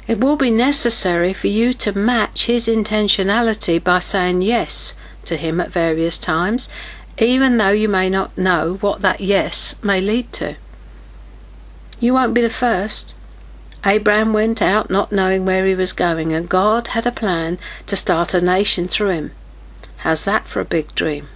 It 0.09 0.19
will 0.19 0.35
be 0.35 0.51
necessary 0.51 1.33
for 1.33 1.47
you 1.47 1.73
to 1.75 1.97
match 1.97 2.47
his 2.47 2.67
intentionality 2.67 3.83
by 3.83 4.01
saying 4.01 4.43
yes 4.43 4.97
to 5.27 5.37
him 5.37 5.61
at 5.61 5.71
various 5.71 6.19
times, 6.19 6.69
even 7.19 7.57
though 7.57 7.71
you 7.71 7.89
may 7.89 8.11
not 8.11 8.37
know 8.37 8.75
what 8.81 9.03
that 9.03 9.21
yes 9.21 9.77
may 9.83 10.01
lead 10.01 10.33
to. 10.33 10.57
You 12.01 12.15
won't 12.15 12.35
be 12.35 12.43
the 12.43 12.51
first. 12.51 13.15
Abraham 13.87 14.33
went 14.33 14.63
out 14.63 14.91
not 14.91 15.13
knowing 15.13 15.45
where 15.45 15.67
he 15.67 15.75
was 15.75 15.93
going, 15.93 16.33
and 16.33 16.49
God 16.49 16.89
had 16.89 17.07
a 17.07 17.13
plan 17.13 17.59
to 17.87 17.97
start 17.97 18.35
a 18.35 18.41
nation 18.41 18.89
through 18.89 19.11
him. 19.11 19.31
How's 19.99 20.25
that 20.25 20.47
for 20.47 20.61
a 20.61 20.65
big 20.65 20.95
dream? 20.95 21.29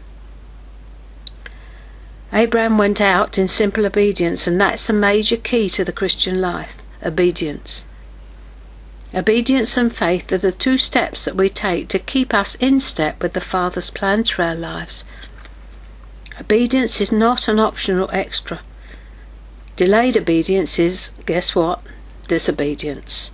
Abraham 2.32 2.76
went 2.76 3.00
out 3.00 3.38
in 3.38 3.48
simple 3.48 3.86
obedience, 3.86 4.46
and 4.46 4.60
that's 4.60 4.86
the 4.86 4.92
major 4.92 5.36
key 5.36 5.70
to 5.70 5.84
the 5.84 5.92
Christian 5.92 6.40
life 6.40 6.76
obedience. 7.02 7.86
Obedience 9.14 9.76
and 9.78 9.94
faith 9.94 10.30
are 10.32 10.38
the 10.38 10.52
two 10.52 10.76
steps 10.76 11.24
that 11.24 11.36
we 11.36 11.48
take 11.48 11.88
to 11.88 11.98
keep 11.98 12.34
us 12.34 12.56
in 12.56 12.80
step 12.80 13.22
with 13.22 13.32
the 13.32 13.40
Father's 13.40 13.88
plans 13.88 14.28
for 14.28 14.42
our 14.42 14.54
lives. 14.54 15.04
Obedience 16.40 17.00
is 17.00 17.10
not 17.10 17.48
an 17.48 17.58
optional 17.58 18.08
extra. 18.12 18.60
Delayed 19.76 20.16
obedience 20.16 20.78
is, 20.78 21.10
guess 21.26 21.54
what? 21.54 21.80
Disobedience. 22.28 23.32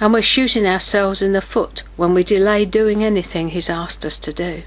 And 0.00 0.12
we're 0.12 0.22
shooting 0.22 0.66
ourselves 0.66 1.22
in 1.22 1.32
the 1.32 1.40
foot 1.40 1.82
when 1.96 2.14
we 2.14 2.24
delay 2.24 2.64
doing 2.64 3.04
anything 3.04 3.50
He's 3.50 3.70
asked 3.70 4.04
us 4.04 4.18
to 4.18 4.32
do. 4.32 4.62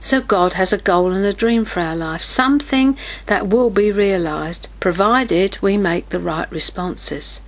So 0.00 0.20
God 0.20 0.54
has 0.54 0.72
a 0.72 0.78
goal 0.78 1.12
and 1.12 1.24
a 1.24 1.32
dream 1.32 1.64
for 1.64 1.80
our 1.80 1.94
life, 1.94 2.24
something 2.24 2.98
that 3.26 3.48
will 3.48 3.70
be 3.70 3.92
realised, 3.92 4.68
provided 4.80 5.58
we 5.62 5.76
make 5.76 6.08
the 6.08 6.18
right 6.18 6.50
responses. 6.50 7.40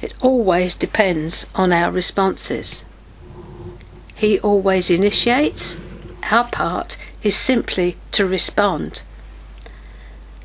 It 0.00 0.14
always 0.20 0.74
depends 0.74 1.46
on 1.54 1.72
our 1.72 1.90
responses. 1.90 2.84
He 4.14 4.38
always 4.40 4.90
initiates, 4.90 5.78
our 6.22 6.44
part 6.44 6.98
is 7.22 7.36
simply 7.36 7.96
to 8.12 8.26
respond. 8.26 9.02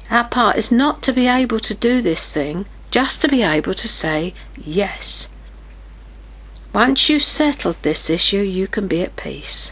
Our 0.10 0.26
part 0.26 0.58
is 0.58 0.72
not 0.72 1.02
to 1.04 1.14
be 1.14 1.28
able 1.28 1.60
to 1.62 1.74
do 1.74 2.02
this 2.02 2.32
thing, 2.32 2.66
just 2.92 3.22
to 3.22 3.28
be 3.28 3.42
able 3.42 3.74
to 3.74 3.88
say 3.88 4.34
yes. 4.58 5.30
Once 6.74 7.10
you've 7.10 7.24
settled 7.24 7.78
this 7.82 8.10
issue, 8.10 8.42
you 8.42 8.68
can 8.68 8.88
be 8.88 9.02
at 9.02 9.16
peace. 9.16 9.72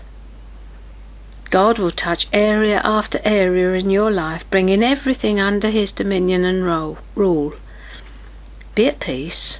God 1.49 1.77
will 1.77 1.91
touch 1.91 2.27
area 2.33 2.81
after 2.83 3.19
area 3.23 3.73
in 3.73 3.91
your 3.91 4.09
life, 4.09 4.49
bringing 4.49 4.81
everything 4.81 5.39
under 5.39 5.69
His 5.69 5.91
dominion 5.91 6.45
and 6.45 6.65
rule. 7.15 7.53
Be 8.73 8.87
at 8.87 8.99
peace. 8.99 9.59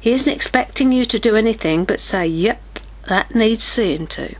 He 0.00 0.10
isn't 0.10 0.32
expecting 0.32 0.92
you 0.92 1.06
to 1.06 1.18
do 1.18 1.34
anything 1.34 1.86
but 1.86 1.98
say, 1.98 2.26
Yep, 2.26 2.60
that 3.08 3.34
needs 3.34 3.64
seeing 3.64 4.06
to. 4.08 4.34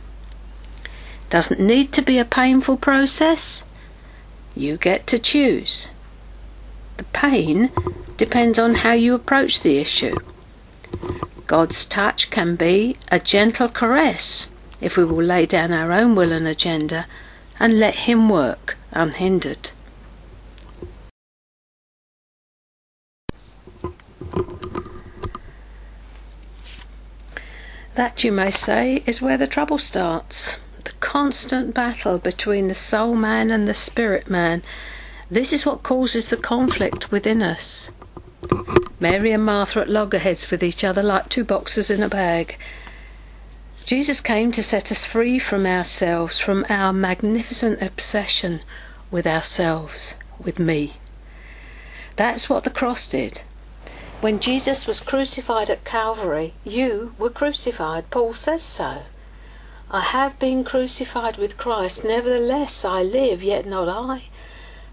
Doesn't 1.35 1.59
need 1.59 1.90
to 1.94 2.01
be 2.01 2.18
a 2.18 2.25
painful 2.25 2.77
process. 2.77 3.64
You 4.55 4.77
get 4.77 5.05
to 5.09 5.18
choose. 5.18 5.92
The 6.97 7.03
pain 7.12 7.73
depends 8.16 8.57
on 8.57 8.75
how 8.77 8.92
you 8.92 9.16
approach 9.16 9.61
the 9.61 9.79
issue. 9.79 10.14
God's 11.49 11.87
touch 11.87 12.31
can 12.31 12.55
be 12.55 12.99
a 13.11 13.18
gentle 13.18 13.66
caress 13.66 14.49
if 14.81 14.97
we 14.97 15.05
will 15.05 15.25
lay 15.25 15.44
down 15.44 15.73
our 15.73 15.90
own 15.90 16.14
will 16.14 16.31
and 16.31 16.47
agenda 16.47 17.09
and 17.59 17.81
let 17.81 18.07
Him 18.07 18.29
work 18.29 18.77
unhindered. 18.92 19.73
That, 27.94 28.23
you 28.23 28.31
may 28.31 28.53
say, 28.53 29.03
is 29.05 29.20
where 29.20 29.37
the 29.37 29.49
trouble 29.49 29.79
starts. 29.79 30.59
Constant 31.05 31.75
battle 31.75 32.17
between 32.17 32.69
the 32.69 32.75
soul 32.75 33.14
man 33.14 33.51
and 33.51 33.69
the 33.69 33.75
spirit 33.75 34.31
man. 34.31 34.62
This 35.31 35.53
is 35.53 35.67
what 35.67 35.83
causes 35.83 36.31
the 36.31 36.37
conflict 36.38 37.12
within 37.12 37.43
us. 37.43 37.90
Mary 38.99 39.31
and 39.31 39.45
Martha 39.45 39.81
at 39.81 39.90
loggerheads 39.90 40.51
with 40.51 40.64
each 40.64 40.83
other 40.83 41.03
like 41.03 41.29
two 41.29 41.45
boxes 41.45 41.90
in 41.90 42.03
a 42.03 42.09
bag. 42.09 42.59
Jesus 43.85 44.23
came 44.23 44.51
to 44.53 44.62
set 44.62 44.90
us 44.90 45.05
free 45.05 45.38
from 45.38 45.67
ourselves, 45.67 46.40
from 46.40 46.64
our 46.71 46.90
magnificent 46.90 47.83
obsession 47.83 48.62
with 49.11 49.27
ourselves, 49.27 50.14
with 50.43 50.59
me. 50.59 50.95
That's 52.17 52.49
what 52.49 52.64
the 52.64 52.71
cross 52.71 53.07
did. 53.07 53.43
When 54.23 54.40
Jesus 54.40 54.87
was 54.87 55.01
crucified 55.01 55.69
at 55.69 55.85
Calvary, 55.85 56.55
you 56.64 57.14
were 57.19 57.31
crucified. 57.31 58.09
Paul 58.11 58.33
says 58.33 58.62
so. 58.62 59.03
I 59.94 60.00
have 60.00 60.40
been 60.40 60.64
crucified 60.64 61.37
with 61.37 61.57
Christ, 61.57 62.02
nevertheless 62.02 62.85
I 62.85 63.04
live, 63.04 63.44
yet 63.44 63.64
not 63.64 63.88
I, 63.88 64.24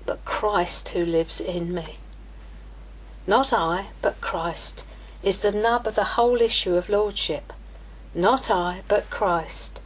but 0.06 0.24
Christ 0.26 0.90
who 0.90 1.04
lives 1.04 1.42
in 1.42 1.74
me. 1.74 1.96
Not 3.26 3.52
I, 3.52 3.88
but 4.04 4.22
Christ, 4.22 4.86
is 5.24 5.40
the 5.40 5.52
nub 5.52 5.88
of 5.88 5.96
the 5.96 6.14
whole 6.14 6.40
issue 6.40 6.76
of 6.76 6.88
lordship. 6.88 7.52
Not 8.14 8.52
I, 8.52 8.84
but 8.88 9.10
Christ. 9.10 9.82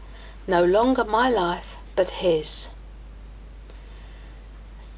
No 0.48 0.66
longer 0.66 1.06
my 1.06 1.30
life, 1.30 1.78
but 1.96 2.20
His. 2.20 2.68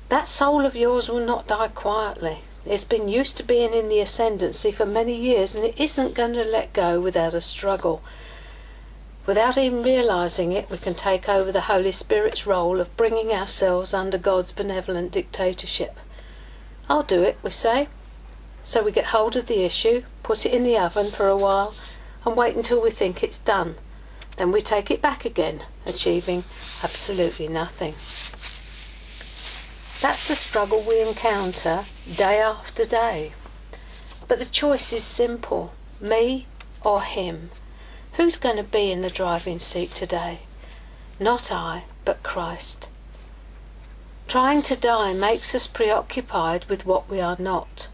That 0.10 0.28
soul 0.28 0.66
of 0.66 0.76
yours 0.76 1.10
will 1.10 1.24
not 1.24 1.46
die 1.46 1.68
quietly. 1.68 2.40
It's 2.66 2.86
been 2.86 3.08
used 3.08 3.38
to 3.38 3.44
being 3.44 3.72
in 3.72 3.88
the 3.88 4.00
ascendancy 4.00 4.72
for 4.72 4.88
many 4.88 5.16
years 5.16 5.54
and 5.54 5.64
it 5.64 5.80
isn't 5.80 6.16
going 6.16 6.34
to 6.34 6.44
let 6.44 6.74
go 6.74 7.00
without 7.00 7.36
a 7.36 7.42
struggle. 7.42 8.02
Without 9.28 9.58
even 9.58 9.84
realizing 9.84 10.54
it, 10.54 10.70
we 10.70 10.78
can 10.78 10.96
take 10.96 11.28
over 11.28 11.52
the 11.52 11.68
Holy 11.68 11.92
Spirit's 11.92 12.48
role 12.48 12.80
of 12.80 12.96
bringing 12.96 13.34
ourselves 13.34 13.94
under 13.94 14.18
God's 14.18 14.54
benevolent 14.54 15.12
dictatorship. 15.12 16.00
I'll 16.90 17.04
do 17.04 17.24
it, 17.24 17.38
we 17.44 17.50
say. 17.50 17.90
So 18.64 18.82
we 18.82 18.94
get 18.94 19.08
hold 19.08 19.36
of 19.36 19.48
the 19.48 19.66
issue, 19.66 20.04
put 20.24 20.46
it 20.46 20.54
in 20.54 20.64
the 20.64 20.78
oven 20.78 21.12
for 21.12 21.28
a 21.28 21.36
while, 21.36 21.76
and 22.26 22.38
wait 22.38 22.56
until 22.56 22.82
we 22.82 22.90
think 22.90 23.22
it's 23.22 23.38
done. 23.38 23.76
Then 24.38 24.54
we 24.54 24.62
take 24.62 24.90
it 24.90 25.02
back 25.02 25.26
again, 25.26 25.64
achieving 25.86 26.46
absolutely 26.82 27.50
nothing. 27.50 27.96
That's 30.02 30.30
the 30.30 30.36
struggle 30.38 30.82
we 30.82 31.02
encounter 31.02 31.84
day 32.16 32.40
after 32.40 32.86
day. 32.86 33.34
But 34.30 34.40
the 34.40 34.46
choice 34.46 34.94
is 34.94 35.04
simple 35.04 35.74
me 36.00 36.46
or 36.82 37.02
him. 37.02 37.50
Who's 38.18 38.36
going 38.36 38.58
to 38.58 38.64
be 38.64 38.92
in 38.92 39.04
the 39.04 39.12
driving 39.12 39.60
seat 39.60 39.94
today? 39.94 40.40
Not 41.20 41.52
I, 41.52 41.84
but 42.04 42.24
Christ. 42.24 42.90
Trying 44.28 44.64
to 44.64 44.76
die 44.76 45.14
makes 45.14 45.54
us 45.54 45.68
preoccupied 45.68 46.66
with 46.66 46.84
what 46.84 47.08
we 47.08 47.22
are 47.22 47.36
not. 47.38 47.90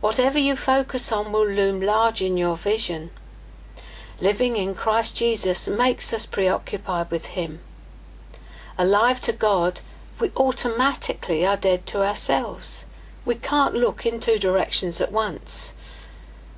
Whatever 0.00 0.40
you 0.40 0.56
focus 0.56 1.12
on 1.12 1.30
will 1.30 1.46
loom 1.46 1.80
large 1.80 2.20
in 2.20 2.36
your 2.36 2.56
vision. 2.56 3.10
Living 4.20 4.56
in 4.56 4.74
Christ 4.74 5.14
Jesus 5.14 5.68
makes 5.68 6.12
us 6.12 6.26
preoccupied 6.26 7.08
with 7.12 7.26
Him. 7.26 7.60
Alive 8.76 9.20
to 9.20 9.32
God, 9.32 9.82
we 10.18 10.32
automatically 10.36 11.46
are 11.46 11.56
dead 11.56 11.86
to 11.86 12.02
ourselves. 12.02 12.86
We 13.24 13.36
can't 13.36 13.76
look 13.76 14.04
in 14.04 14.18
two 14.18 14.40
directions 14.40 15.00
at 15.00 15.12
once. 15.12 15.71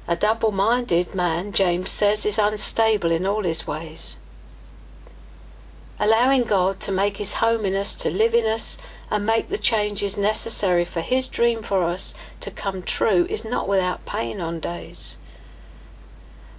A 0.06 0.16
double 0.16 0.52
minded 0.52 1.14
man, 1.14 1.52
James 1.52 1.90
says, 1.90 2.26
is 2.26 2.38
unstable 2.38 3.10
in 3.10 3.24
all 3.24 3.42
his 3.42 3.66
ways. 3.66 4.18
Allowing 5.98 6.42
God 6.42 6.78
to 6.80 6.92
make 6.92 7.16
his 7.16 7.34
home 7.34 7.64
in 7.64 7.74
us, 7.74 7.94
to 7.96 8.10
live 8.10 8.34
in 8.34 8.44
us, 8.44 8.76
and 9.10 9.24
make 9.24 9.48
the 9.48 9.56
changes 9.56 10.18
necessary 10.18 10.84
for 10.84 11.00
his 11.00 11.28
dream 11.28 11.62
for 11.62 11.84
us 11.84 12.14
to 12.40 12.50
come 12.50 12.82
true 12.82 13.26
is 13.30 13.46
not 13.46 13.66
without 13.66 14.04
pain 14.04 14.42
on 14.42 14.60
days. 14.60 15.16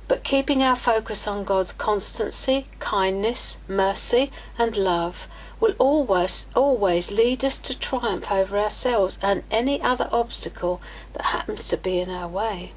But 0.07 0.23
keeping 0.23 0.63
our 0.63 0.75
focus 0.75 1.27
on 1.27 1.43
God's 1.43 1.71
constancy, 1.71 2.67
kindness, 2.79 3.57
mercy, 3.67 4.31
and 4.57 4.75
love 4.75 5.27
will 5.59 5.75
always, 5.77 6.49
always 6.55 7.11
lead 7.11 7.45
us 7.45 7.57
to 7.59 7.77
triumph 7.77 8.31
over 8.31 8.57
ourselves 8.57 9.19
and 9.21 9.43
any 9.51 9.81
other 9.81 10.09
obstacle 10.11 10.81
that 11.13 11.25
happens 11.25 11.67
to 11.67 11.77
be 11.77 11.99
in 11.99 12.09
our 12.09 12.27
way. 12.27 12.73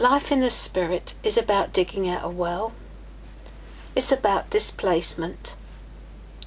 Life 0.00 0.32
in 0.32 0.40
the 0.40 0.50
Spirit 0.50 1.12
is 1.22 1.36
about 1.36 1.74
digging 1.74 2.08
out 2.08 2.24
a 2.24 2.30
well. 2.30 2.72
It's 3.94 4.10
about 4.10 4.48
displacement. 4.48 5.56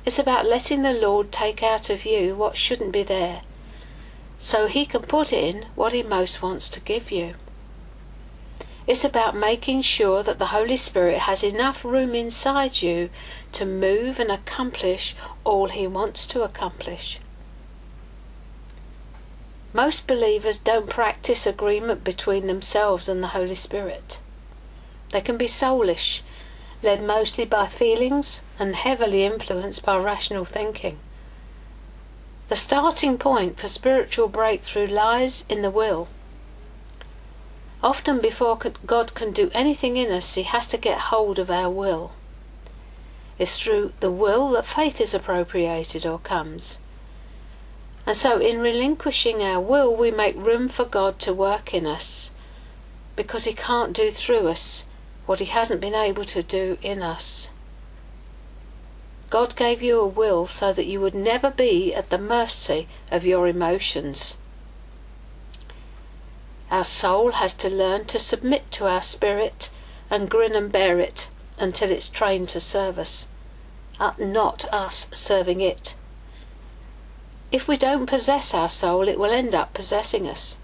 It's 0.08 0.18
about 0.18 0.48
letting 0.48 0.82
the 0.82 0.92
Lord 0.92 1.32
take 1.32 1.62
out 1.62 1.92
of 1.92 2.04
you 2.04 2.34
what 2.34 2.58
shouldn't 2.58 2.92
be 2.92 3.04
there, 3.04 3.44
so 4.40 4.66
He 4.66 4.88
can 4.88 5.04
put 5.04 5.32
in 5.32 5.68
what 5.76 5.94
He 5.94 6.02
most 6.02 6.42
wants 6.42 6.68
to 6.70 6.80
give 6.80 7.12
you. 7.12 7.36
It's 8.88 9.06
about 9.06 9.36
making 9.36 9.84
sure 9.84 10.24
that 10.24 10.40
the 10.40 10.48
Holy 10.48 10.76
Spirit 10.76 11.20
has 11.20 11.44
enough 11.44 11.86
room 11.86 12.16
inside 12.16 12.82
you 12.82 13.12
to 13.52 13.68
move 13.68 14.20
and 14.20 14.32
accomplish 14.32 15.16
all 15.44 15.68
He 15.70 15.86
wants 15.86 16.26
to 16.26 16.42
accomplish. 16.42 17.20
Most 19.76 20.08
believers 20.08 20.60
don't 20.60 20.88
practice 20.88 21.48
agreement 21.48 22.04
between 22.04 22.46
themselves 22.46 23.10
and 23.10 23.24
the 23.24 23.30
Holy 23.30 23.56
Spirit. 23.56 24.20
They 25.10 25.20
can 25.20 25.36
be 25.36 25.48
soulish, 25.48 26.22
led 26.84 27.02
mostly 27.02 27.44
by 27.44 27.68
feelings 27.68 28.44
and 28.60 28.76
heavily 28.76 29.26
influenced 29.26 29.84
by 29.84 29.98
rational 29.98 30.46
thinking. 30.46 31.00
The 32.50 32.56
starting 32.56 33.18
point 33.18 33.60
for 33.60 33.68
spiritual 33.68 34.28
breakthrough 34.28 34.86
lies 34.86 35.44
in 35.50 35.64
the 35.64 35.72
will. 35.72 36.08
Often, 37.82 38.22
before 38.22 38.60
God 38.86 39.16
can 39.16 39.32
do 39.32 39.50
anything 39.56 39.98
in 39.98 40.12
us, 40.12 40.36
He 40.36 40.44
has 40.44 40.68
to 40.68 40.78
get 40.78 41.10
hold 41.10 41.40
of 41.40 41.50
our 41.50 41.72
will. 41.72 42.12
It's 43.40 43.60
through 43.60 43.94
the 44.02 44.12
will 44.12 44.50
that 44.52 44.68
faith 44.68 45.02
is 45.02 45.16
appropriated 45.16 46.06
or 46.06 46.20
comes. 46.20 46.78
And 48.06 48.18
so, 48.18 48.40
in 48.40 48.60
relinquishing 48.60 49.42
our 49.42 49.62
will, 49.62 49.96
we 49.96 50.12
make 50.12 50.36
room 50.36 50.68
for 50.68 50.84
God 50.84 51.20
to 51.20 51.34
work 51.34 51.74
in 51.74 51.86
us 51.86 52.32
because 53.16 53.46
He 53.46 53.54
can't 53.54 53.94
do 53.94 54.12
through 54.12 54.48
us 54.50 54.88
what 55.26 55.40
He 55.40 55.46
hasn't 55.46 55.80
been 55.80 55.96
able 55.96 56.26
to 56.26 56.44
do 56.44 56.78
in 56.82 57.02
us. 57.02 57.50
God 59.30 59.56
gave 59.56 59.82
you 59.82 60.00
a 60.00 60.08
will 60.08 60.46
so 60.48 60.74
that 60.74 60.86
you 60.86 61.00
would 61.00 61.16
never 61.16 61.50
be 61.50 61.94
at 61.94 62.10
the 62.10 62.18
mercy 62.18 62.88
of 63.10 63.26
your 63.26 63.48
emotions. 63.48 64.38
Our 66.70 66.86
soul 66.86 67.32
has 67.32 67.54
to 67.56 67.70
learn 67.70 68.06
to 68.06 68.20
submit 68.20 68.72
to 68.74 68.88
our 68.88 69.02
spirit 69.02 69.70
and 70.10 70.30
grin 70.30 70.56
and 70.56 70.72
bear 70.72 71.00
it 71.00 71.30
until 71.58 71.90
it's 71.90 72.10
trained 72.10 72.50
to 72.50 72.60
serve 72.60 73.00
us, 73.00 73.30
uh, 74.00 74.14
not 74.20 74.66
us 74.74 75.10
serving 75.14 75.62
it. 75.62 75.96
If 77.54 77.70
we 77.70 77.78
don't 77.78 78.06
possess 78.06 78.54
our 78.54 78.70
soul, 78.70 79.08
it 79.08 79.18
will 79.18 79.32
end 79.32 79.56
up 79.56 79.74
possessing 79.74 80.28
us. 80.28 80.58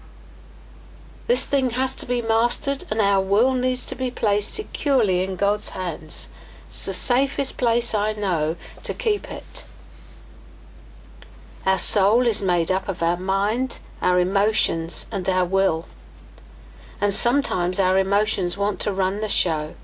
This 1.26 1.46
thing 1.46 1.70
has 1.70 1.94
to 1.94 2.04
be 2.04 2.20
mastered, 2.20 2.84
and 2.90 3.00
our 3.00 3.22
will 3.22 3.54
needs 3.54 3.86
to 3.86 3.94
be 3.94 4.10
placed 4.10 4.52
securely 4.52 5.24
in 5.24 5.36
God's 5.36 5.70
hands. 5.70 6.28
It's 6.68 6.84
the 6.84 6.92
safest 6.92 7.56
place 7.56 7.94
I 7.94 8.12
know 8.12 8.56
to 8.82 8.92
keep 8.92 9.30
it. 9.30 9.64
Our 11.64 11.78
soul 11.78 12.26
is 12.26 12.42
made 12.42 12.70
up 12.70 12.86
of 12.88 13.02
our 13.02 13.16
mind, 13.16 13.78
our 14.02 14.18
emotions, 14.18 15.06
and 15.10 15.26
our 15.26 15.46
will 15.46 15.86
and 17.00 17.14
sometimes 17.14 17.80
our 17.80 17.98
emotions 17.98 18.58
want 18.58 18.78
to 18.80 18.92
run 18.92 19.20
the 19.20 19.28
show. 19.28 19.74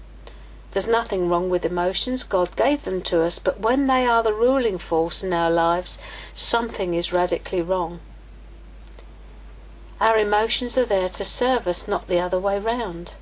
There's 0.73 0.87
nothing 0.87 1.31
wrong 1.31 1.49
with 1.49 1.65
emotions, 1.65 2.23
God 2.23 2.55
gave 2.57 2.85
them 2.85 3.01
to 3.03 3.23
us, 3.23 3.39
but 3.39 3.61
when 3.61 3.87
they 3.87 4.05
are 4.05 4.23
the 4.23 4.35
ruling 4.35 4.77
force 4.77 5.25
in 5.25 5.33
our 5.33 5.51
lives, 5.51 5.99
something 6.37 6.93
is 6.93 7.15
radically 7.15 7.63
wrong. 7.63 7.99
Our 9.99 10.19
emotions 10.19 10.77
are 10.77 10.85
there 10.85 11.09
to 11.09 11.25
serve 11.25 11.67
us, 11.67 11.89
not 11.89 12.07
the 12.07 12.21
other 12.21 12.39
way 12.39 12.59
round. 12.59 13.15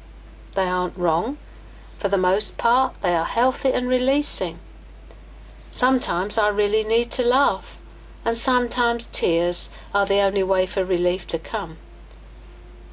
They 0.54 0.66
aren't 0.66 0.96
wrong. 0.96 1.38
For 2.00 2.08
the 2.08 2.18
most 2.18 2.58
part, 2.58 3.00
they 3.00 3.14
are 3.14 3.24
healthy 3.24 3.72
and 3.72 3.88
releasing. 3.88 4.58
Sometimes 5.70 6.36
I 6.36 6.48
really 6.48 6.82
need 6.82 7.12
to 7.12 7.22
laugh, 7.22 7.78
and 8.24 8.36
sometimes 8.36 9.06
tears 9.06 9.70
are 9.94 10.06
the 10.06 10.20
only 10.20 10.42
way 10.42 10.66
for 10.66 10.84
relief 10.84 11.26
to 11.28 11.38
come. 11.38 11.78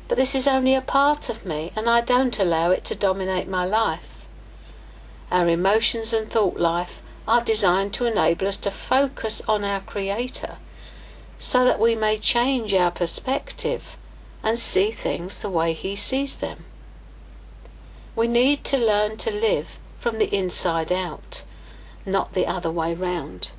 But 0.07 0.17
this 0.17 0.36
is 0.36 0.47
only 0.47 0.75
a 0.75 0.81
part 0.81 1.29
of 1.29 1.45
me, 1.45 1.71
and 1.75 1.89
I 1.89 2.01
don't 2.01 2.38
allow 2.38 2.69
it 2.69 2.86
to 2.86 2.95
dominate 2.95 3.47
my 3.47 3.65
life. 3.65 4.25
Our 5.31 5.49
emotions 5.49 6.13
and 6.13 6.29
thought 6.29 6.57
life 6.57 7.00
are 7.31 7.41
designed 7.45 7.93
to 7.93 8.05
enable 8.05 8.45
us 8.45 8.57
to 8.57 8.69
focus 8.69 9.41
on 9.47 9.63
our 9.63 9.79
Creator 9.79 10.57
so 11.39 11.63
that 11.63 11.79
we 11.79 11.95
may 11.95 12.17
change 12.17 12.73
our 12.73 12.91
perspective 12.91 13.95
and 14.43 14.59
see 14.59 14.91
things 14.91 15.41
the 15.41 15.49
way 15.49 15.71
He 15.71 15.95
sees 15.95 16.39
them. 16.39 16.65
We 18.17 18.27
need 18.27 18.65
to 18.65 18.77
learn 18.77 19.15
to 19.19 19.31
live 19.31 19.79
from 19.97 20.19
the 20.19 20.35
inside 20.35 20.91
out, 20.91 21.45
not 22.05 22.33
the 22.33 22.45
other 22.45 22.69
way 22.69 22.93
round. 22.93 23.51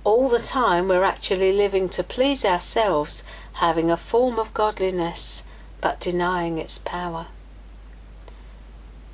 all 0.05 0.29
the 0.29 0.39
time 0.39 0.87
we're 0.87 1.03
actually 1.03 1.53
living 1.53 1.89
to 1.89 2.05
please 2.05 2.45
ourselves, 2.45 3.25
having 3.55 3.91
a 3.91 3.97
form 3.97 4.39
of 4.39 4.53
godliness, 4.53 5.45
but 5.81 5.99
denying 5.99 6.59
its 6.59 6.79
power. 6.79 7.27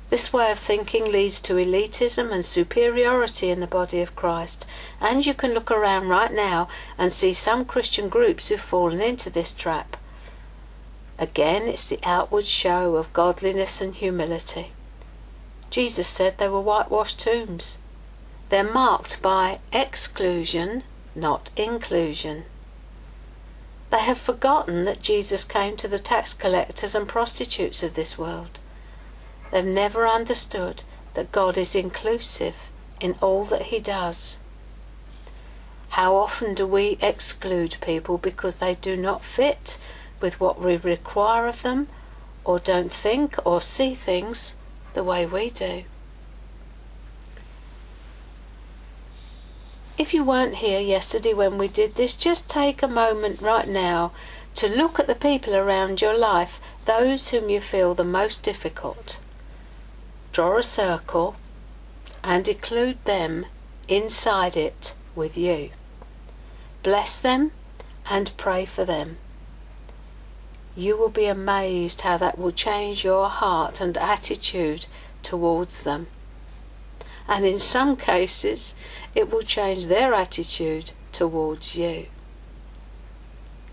This 0.09 0.33
way 0.33 0.51
of 0.51 0.59
thinking 0.59 1.09
leads 1.09 1.39
to 1.41 1.53
elitism 1.53 2.33
and 2.33 2.45
superiority 2.45 3.49
in 3.49 3.61
the 3.61 3.67
body 3.67 4.01
of 4.01 4.13
Christ, 4.13 4.65
and 4.99 5.25
you 5.25 5.33
can 5.33 5.53
look 5.53 5.71
around 5.71 6.09
right 6.09 6.33
now 6.33 6.67
and 6.97 7.13
see 7.13 7.33
some 7.33 7.63
Christian 7.63 8.09
groups 8.09 8.49
who've 8.49 8.59
fallen 8.59 8.99
into 8.99 9.29
this 9.29 9.53
trap. 9.53 9.95
Again, 11.17 11.63
it's 11.63 11.87
the 11.87 11.99
outward 12.03 12.45
show 12.45 12.97
of 12.97 13.13
godliness 13.13 13.79
and 13.79 13.95
humility. 13.95 14.71
Jesus 15.69 16.09
said 16.09 16.37
they 16.37 16.49
were 16.49 16.59
whitewashed 16.59 17.21
tombs. 17.21 17.77
They're 18.51 18.65
marked 18.65 19.21
by 19.21 19.59
exclusion, 19.71 20.83
not 21.15 21.51
inclusion. 21.55 22.43
They 23.91 23.99
have 23.99 24.17
forgotten 24.17 24.83
that 24.83 25.01
Jesus 25.01 25.45
came 25.45 25.77
to 25.77 25.87
the 25.87 25.97
tax 25.97 26.33
collectors 26.33 26.93
and 26.93 27.07
prostitutes 27.07 27.81
of 27.81 27.93
this 27.93 28.17
world. 28.17 28.59
They've 29.51 29.63
never 29.63 30.05
understood 30.05 30.83
that 31.13 31.31
God 31.31 31.57
is 31.57 31.75
inclusive 31.75 32.55
in 32.99 33.15
all 33.21 33.45
that 33.45 33.67
He 33.67 33.79
does. 33.79 34.37
How 35.91 36.17
often 36.17 36.53
do 36.53 36.67
we 36.67 36.97
exclude 37.01 37.77
people 37.79 38.17
because 38.17 38.57
they 38.57 38.75
do 38.75 38.97
not 38.97 39.23
fit 39.23 39.77
with 40.19 40.41
what 40.41 40.59
we 40.59 40.75
require 40.75 41.47
of 41.47 41.61
them 41.61 41.87
or 42.43 42.59
don't 42.59 42.91
think 42.91 43.37
or 43.45 43.61
see 43.61 43.95
things 43.95 44.57
the 44.93 45.05
way 45.05 45.25
we 45.25 45.49
do? 45.49 45.85
If 50.01 50.15
you 50.15 50.23
weren't 50.23 50.55
here 50.55 50.79
yesterday 50.79 51.35
when 51.35 51.59
we 51.59 51.67
did 51.67 51.93
this, 51.93 52.15
just 52.15 52.49
take 52.49 52.81
a 52.81 52.87
moment 52.87 53.39
right 53.39 53.67
now 53.67 54.13
to 54.55 54.67
look 54.67 54.99
at 54.99 55.05
the 55.05 55.13
people 55.13 55.55
around 55.55 56.01
your 56.01 56.17
life, 56.17 56.59
those 56.85 57.29
whom 57.29 57.51
you 57.51 57.61
feel 57.61 57.93
the 57.93 58.03
most 58.03 58.41
difficult. 58.41 59.19
Draw 60.31 60.57
a 60.57 60.63
circle 60.63 61.35
and 62.23 62.47
include 62.47 62.97
them 63.05 63.45
inside 63.87 64.57
it 64.57 64.95
with 65.13 65.37
you. 65.37 65.69
Bless 66.81 67.21
them 67.21 67.51
and 68.09 68.35
pray 68.37 68.65
for 68.65 68.83
them. 68.83 69.17
You 70.75 70.97
will 70.97 71.09
be 71.09 71.27
amazed 71.27 72.01
how 72.01 72.17
that 72.17 72.39
will 72.39 72.51
change 72.51 73.03
your 73.03 73.29
heart 73.29 73.79
and 73.79 73.95
attitude 73.99 74.87
towards 75.21 75.83
them 75.83 76.07
and 77.27 77.45
in 77.45 77.59
some 77.59 77.95
cases, 77.95 78.75
it 79.15 79.31
will 79.31 79.41
change 79.41 79.85
their 79.85 80.13
attitude 80.13 80.91
towards 81.11 81.75
you. 81.75 82.07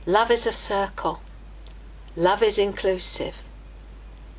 Love 0.06 0.30
is 0.30 0.46
a 0.46 0.52
circle. 0.52 1.20
Love 2.16 2.42
is 2.42 2.58
inclusive. 2.58 3.42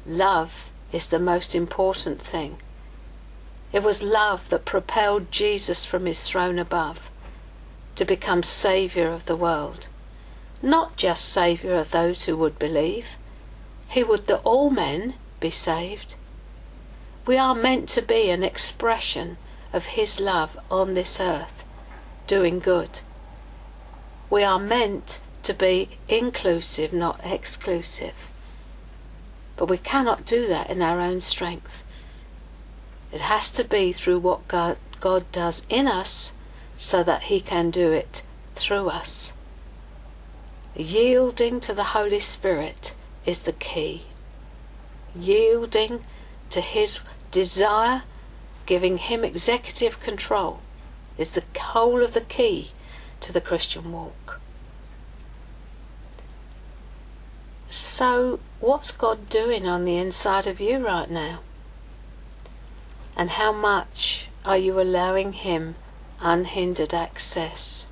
Love 0.06 0.70
is 0.92 1.08
the 1.08 1.20
most 1.20 1.54
important 1.54 2.22
thing. 2.22 2.58
It 3.72 3.84
was 3.84 4.02
love 4.02 4.50
that 4.50 4.66
propelled 4.66 5.32
Jesus 5.32 5.86
from 5.86 6.06
his 6.06 6.28
throne 6.28 6.58
above 6.58 7.10
to 7.96 8.06
become 8.06 8.42
Saviour 8.42 9.12
of 9.12 9.26
the 9.26 9.36
world. 9.36 9.90
Not 10.62 10.96
just 10.96 11.30
Saviour 11.30 11.76
of 11.76 11.92
those 11.92 12.24
who 12.24 12.36
would 12.38 12.58
believe, 12.58 13.06
he 13.90 14.04
would 14.04 14.28
that 14.28 14.42
all 14.44 14.70
men 14.70 15.16
be 15.40 15.52
saved 15.52 16.16
we 17.30 17.38
are 17.38 17.54
meant 17.54 17.88
to 17.88 18.02
be 18.02 18.32
an 18.32 18.42
expression 18.42 19.38
of 19.72 19.86
His 19.86 20.20
love 20.20 20.58
on 20.72 20.96
this 20.96 21.20
earth, 21.20 21.64
doing 22.26 22.58
good. 22.58 23.02
We 24.32 24.44
are 24.44 24.58
meant 24.58 25.22
to 25.44 25.54
be 25.54 25.90
inclusive, 26.08 26.92
not 26.92 27.24
exclusive. 27.24 28.16
But 29.58 29.70
we 29.70 29.78
cannot 29.78 30.26
do 30.26 30.48
that 30.48 30.72
in 30.72 30.82
our 30.82 31.00
own 31.00 31.20
strength. 31.20 31.84
It 33.12 33.22
has 33.22 33.52
to 33.52 33.64
be 33.64 33.94
through 33.94 34.18
what 34.18 34.48
God, 34.48 34.80
God 35.00 35.32
does 35.32 35.62
in 35.70 35.88
us 35.88 36.34
so 36.80 37.04
that 37.04 37.30
He 37.30 37.42
can 37.42 37.70
do 37.70 37.92
it 37.92 38.24
through 38.56 38.90
us. 38.90 39.34
Yielding 40.76 41.60
to 41.60 41.76
the 41.76 41.94
Holy 41.94 42.22
Spirit 42.22 42.96
is 43.28 43.44
the 43.44 43.54
key. 43.54 44.06
Yielding 45.16 46.04
to 46.50 46.62
His 46.62 47.02
desire, 47.32 48.04
giving 48.66 48.98
Him 48.98 49.24
executive 49.24 50.00
control, 50.00 50.62
is 51.18 51.32
the 51.32 51.44
whole 51.60 52.04
of 52.04 52.14
the 52.14 52.22
key 52.22 52.72
to 53.22 53.34
the 53.34 53.42
Christian 53.42 53.92
walk. 53.92 54.40
So, 57.70 58.40
what's 58.60 58.92
God 58.92 59.30
doing 59.30 59.68
on 59.68 59.86
the 59.86 59.98
inside 59.98 60.48
of 60.48 60.60
you 60.60 60.80
right 60.80 61.10
now? 61.10 61.40
And 63.16 63.32
how 63.32 63.52
much 63.52 64.28
are 64.44 64.58
you 64.58 64.80
allowing 64.80 65.34
Him 65.34 65.76
unhindered 66.20 66.94
access? 66.94 67.86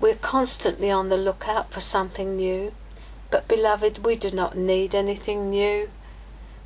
We're 0.00 0.14
constantly 0.16 0.90
on 0.90 1.08
the 1.08 1.16
lookout 1.16 1.72
for 1.72 1.80
something 1.80 2.36
new, 2.36 2.72
but 3.30 3.48
beloved, 3.48 4.04
we 4.04 4.16
do 4.16 4.30
not 4.30 4.56
need 4.56 4.94
anything 4.94 5.48
new. 5.48 5.90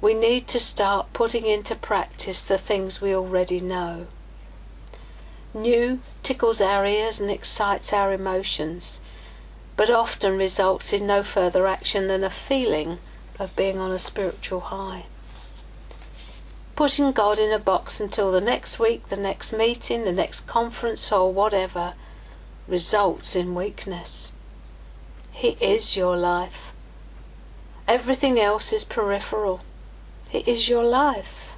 We 0.07 0.15
need 0.15 0.47
to 0.49 0.61
start 0.61 1.13
putting 1.13 1.47
into 1.47 1.75
practice 1.75 2.47
the 2.47 2.59
things 2.59 3.01
we 3.01 3.13
already 3.13 3.59
know. 3.59 4.07
New 5.53 5.99
tickles 6.23 6.61
our 6.61 6.87
ears 6.87 7.19
and 7.19 7.29
excites 7.29 7.93
our 7.93 8.13
emotions 8.13 9.01
but 9.77 9.91
often 9.91 10.39
results 10.39 10.93
in 10.93 11.09
no 11.09 11.25
further 11.25 11.67
action 11.67 12.07
than 12.07 12.23
a 12.23 12.31
feeling 12.31 13.01
of 13.41 13.57
being 13.57 13.81
on 13.81 13.91
a 13.91 13.99
spiritual 13.99 14.61
high. 14.61 15.07
Putting 16.77 17.11
God 17.11 17.41
in 17.41 17.51
a 17.51 17.59
box 17.59 17.99
until 17.99 18.31
the 18.31 18.41
next 18.41 18.79
week, 18.79 19.09
the 19.09 19.17
next 19.17 19.53
meeting, 19.53 20.05
the 20.05 20.13
next 20.13 20.43
conference, 20.47 21.11
or 21.11 21.33
whatever 21.33 21.95
results 22.69 23.35
in 23.35 23.57
weakness. 23.57 24.31
He 25.33 25.57
is 25.61 25.97
your 25.97 26.17
life. 26.17 26.71
Everything 27.89 28.39
else 28.39 28.73
is 28.73 28.85
peripheral. 28.85 29.63
He 30.37 30.53
is 30.53 30.69
your 30.69 30.85
life. 30.85 31.57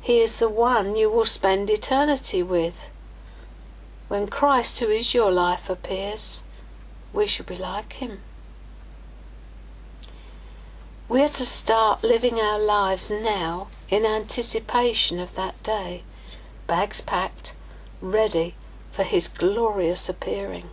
He 0.00 0.20
is 0.20 0.38
the 0.38 0.48
one 0.48 0.96
you 0.96 1.10
will 1.10 1.26
spend 1.26 1.68
eternity 1.68 2.42
with. 2.42 2.88
When 4.08 4.26
Christ, 4.26 4.80
who 4.80 4.88
is 4.88 5.12
your 5.12 5.30
life, 5.30 5.68
appears, 5.68 6.42
we 7.12 7.26
shall 7.26 7.44
be 7.44 7.56
like 7.56 7.92
him. 7.92 8.22
We 11.10 11.20
are 11.20 11.28
to 11.28 11.44
start 11.44 12.02
living 12.02 12.40
our 12.40 12.58
lives 12.58 13.10
now 13.10 13.68
in 13.90 14.06
anticipation 14.06 15.18
of 15.18 15.34
that 15.34 15.62
day, 15.62 16.02
bags 16.66 17.02
packed, 17.02 17.52
ready 18.00 18.54
for 18.92 19.02
his 19.02 19.28
glorious 19.28 20.08
appearing. 20.08 20.70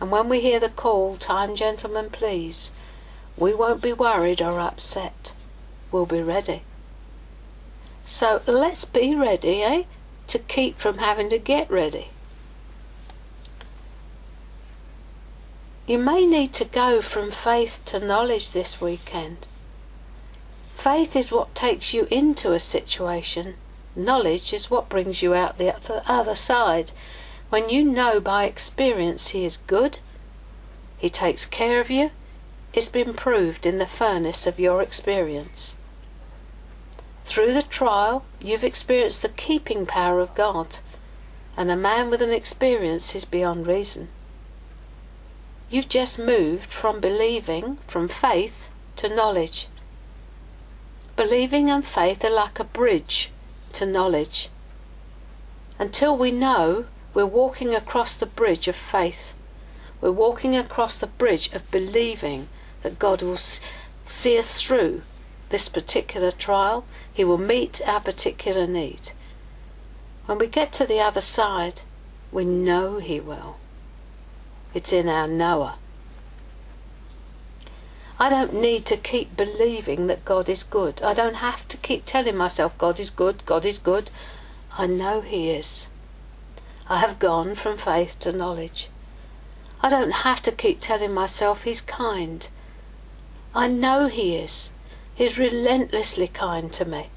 And 0.00 0.10
when 0.10 0.30
we 0.30 0.40
hear 0.40 0.58
the 0.58 0.70
call, 0.70 1.18
Time, 1.18 1.54
gentlemen, 1.54 2.08
please, 2.08 2.70
we 3.36 3.52
won't 3.52 3.82
be 3.82 3.92
worried 3.92 4.40
or 4.40 4.58
upset. 4.58 5.32
We'll 5.92 6.06
be 6.06 6.22
ready. 6.22 6.62
So 8.04 8.40
let's 8.46 8.86
be 8.86 9.14
ready, 9.14 9.62
eh? 9.62 9.82
To 10.28 10.38
keep 10.38 10.78
from 10.78 10.98
having 10.98 11.28
to 11.28 11.38
get 11.38 11.70
ready. 11.70 12.08
You 15.86 15.98
may 15.98 16.26
need 16.26 16.54
to 16.54 16.64
go 16.64 17.02
from 17.02 17.30
faith 17.30 17.80
to 17.86 18.00
knowledge 18.00 18.52
this 18.52 18.80
weekend. 18.80 19.46
Faith 20.76 21.14
is 21.14 21.30
what 21.30 21.54
takes 21.54 21.92
you 21.92 22.08
into 22.10 22.52
a 22.52 22.60
situation. 22.60 23.54
Knowledge 23.94 24.54
is 24.54 24.70
what 24.70 24.88
brings 24.88 25.22
you 25.22 25.34
out 25.34 25.58
the 25.58 25.74
other 26.10 26.34
side. 26.34 26.92
When 27.50 27.68
you 27.68 27.84
know 27.84 28.18
by 28.18 28.44
experience 28.44 29.28
He 29.28 29.44
is 29.44 29.58
good, 29.58 29.98
He 30.96 31.10
takes 31.10 31.44
care 31.44 31.80
of 31.80 31.90
you, 31.90 32.10
it's 32.72 32.88
been 32.88 33.12
proved 33.12 33.66
in 33.66 33.76
the 33.76 33.86
furnace 33.86 34.46
of 34.46 34.58
your 34.58 34.80
experience. 34.80 35.76
Through 37.24 37.54
the 37.54 37.62
trial, 37.62 38.24
you've 38.40 38.64
experienced 38.64 39.22
the 39.22 39.28
keeping 39.28 39.86
power 39.86 40.20
of 40.20 40.34
God, 40.34 40.76
and 41.56 41.70
a 41.70 41.76
man 41.76 42.10
with 42.10 42.20
an 42.22 42.32
experience 42.32 43.14
is 43.14 43.24
beyond 43.24 43.66
reason. 43.66 44.08
You've 45.70 45.88
just 45.88 46.18
moved 46.18 46.70
from 46.70 47.00
believing, 47.00 47.78
from 47.86 48.08
faith, 48.08 48.68
to 48.96 49.08
knowledge. 49.08 49.68
Believing 51.16 51.70
and 51.70 51.86
faith 51.86 52.24
are 52.24 52.30
like 52.30 52.58
a 52.58 52.64
bridge 52.64 53.30
to 53.74 53.86
knowledge. 53.86 54.50
Until 55.78 56.16
we 56.16 56.30
know, 56.30 56.84
we're 57.14 57.26
walking 57.26 57.74
across 57.74 58.18
the 58.18 58.26
bridge 58.26 58.68
of 58.68 58.76
faith. 58.76 59.32
We're 60.00 60.12
walking 60.12 60.56
across 60.56 60.98
the 60.98 61.06
bridge 61.06 61.52
of 61.52 61.70
believing 61.70 62.48
that 62.82 62.98
God 62.98 63.22
will 63.22 63.38
see 64.04 64.38
us 64.38 64.60
through 64.60 65.02
this 65.50 65.68
particular 65.68 66.30
trial. 66.30 66.84
He 67.14 67.24
will 67.24 67.38
meet 67.38 67.80
our 67.86 68.00
particular 68.00 68.66
need. 68.66 69.12
When 70.26 70.38
we 70.38 70.46
get 70.46 70.72
to 70.74 70.86
the 70.86 71.00
other 71.00 71.20
side, 71.20 71.82
we 72.30 72.44
know 72.44 72.98
He 72.98 73.20
will. 73.20 73.56
It's 74.72 74.92
in 74.92 75.08
our 75.08 75.28
knower. 75.28 75.74
I 78.18 78.30
don't 78.30 78.54
need 78.54 78.86
to 78.86 78.96
keep 78.96 79.36
believing 79.36 80.06
that 80.06 80.24
God 80.24 80.48
is 80.48 80.62
good. 80.62 81.02
I 81.02 81.12
don't 81.12 81.36
have 81.36 81.66
to 81.68 81.76
keep 81.76 82.06
telling 82.06 82.36
myself 82.36 82.76
God 82.78 83.00
is 83.00 83.10
good, 83.10 83.44
God 83.46 83.66
is 83.66 83.78
good. 83.78 84.10
I 84.78 84.86
know 84.86 85.20
He 85.20 85.50
is. 85.50 85.88
I 86.88 86.98
have 86.98 87.18
gone 87.18 87.54
from 87.54 87.78
faith 87.78 88.18
to 88.20 88.32
knowledge. 88.32 88.88
I 89.80 89.90
don't 89.90 90.12
have 90.12 90.40
to 90.42 90.52
keep 90.52 90.80
telling 90.80 91.12
myself 91.12 91.64
He's 91.64 91.80
kind. 91.80 92.48
I 93.54 93.68
know 93.68 94.06
He 94.06 94.36
is. 94.36 94.70
He's 95.22 95.38
relentlessly 95.38 96.26
kind 96.26 96.72
to 96.72 96.84
me. 96.84 97.10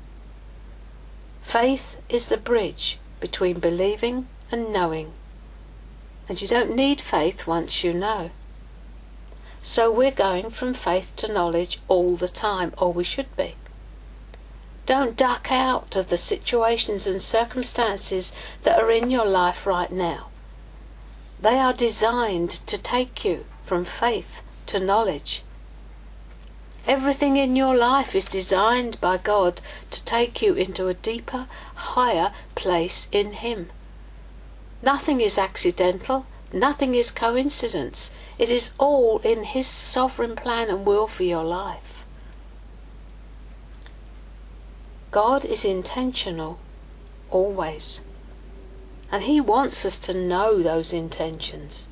Faith 1.42 1.96
is 2.08 2.30
the 2.30 2.38
bridge 2.38 3.00
between 3.20 3.60
believing 3.60 4.28
and 4.52 4.72
knowing. 4.72 5.14
And 6.30 6.40
you 6.40 6.48
don't 6.48 6.76
need 6.76 7.02
faith 7.02 7.48
once 7.48 7.84
you 7.84 7.94
know. 7.94 8.30
So 9.64 9.92
we're 9.92 10.12
going 10.12 10.52
from 10.52 10.76
faith 10.76 11.16
to 11.16 11.34
knowledge 11.34 11.80
all 11.88 12.16
the 12.16 12.28
time, 12.28 12.76
or 12.78 12.94
we 12.94 13.04
should 13.04 13.36
be. 13.36 13.56
Don't 14.86 15.18
duck 15.18 15.52
out 15.52 15.96
of 15.96 16.10
the 16.10 16.20
situations 16.20 17.08
and 17.08 17.20
circumstances 17.20 18.34
that 18.62 18.80
are 18.80 18.92
in 18.92 19.10
your 19.10 19.26
life 19.26 19.66
right 19.66 19.92
now. 19.92 20.28
They 21.42 21.58
are 21.58 21.74
designed 21.74 22.52
to 22.68 22.78
take 22.78 23.26
you 23.26 23.46
from 23.66 23.84
faith 23.84 24.44
to 24.68 24.80
knowledge. 24.80 25.42
Everything 26.88 27.36
in 27.36 27.56
your 27.56 27.76
life 27.76 28.14
is 28.14 28.26
designed 28.26 29.02
by 29.02 29.18
God 29.18 29.62
to 29.90 30.06
take 30.06 30.42
you 30.42 30.54
into 30.54 30.88
a 30.88 30.94
deeper, 30.94 31.48
higher 31.74 32.32
place 32.54 33.08
in 33.12 33.34
Him. 33.34 33.72
Nothing 34.84 35.20
is 35.20 35.40
accidental, 35.40 36.28
nothing 36.54 36.94
is 36.94 37.10
coincidence. 37.10 38.12
It 38.38 38.52
is 38.52 38.74
all 38.78 39.18
in 39.20 39.46
His 39.46 39.66
sovereign 39.66 40.36
plan 40.36 40.70
and 40.70 40.86
will 40.86 41.08
for 41.08 41.24
your 41.24 41.44
life. 41.44 42.04
God 45.10 45.44
is 45.44 45.66
intentional, 45.66 46.60
always. 47.32 48.02
And 49.12 49.24
He 49.24 49.42
wants 49.42 49.86
us 49.86 49.98
to 50.00 50.14
know 50.14 50.62
those 50.62 50.94
intentions. 50.94 51.88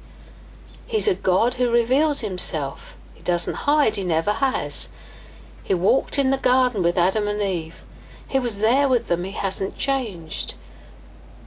He's 0.85 1.07
a 1.07 1.15
God 1.15 1.55
who 1.55 1.71
reveals 1.71 2.21
Himself. 2.21 2.92
Doesn't 3.23 3.65
hide, 3.67 3.95
He 3.95 4.03
never 4.03 4.33
has. 4.33 4.89
He 5.63 5.73
walked 5.73 6.19
in 6.19 6.29
the 6.29 6.37
garden 6.37 6.83
with 6.83 6.97
Adam 6.97 7.27
and 7.27 7.41
Eve. 7.41 7.81
He 8.27 8.39
was 8.39 8.59
there 8.59 8.87
with 8.87 9.07
them, 9.07 9.23
He 9.23 9.31
hasn't 9.31 9.77
changed. 9.77 10.55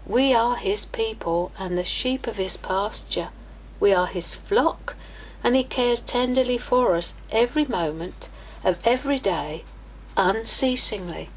We 0.06 0.32
are 0.32 0.54
his 0.54 0.86
people 0.86 1.50
and 1.58 1.76
the 1.76 1.82
sheep 1.82 2.28
of 2.28 2.36
his 2.36 2.56
pasture. 2.56 3.30
We 3.80 3.92
are 3.92 4.06
his 4.06 4.36
flock, 4.36 4.94
and 5.42 5.56
he 5.56 5.64
cares 5.64 6.00
tenderly 6.00 6.58
for 6.58 6.94
us 6.94 7.14
every 7.30 7.64
moment 7.64 8.28
of 8.62 8.78
every 8.84 9.18
day, 9.18 9.64
unceasingly. 10.16 11.28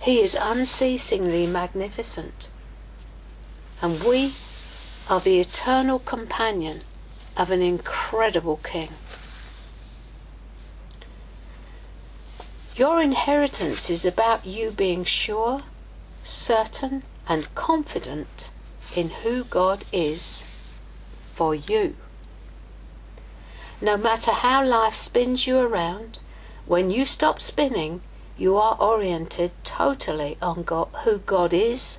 He 0.00 0.20
is 0.20 0.34
unceasingly 0.34 1.46
magnificent. 1.46 2.48
And 3.80 4.02
we 4.02 4.34
are 5.08 5.20
the 5.20 5.38
eternal 5.38 6.00
companion 6.00 6.82
of 7.36 7.52
an 7.52 7.62
incredible 7.62 8.58
king. 8.64 8.90
Your 12.74 13.02
inheritance 13.02 13.90
is 13.90 14.06
about 14.06 14.46
you 14.46 14.70
being 14.70 15.04
sure, 15.04 15.60
certain, 16.24 17.02
and 17.28 17.54
confident 17.54 18.50
in 18.96 19.10
who 19.10 19.44
God 19.44 19.84
is 19.92 20.46
for 21.34 21.54
you. 21.54 21.96
No 23.82 23.98
matter 23.98 24.30
how 24.32 24.64
life 24.64 24.96
spins 24.96 25.46
you 25.46 25.58
around, 25.58 26.18
when 26.64 26.88
you 26.88 27.04
stop 27.04 27.40
spinning, 27.40 28.00
you 28.38 28.56
are 28.56 28.76
oriented 28.80 29.50
totally 29.64 30.38
on 30.40 30.62
God, 30.62 30.88
who 31.04 31.18
God 31.18 31.52
is. 31.52 31.98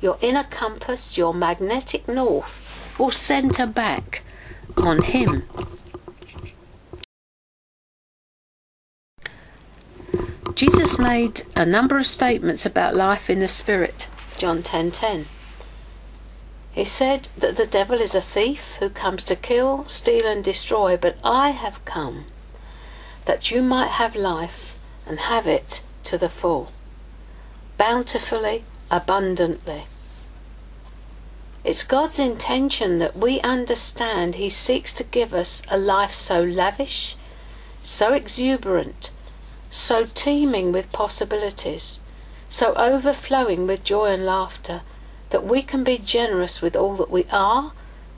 Your 0.00 0.16
inner 0.20 0.44
compass, 0.44 1.16
your 1.16 1.34
magnetic 1.34 2.06
north, 2.06 2.94
will 2.98 3.10
center 3.10 3.66
back 3.66 4.22
on 4.76 5.02
Him. 5.02 5.48
Jesus 10.52 10.98
made 10.98 11.42
a 11.56 11.64
number 11.64 11.98
of 11.98 12.06
statements 12.06 12.66
about 12.66 12.94
life 12.94 13.30
in 13.30 13.40
the 13.40 13.48
Spirit. 13.48 14.08
John 14.36 14.62
10:10. 14.62 14.62
10, 14.62 14.90
10. 14.92 15.26
He 16.72 16.84
said 16.84 17.28
that 17.38 17.56
the 17.56 17.66
devil 17.66 18.00
is 18.00 18.14
a 18.14 18.20
thief 18.20 18.76
who 18.78 18.90
comes 18.90 19.24
to 19.24 19.36
kill, 19.36 19.84
steal, 19.86 20.26
and 20.26 20.42
destroy, 20.42 20.96
but 20.96 21.16
I 21.24 21.50
have 21.50 21.84
come 21.84 22.26
that 23.24 23.50
you 23.50 23.62
might 23.62 23.90
have 23.90 24.16
life 24.16 24.76
and 25.06 25.20
have 25.20 25.46
it 25.46 25.82
to 26.04 26.18
the 26.18 26.28
full, 26.28 26.72
bountifully, 27.78 28.64
abundantly. 28.90 29.86
It's 31.62 31.84
God's 31.84 32.18
intention 32.18 32.98
that 32.98 33.16
we 33.16 33.40
understand 33.40 34.34
He 34.34 34.50
seeks 34.50 34.92
to 34.94 35.04
give 35.04 35.32
us 35.32 35.62
a 35.70 35.78
life 35.78 36.14
so 36.14 36.42
lavish, 36.42 37.16
so 37.82 38.12
exuberant, 38.12 39.10
so 39.76 40.06
teeming 40.14 40.70
with 40.70 40.92
possibilities, 40.92 41.98
so 42.48 42.72
overflowing 42.74 43.66
with 43.66 43.82
joy 43.82 44.04
and 44.04 44.24
laughter, 44.24 44.82
that 45.30 45.44
we 45.44 45.62
can 45.62 45.82
be 45.82 45.98
generous 45.98 46.62
with 46.62 46.76
all 46.76 46.94
that 46.94 47.10
we 47.10 47.26
are 47.32 47.72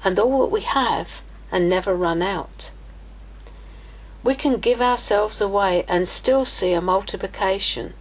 and 0.05 0.19
all 0.19 0.41
that 0.41 0.53
we 0.53 0.61
have 0.61 1.23
and 1.51 1.67
never 1.67 1.95
run 1.95 2.21
out. 2.21 2.73
We 4.23 4.35
can 4.35 4.59
give 4.59 4.83
ourselves 4.83 5.41
away 5.41 5.87
and 5.89 6.07
still 6.07 6.45
see 6.45 6.75
a 6.75 6.83
multiplication. 6.83 7.95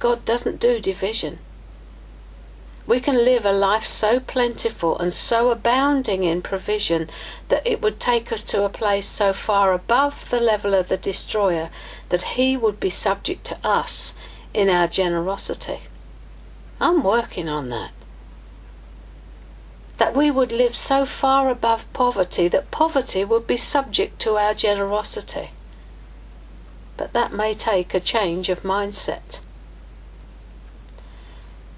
God 0.00 0.24
doesn't 0.24 0.58
do 0.58 0.80
division. 0.80 1.38
We 2.88 2.98
can 2.98 3.24
live 3.24 3.46
a 3.46 3.52
life 3.52 3.86
so 3.86 4.18
plentiful 4.18 4.98
and 4.98 5.14
so 5.14 5.52
abounding 5.52 6.24
in 6.24 6.42
provision 6.42 7.08
that 7.50 7.64
it 7.64 7.80
would 7.80 8.00
take 8.00 8.32
us 8.32 8.42
to 8.44 8.64
a 8.64 8.68
place 8.68 9.06
so 9.06 9.32
far 9.32 9.72
above 9.72 10.28
the 10.28 10.40
level 10.40 10.74
of 10.74 10.88
the 10.88 10.96
destroyer 10.96 11.70
that 12.10 12.34
he 12.34 12.56
would 12.56 12.78
be 12.78 12.90
subject 12.90 13.44
to 13.46 13.58
us 13.66 14.14
in 14.52 14.68
our 14.68 14.86
generosity. 14.86 15.80
I'm 16.80 17.02
working 17.02 17.48
on 17.48 17.68
that. 17.70 17.92
That 19.98 20.14
we 20.14 20.30
would 20.30 20.52
live 20.52 20.76
so 20.76 21.04
far 21.04 21.48
above 21.48 21.90
poverty 21.92 22.48
that 22.48 22.70
poverty 22.70 23.24
would 23.24 23.46
be 23.46 23.56
subject 23.56 24.18
to 24.20 24.36
our 24.36 24.54
generosity. 24.54 25.50
But 26.96 27.12
that 27.12 27.32
may 27.32 27.54
take 27.54 27.94
a 27.94 28.00
change 28.00 28.48
of 28.48 28.62
mindset. 28.62 29.40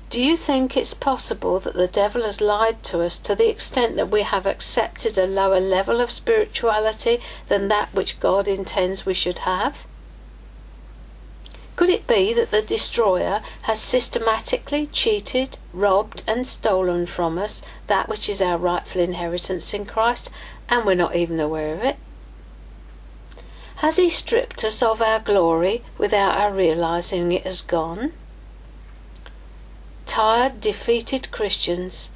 Do 0.09 0.23
you 0.23 0.37
think 0.37 0.77
it's 0.77 0.95
possible 0.95 1.59
that 1.61 1.75
the 1.75 1.87
devil 1.87 2.23
has 2.25 2.41
lied 2.41 2.83
to 2.85 3.03
us 3.03 3.19
to 3.21 3.35
the 3.35 3.49
extent 3.49 3.97
that 3.97 4.11
we 4.11 4.23
have 4.23 4.47
accepted 4.47 5.17
a 5.17 5.27
lower 5.27 5.59
level 5.59 6.01
of 6.01 6.11
spirituality 6.11 7.19
than 7.49 7.69
that 7.69 7.95
which 7.95 8.21
God 8.21 8.47
intends 8.47 9.07
we 9.07 9.15
should 9.15 9.39
have? 9.39 9.75
Could 11.77 11.89
it 11.89 12.07
be 12.07 12.33
that 12.35 12.51
the 12.51 12.63
destroyer 12.63 13.43
has 13.63 13.81
systematically 13.81 14.87
cheated, 14.87 15.59
robbed, 15.73 16.23
and 16.27 16.47
stolen 16.47 17.07
from 17.07 17.39
us 17.39 17.63
that 17.87 18.09
which 18.09 18.29
is 18.29 18.43
our 18.43 18.59
rightful 18.59 19.01
inheritance 19.01 19.73
in 19.73 19.87
Christ, 19.87 20.31
and 20.69 20.85
we're 20.85 20.95
not 20.95 21.17
even 21.17 21.41
aware 21.41 21.75
of 21.75 21.83
it? 21.83 21.97
Has 23.77 23.97
he 23.97 24.11
stripped 24.11 24.63
us 24.63 24.83
of 24.83 25.01
our 25.01 25.19
glory 25.19 25.83
without 25.99 26.37
our 26.37 26.53
realizing 26.53 27.33
it 27.33 27.45
has 27.45 27.63
gone? 27.63 28.13
tired, 30.13 30.61
defeated 30.61 31.31
Christians 31.31 32.11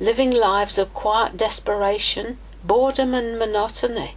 living 0.00 0.32
lives 0.32 0.78
of 0.78 0.92
quiet 0.92 1.36
desperation, 1.36 2.38
boredom, 2.64 3.14
and 3.14 3.38
monotony. 3.38 4.16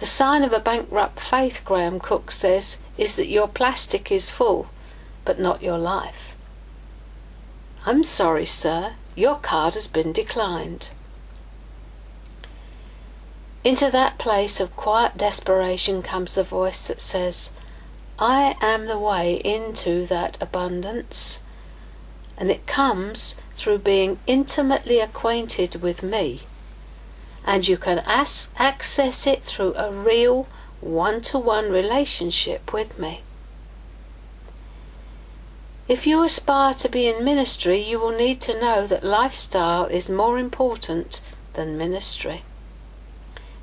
The 0.00 0.06
sign 0.06 0.42
of 0.42 0.52
a 0.52 0.58
bankrupt 0.58 1.20
faith, 1.20 1.62
Graham 1.64 2.00
Cooke 2.00 2.32
says, 2.32 2.78
is 3.00 3.16
that 3.16 3.28
your 3.28 3.48
plastic 3.48 4.12
is 4.12 4.30
full, 4.30 4.68
but 5.24 5.40
not 5.40 5.62
your 5.62 5.78
life. 5.78 6.36
I'm 7.86 8.04
sorry, 8.04 8.44
sir, 8.44 8.92
your 9.16 9.36
card 9.36 9.72
has 9.74 9.86
been 9.86 10.12
declined. 10.12 10.90
Into 13.64 13.90
that 13.90 14.18
place 14.18 14.60
of 14.60 14.76
quiet 14.76 15.16
desperation 15.16 16.02
comes 16.02 16.34
the 16.34 16.44
voice 16.44 16.88
that 16.88 17.00
says, 17.00 17.52
I 18.18 18.54
am 18.60 18.84
the 18.84 18.98
way 18.98 19.36
into 19.36 20.04
that 20.06 20.36
abundance 20.40 21.42
and 22.36 22.50
it 22.50 22.66
comes 22.66 23.40
through 23.54 23.78
being 23.78 24.18
intimately 24.26 24.98
acquainted 24.98 25.82
with 25.82 26.02
me. 26.02 26.42
And 27.44 27.66
you 27.66 27.78
can 27.78 27.98
as- 28.00 28.50
access 28.56 29.26
it 29.26 29.42
through 29.42 29.74
a 29.74 29.90
real 29.90 30.46
one 30.80 31.20
to 31.20 31.38
one 31.38 31.70
relationship 31.70 32.72
with 32.72 32.98
me. 32.98 33.22
If 35.88 36.06
you 36.06 36.22
aspire 36.22 36.74
to 36.74 36.88
be 36.88 37.08
in 37.08 37.24
ministry, 37.24 37.82
you 37.82 37.98
will 37.98 38.16
need 38.16 38.40
to 38.42 38.60
know 38.60 38.86
that 38.86 39.04
lifestyle 39.04 39.86
is 39.86 40.08
more 40.08 40.38
important 40.38 41.20
than 41.54 41.76
ministry. 41.76 42.42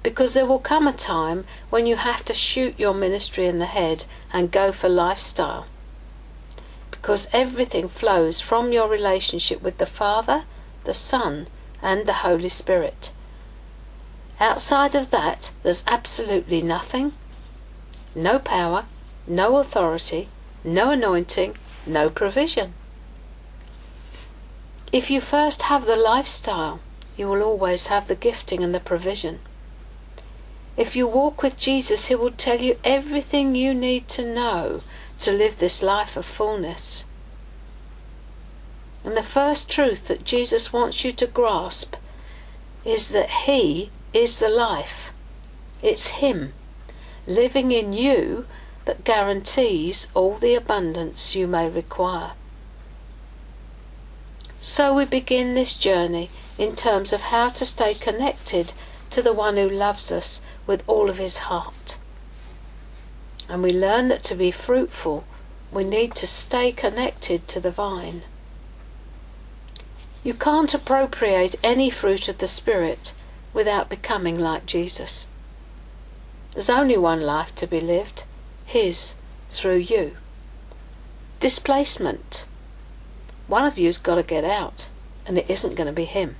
Because 0.04 0.34
there 0.34 0.46
will 0.46 0.60
come 0.60 0.88
a 0.88 0.94
time 0.94 1.46
when 1.70 1.86
you 1.86 1.96
have 1.96 2.24
to 2.26 2.34
shoot 2.34 2.80
your 2.80 2.94
ministry 2.94 3.48
in 3.48 3.60
the 3.60 3.66
head 3.66 4.06
and 4.32 4.52
go 4.52 4.72
for 4.72 4.90
lifestyle 4.90 5.68
because 7.08 7.30
everything 7.32 7.88
flows 7.88 8.42
from 8.42 8.74
your 8.74 8.90
relationship 8.90 9.62
with 9.62 9.78
the 9.78 9.86
Father, 9.86 10.44
the 10.84 10.94
Son, 10.94 11.48
and 11.82 12.06
the 12.06 12.22
Holy 12.26 12.50
Spirit. 12.50 13.12
Outside 14.40 14.94
of 14.94 15.10
that, 15.12 15.52
there's 15.64 15.84
absolutely 15.88 16.62
nothing 16.62 17.14
no 18.18 18.40
power, 18.40 18.86
no 19.28 19.58
authority, 19.58 20.28
no 20.64 20.90
anointing, 20.92 21.56
no 21.86 22.10
provision. 22.10 22.74
If 24.92 25.12
you 25.12 25.22
first 25.22 25.64
have 25.64 25.86
the 25.86 25.96
lifestyle, 25.96 26.80
you 27.16 27.28
will 27.28 27.44
always 27.44 27.88
have 27.88 28.08
the 28.08 28.16
gifting 28.16 28.64
and 28.64 28.74
the 28.74 28.80
provision. 28.80 29.40
If 30.76 30.96
you 30.96 31.08
walk 31.08 31.42
with 31.42 31.58
Jesus, 31.58 32.08
He 32.08 32.16
will 32.16 32.32
tell 32.32 32.62
you 32.62 32.78
everything 32.84 33.56
you 33.56 33.74
need 33.74 34.08
to 34.10 34.26
know 34.26 34.82
to 35.20 35.32
live 35.32 35.58
this 35.58 35.82
life 35.82 36.16
of 36.16 36.26
fullness. 36.26 37.06
And 39.04 39.16
the 39.16 39.24
first 39.24 39.70
truth 39.70 40.08
that 40.08 40.26
Jesus 40.26 40.74
wants 40.74 41.04
you 41.04 41.12
to 41.14 41.28
grasp 41.28 41.96
is 42.86 43.10
that 43.10 43.30
He 43.46 43.90
is 44.14 44.40
the 44.40 44.50
life. 44.50 45.12
It's 45.82 46.08
Him 46.08 46.54
living 47.28 47.74
in 47.74 47.92
you 47.92 48.46
that 48.86 49.04
guarantees 49.04 50.10
all 50.16 50.36
the 50.38 50.56
abundance 50.56 51.36
you 51.36 51.46
may 51.46 51.70
require. 51.70 52.32
So 54.60 54.96
we 54.96 55.06
begin 55.06 55.54
this 55.54 55.76
journey 55.76 56.30
in 56.58 56.76
terms 56.76 57.14
of 57.14 57.22
how 57.22 57.50
to 57.50 57.66
stay 57.66 57.94
connected 57.94 58.74
to 59.10 59.22
the 59.22 59.34
one 59.34 59.58
who 59.58 59.70
loves 59.70 60.12
us 60.12 60.42
with 60.66 60.84
all 60.88 61.10
of 61.10 61.18
his 61.18 61.38
heart. 61.50 62.00
And 63.50 63.62
we 63.62 63.72
learn 63.72 64.08
that 64.08 64.24
to 64.24 64.36
be 64.36 64.52
fruitful, 64.52 65.26
we 65.72 65.84
need 65.84 66.16
to 66.16 66.28
stay 66.28 66.72
connected 66.72 67.48
to 67.50 67.60
the 67.60 67.72
vine. 67.72 68.24
You 70.24 70.34
can't 70.34 70.74
appropriate 70.74 71.56
any 71.64 71.90
fruit 71.90 72.28
of 72.28 72.40
the 72.40 72.48
Spirit 72.48 73.14
without 73.54 73.90
becoming 73.90 74.38
like 74.38 74.66
Jesus. 74.66 75.28
There's 76.54 76.70
only 76.70 76.98
one 76.98 77.22
life 77.22 77.54
to 77.56 77.68
be 77.68 77.80
lived, 77.80 78.24
His 78.66 79.16
through 79.50 79.78
you. 79.78 80.16
Displacement. 81.40 82.46
One 83.48 83.64
of 83.64 83.78
you's 83.78 83.98
got 83.98 84.16
to 84.16 84.24
get 84.24 84.44
out, 84.44 84.90
and 85.26 85.38
it 85.38 85.50
isn't 85.50 85.76
going 85.76 85.88
to 85.88 85.94
be 85.94 86.06
him. 86.06 86.36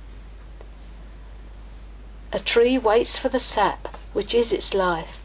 A 2.32 2.38
tree 2.38 2.76
waits 2.76 3.16
for 3.16 3.28
the 3.28 3.38
sap, 3.38 3.88
which 4.12 4.34
is 4.34 4.52
its 4.52 4.74
life, 4.74 5.18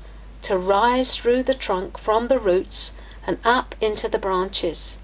to 0.43 0.57
rise 0.57 1.17
through 1.17 1.43
the 1.43 1.53
trunk 1.53 1.97
from 1.97 2.27
the 2.27 2.39
roots 2.39 2.93
and 3.27 3.39
up 3.43 3.75
into 3.81 4.07
the 4.07 4.19
branches. 4.19 4.97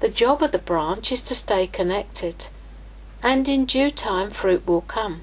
The 0.00 0.08
job 0.08 0.42
of 0.42 0.52
the 0.52 0.58
branch 0.58 1.12
is 1.12 1.22
to 1.22 1.34
stay 1.34 1.66
connected, 1.66 2.46
and 3.22 3.48
in 3.48 3.64
due 3.64 3.90
time 3.90 4.30
fruit 4.30 4.66
will 4.66 4.82
come. 4.82 5.22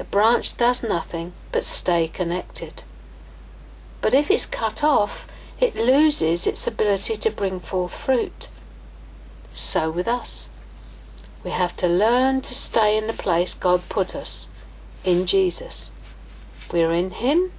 The 0.00 0.04
branch 0.04 0.56
does 0.56 0.82
nothing 0.82 1.34
but 1.52 1.62
stay 1.62 2.08
connected. 2.08 2.84
But 4.00 4.14
if 4.14 4.30
it's 4.30 4.46
cut 4.46 4.82
off, 4.82 5.28
it 5.60 5.76
loses 5.76 6.46
its 6.46 6.66
ability 6.66 7.16
to 7.16 7.30
bring 7.30 7.60
forth 7.60 7.94
fruit. 7.94 8.48
So 9.52 9.90
with 9.90 10.08
us. 10.08 10.48
We 11.44 11.50
have 11.50 11.76
to 11.76 11.86
learn 11.86 12.40
to 12.40 12.54
stay 12.54 12.96
in 12.96 13.08
the 13.08 13.12
place 13.12 13.52
God 13.52 13.90
put 13.90 14.16
us, 14.16 14.48
in 15.04 15.26
Jesus. 15.26 15.90
We're 16.72 16.94
in 16.94 17.10
Him, 17.10 17.52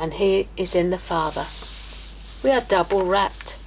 and 0.00 0.14
He 0.14 0.48
is 0.56 0.74
in 0.74 0.88
the 0.88 0.96
Father. 0.96 1.48
We 2.42 2.48
are 2.48 2.62
double 2.62 3.04
wrapped. 3.04 3.57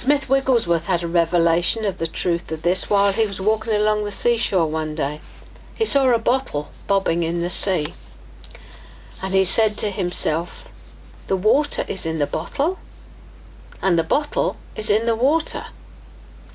Smith 0.00 0.28
Wigglesworth 0.28 0.86
had 0.86 1.02
a 1.02 1.08
revelation 1.08 1.84
of 1.84 1.98
the 1.98 2.06
truth 2.06 2.52
of 2.52 2.62
this 2.62 2.88
while 2.88 3.12
he 3.12 3.26
was 3.26 3.40
walking 3.40 3.72
along 3.72 4.04
the 4.04 4.12
seashore 4.12 4.68
one 4.68 4.94
day. 4.94 5.20
He 5.74 5.84
saw 5.84 6.08
a 6.14 6.20
bottle 6.20 6.70
bobbing 6.86 7.24
in 7.24 7.42
the 7.42 7.50
sea. 7.50 7.94
And 9.20 9.34
he 9.34 9.44
said 9.44 9.76
to 9.78 9.90
himself, 9.90 10.68
The 11.26 11.34
water 11.34 11.84
is 11.88 12.06
in 12.06 12.20
the 12.20 12.28
bottle, 12.28 12.78
and 13.82 13.98
the 13.98 14.04
bottle 14.04 14.56
is 14.76 14.88
in 14.88 15.04
the 15.04 15.16
water. 15.16 15.64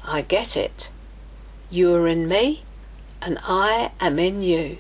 I 0.05 0.21
get 0.21 0.55
it. 0.55 0.89
You 1.69 1.93
are 1.95 2.07
in 2.07 2.29
me, 2.29 2.63
and 3.21 3.37
I 3.43 3.91
am 3.99 4.19
in 4.19 4.41
you. 4.41 4.77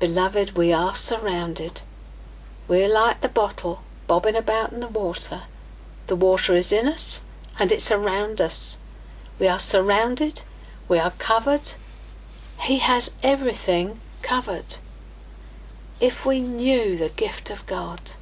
Beloved, 0.00 0.56
we 0.56 0.72
are 0.72 0.96
surrounded. 0.96 1.82
We're 2.66 2.88
like 2.88 3.20
the 3.20 3.28
bottle 3.28 3.84
bobbing 4.08 4.34
about 4.34 4.72
in 4.72 4.80
the 4.80 4.88
water. 4.88 5.42
The 6.06 6.16
water 6.16 6.54
is 6.54 6.70
in 6.70 6.86
us, 6.86 7.22
and 7.58 7.72
it's 7.72 7.90
around 7.90 8.40
us. 8.40 8.78
We 9.38 9.48
are 9.48 9.58
surrounded, 9.58 10.42
we 10.88 10.98
are 10.98 11.12
covered. 11.18 11.72
He 12.60 12.78
has 12.78 13.14
everything 13.22 14.00
covered. 14.22 14.76
If 16.00 16.24
we 16.24 16.40
knew 16.40 16.96
the 16.96 17.08
gift 17.08 17.50
of 17.50 17.66
God. 17.66 18.12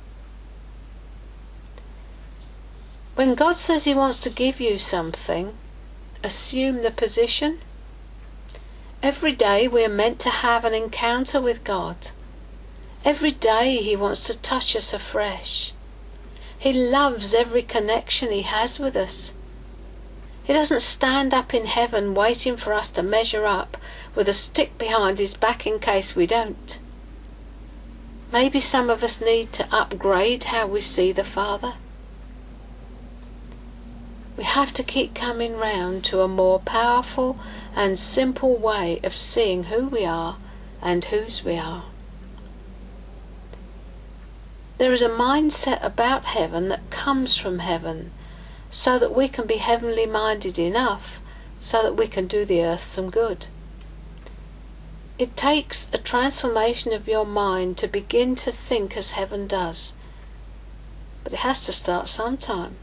When 3.14 3.34
God 3.34 3.56
says 3.56 3.84
He 3.84 3.94
wants 3.94 4.18
to 4.20 4.30
give 4.30 4.60
you 4.60 4.78
something, 4.78 5.54
assume 6.22 6.82
the 6.82 6.90
position. 6.90 7.60
Every 9.02 9.32
day 9.32 9.68
we 9.68 9.84
are 9.84 9.90
meant 9.90 10.18
to 10.20 10.30
have 10.30 10.64
an 10.64 10.72
encounter 10.72 11.40
with 11.40 11.62
God. 11.62 12.08
Every 13.04 13.30
day 13.30 13.76
He 13.76 13.94
wants 13.94 14.22
to 14.22 14.38
touch 14.38 14.74
us 14.74 14.94
afresh. 14.94 15.73
He 16.64 16.72
loves 16.72 17.34
every 17.34 17.60
connection 17.60 18.32
He 18.32 18.40
has 18.40 18.80
with 18.80 18.96
us. 18.96 19.34
He 20.44 20.54
doesn't 20.54 20.80
stand 20.80 21.34
up 21.34 21.52
in 21.52 21.66
heaven 21.66 22.14
waiting 22.14 22.56
for 22.56 22.72
us 22.72 22.88
to 22.92 23.02
measure 23.02 23.44
up 23.44 23.76
with 24.14 24.30
a 24.30 24.32
stick 24.32 24.78
behind 24.78 25.18
His 25.18 25.34
back 25.34 25.66
in 25.66 25.78
case 25.78 26.16
we 26.16 26.26
don't. 26.26 26.78
Maybe 28.32 28.60
some 28.60 28.88
of 28.88 29.04
us 29.04 29.20
need 29.20 29.52
to 29.52 29.68
upgrade 29.70 30.44
how 30.44 30.66
we 30.66 30.80
see 30.80 31.12
the 31.12 31.22
Father. 31.22 31.74
We 34.38 34.44
have 34.44 34.72
to 34.72 34.82
keep 34.82 35.14
coming 35.14 35.58
round 35.58 36.02
to 36.06 36.22
a 36.22 36.28
more 36.28 36.60
powerful 36.60 37.38
and 37.76 37.98
simple 37.98 38.56
way 38.56 39.00
of 39.02 39.14
seeing 39.14 39.64
who 39.64 39.86
we 39.86 40.06
are 40.06 40.38
and 40.80 41.04
whose 41.04 41.44
we 41.44 41.58
are. 41.58 41.84
There 44.76 44.92
is 44.92 45.02
a 45.02 45.08
mindset 45.08 45.82
about 45.84 46.24
heaven 46.24 46.68
that 46.68 46.90
comes 46.90 47.36
from 47.36 47.60
heaven 47.60 48.10
so 48.70 48.98
that 48.98 49.14
we 49.14 49.28
can 49.28 49.46
be 49.46 49.58
heavenly 49.58 50.04
minded 50.04 50.58
enough 50.58 51.20
so 51.60 51.82
that 51.82 51.96
we 51.96 52.08
can 52.08 52.26
do 52.26 52.44
the 52.44 52.62
earth 52.62 52.82
some 52.82 53.08
good. 53.08 53.46
It 55.16 55.36
takes 55.36 55.88
a 55.92 55.98
transformation 55.98 56.92
of 56.92 57.06
your 57.06 57.24
mind 57.24 57.78
to 57.78 57.86
begin 57.86 58.34
to 58.36 58.50
think 58.50 58.96
as 58.96 59.12
heaven 59.12 59.46
does. 59.46 59.92
But 61.22 61.34
it 61.34 61.38
has 61.38 61.60
to 61.62 61.72
start 61.72 62.08
sometime. 62.08 62.74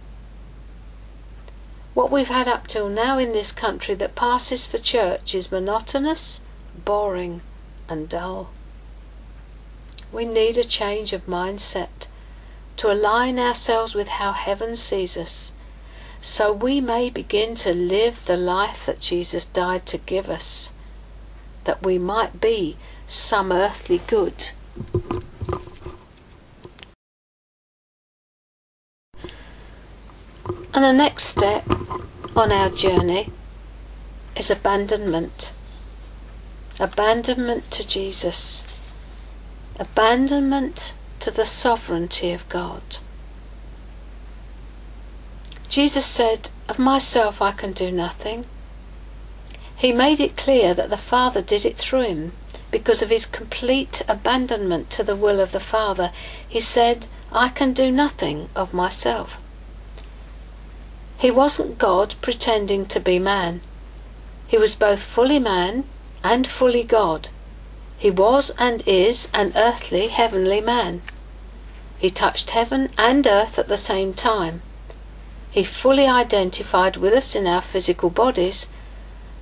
What 1.93 2.09
we've 2.09 2.29
had 2.29 2.47
up 2.47 2.67
till 2.67 2.87
now 2.87 3.19
in 3.19 3.33
this 3.33 3.51
country 3.51 3.95
that 3.95 4.15
passes 4.15 4.65
for 4.65 4.77
church 4.77 5.35
is 5.35 5.51
monotonous, 5.51 6.39
boring, 6.85 7.41
and 7.89 8.07
dull. 8.07 8.49
We 10.11 10.25
need 10.25 10.57
a 10.57 10.63
change 10.63 11.13
of 11.13 11.25
mindset 11.25 12.07
to 12.77 12.91
align 12.91 13.39
ourselves 13.39 13.95
with 13.95 14.07
how 14.07 14.31
heaven 14.31 14.75
sees 14.75 15.15
us 15.17 15.51
so 16.23 16.53
we 16.53 16.79
may 16.79 17.09
begin 17.09 17.55
to 17.55 17.73
live 17.73 18.25
the 18.25 18.37
life 18.37 18.85
that 18.85 18.99
Jesus 18.99 19.43
died 19.43 19.87
to 19.87 19.97
give 19.97 20.29
us, 20.29 20.71
that 21.63 21.83
we 21.83 21.97
might 21.97 22.39
be 22.39 22.77
some 23.07 23.51
earthly 23.51 24.01
good. 24.05 24.49
And 30.73 30.85
the 30.85 30.93
next 30.93 31.23
step 31.23 31.65
on 32.35 32.51
our 32.51 32.69
journey 32.69 33.31
is 34.35 34.51
abandonment. 34.51 35.53
Abandonment 36.79 37.69
to 37.71 37.85
Jesus. 37.85 38.67
Abandonment 39.81 40.93
to 41.21 41.31
the 41.31 41.47
sovereignty 41.47 42.31
of 42.33 42.47
God. 42.49 42.83
Jesus 45.69 46.05
said, 46.05 46.51
Of 46.69 46.77
myself 46.77 47.41
I 47.41 47.51
can 47.51 47.73
do 47.73 47.91
nothing. 47.91 48.45
He 49.75 49.91
made 49.91 50.19
it 50.19 50.37
clear 50.37 50.75
that 50.75 50.91
the 50.91 50.97
Father 50.97 51.41
did 51.41 51.65
it 51.65 51.79
through 51.79 52.03
him 52.03 52.33
because 52.69 53.01
of 53.01 53.09
his 53.09 53.25
complete 53.25 54.03
abandonment 54.07 54.91
to 54.91 55.03
the 55.03 55.15
will 55.15 55.39
of 55.39 55.51
the 55.51 55.59
Father. 55.59 56.11
He 56.47 56.59
said, 56.59 57.07
I 57.31 57.49
can 57.49 57.73
do 57.73 57.89
nothing 57.89 58.49
of 58.55 58.75
myself. 58.75 59.39
He 61.17 61.31
wasn't 61.31 61.79
God 61.79 62.13
pretending 62.21 62.85
to 62.85 62.99
be 62.99 63.17
man. 63.17 63.61
He 64.47 64.59
was 64.59 64.75
both 64.75 65.01
fully 65.01 65.39
man 65.39 65.85
and 66.23 66.45
fully 66.45 66.83
God. 66.83 67.29
He 68.01 68.09
was 68.09 68.49
and 68.57 68.81
is 68.87 69.29
an 69.31 69.53
earthly, 69.55 70.07
heavenly 70.07 70.59
man. 70.59 71.03
He 71.99 72.09
touched 72.09 72.49
heaven 72.49 72.89
and 72.97 73.27
earth 73.27 73.59
at 73.59 73.67
the 73.67 73.77
same 73.77 74.15
time. 74.15 74.63
He 75.51 75.63
fully 75.63 76.07
identified 76.07 76.97
with 76.97 77.13
us 77.13 77.35
in 77.35 77.45
our 77.45 77.61
physical 77.61 78.09
bodies, 78.09 78.69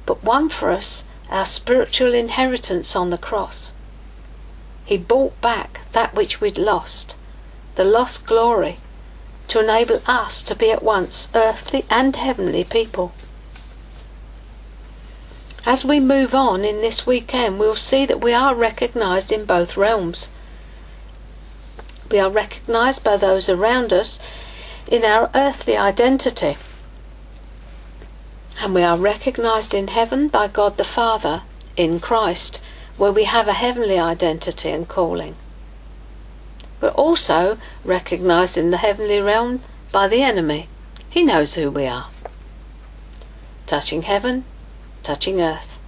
but 0.05 0.25
won 0.25 0.49
for 0.49 0.71
us 0.71 1.05
our 1.29 1.45
spiritual 1.45 2.13
inheritance 2.13 2.97
on 2.97 3.11
the 3.11 3.17
cross. 3.17 3.71
He 4.83 4.97
bought 4.97 5.39
back 5.39 5.79
that 5.93 6.13
which 6.13 6.41
we'd 6.41 6.57
lost, 6.57 7.15
the 7.75 7.85
lost 7.85 8.27
glory, 8.27 8.79
to 9.47 9.61
enable 9.61 10.01
us 10.05 10.43
to 10.43 10.53
be 10.53 10.69
at 10.69 10.83
once 10.83 11.31
earthly 11.33 11.85
and 11.89 12.13
heavenly 12.13 12.65
people. 12.65 13.13
As 15.69 15.85
we 15.85 15.99
move 15.99 16.33
on 16.33 16.65
in 16.65 16.81
this 16.81 17.05
weekend, 17.05 17.59
we'll 17.59 17.75
see 17.75 18.03
that 18.07 18.21
we 18.21 18.33
are 18.33 18.55
recognized 18.55 19.31
in 19.31 19.45
both 19.45 19.77
realms. 19.77 20.31
We 22.09 22.17
are 22.17 22.31
recognized 22.31 23.03
by 23.03 23.17
those 23.17 23.49
around 23.49 23.93
us 23.93 24.19
in 24.87 25.05
our 25.05 25.29
earthly 25.35 25.77
identity. 25.77 26.57
And 28.59 28.73
we 28.73 28.81
are 28.81 28.97
recognized 28.97 29.75
in 29.75 29.89
heaven 29.89 30.27
by 30.27 30.47
God 30.47 30.77
the 30.77 30.83
Father 30.83 31.43
in 31.77 31.99
Christ, 31.99 32.59
where 32.97 33.11
we 33.11 33.25
have 33.25 33.47
a 33.47 33.53
heavenly 33.53 33.99
identity 33.99 34.71
and 34.71 34.87
calling. 34.87 35.35
We're 36.81 36.89
also 36.89 37.59
recognized 37.85 38.57
in 38.57 38.71
the 38.71 38.77
heavenly 38.77 39.21
realm 39.21 39.61
by 39.91 40.07
the 40.07 40.23
enemy. 40.23 40.67
He 41.11 41.21
knows 41.21 41.53
who 41.53 41.69
we 41.69 41.85
are. 41.85 42.07
Touching 43.67 44.01
heaven, 44.01 44.45
touching 45.03 45.41
earth. 45.41 45.79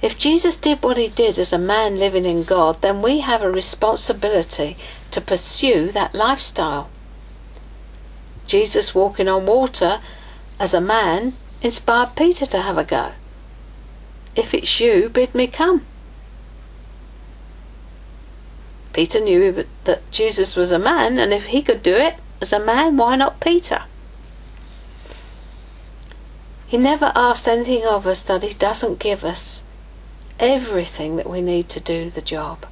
If 0.00 0.16
Jesus 0.16 0.56
did 0.56 0.82
what 0.82 0.96
he 0.96 1.08
did 1.08 1.38
as 1.38 1.52
a 1.52 1.58
man 1.58 1.98
living 1.98 2.24
in 2.24 2.44
God, 2.44 2.82
then 2.82 3.02
we 3.02 3.20
have 3.20 3.42
a 3.42 3.50
responsibility 3.50 4.76
to 5.10 5.20
pursue 5.20 5.90
that 5.92 6.14
lifestyle. 6.14 6.88
Jesus 8.46 8.94
walking 8.94 9.28
on 9.28 9.46
water 9.46 10.00
as 10.60 10.72
a 10.72 10.80
man 10.80 11.34
inspired 11.62 12.14
Peter 12.16 12.46
to 12.46 12.62
have 12.62 12.78
a 12.78 12.84
go. 12.84 13.12
If 14.36 14.54
it's 14.54 14.80
you, 14.80 15.08
bid 15.08 15.34
me 15.34 15.48
come. 15.48 15.84
Peter 18.92 19.20
knew 19.20 19.66
that 19.84 20.10
Jesus 20.10 20.56
was 20.56 20.72
a 20.72 20.78
man, 20.78 21.18
and 21.18 21.32
if 21.32 21.46
he 21.46 21.62
could 21.62 21.82
do 21.82 21.94
it 21.94 22.16
as 22.40 22.52
a 22.52 22.58
man, 22.58 22.96
why 22.96 23.16
not 23.16 23.40
Peter? 23.40 23.82
He 26.68 26.76
never 26.76 27.12
asks 27.14 27.48
anything 27.48 27.86
of 27.86 28.06
us 28.06 28.22
that 28.24 28.42
he 28.42 28.52
doesn't 28.52 28.98
give 28.98 29.24
us 29.24 29.64
everything 30.38 31.16
that 31.16 31.28
we 31.28 31.40
need 31.40 31.70
to 31.70 31.80
do 31.80 32.10
the 32.10 32.20
job. 32.20 32.66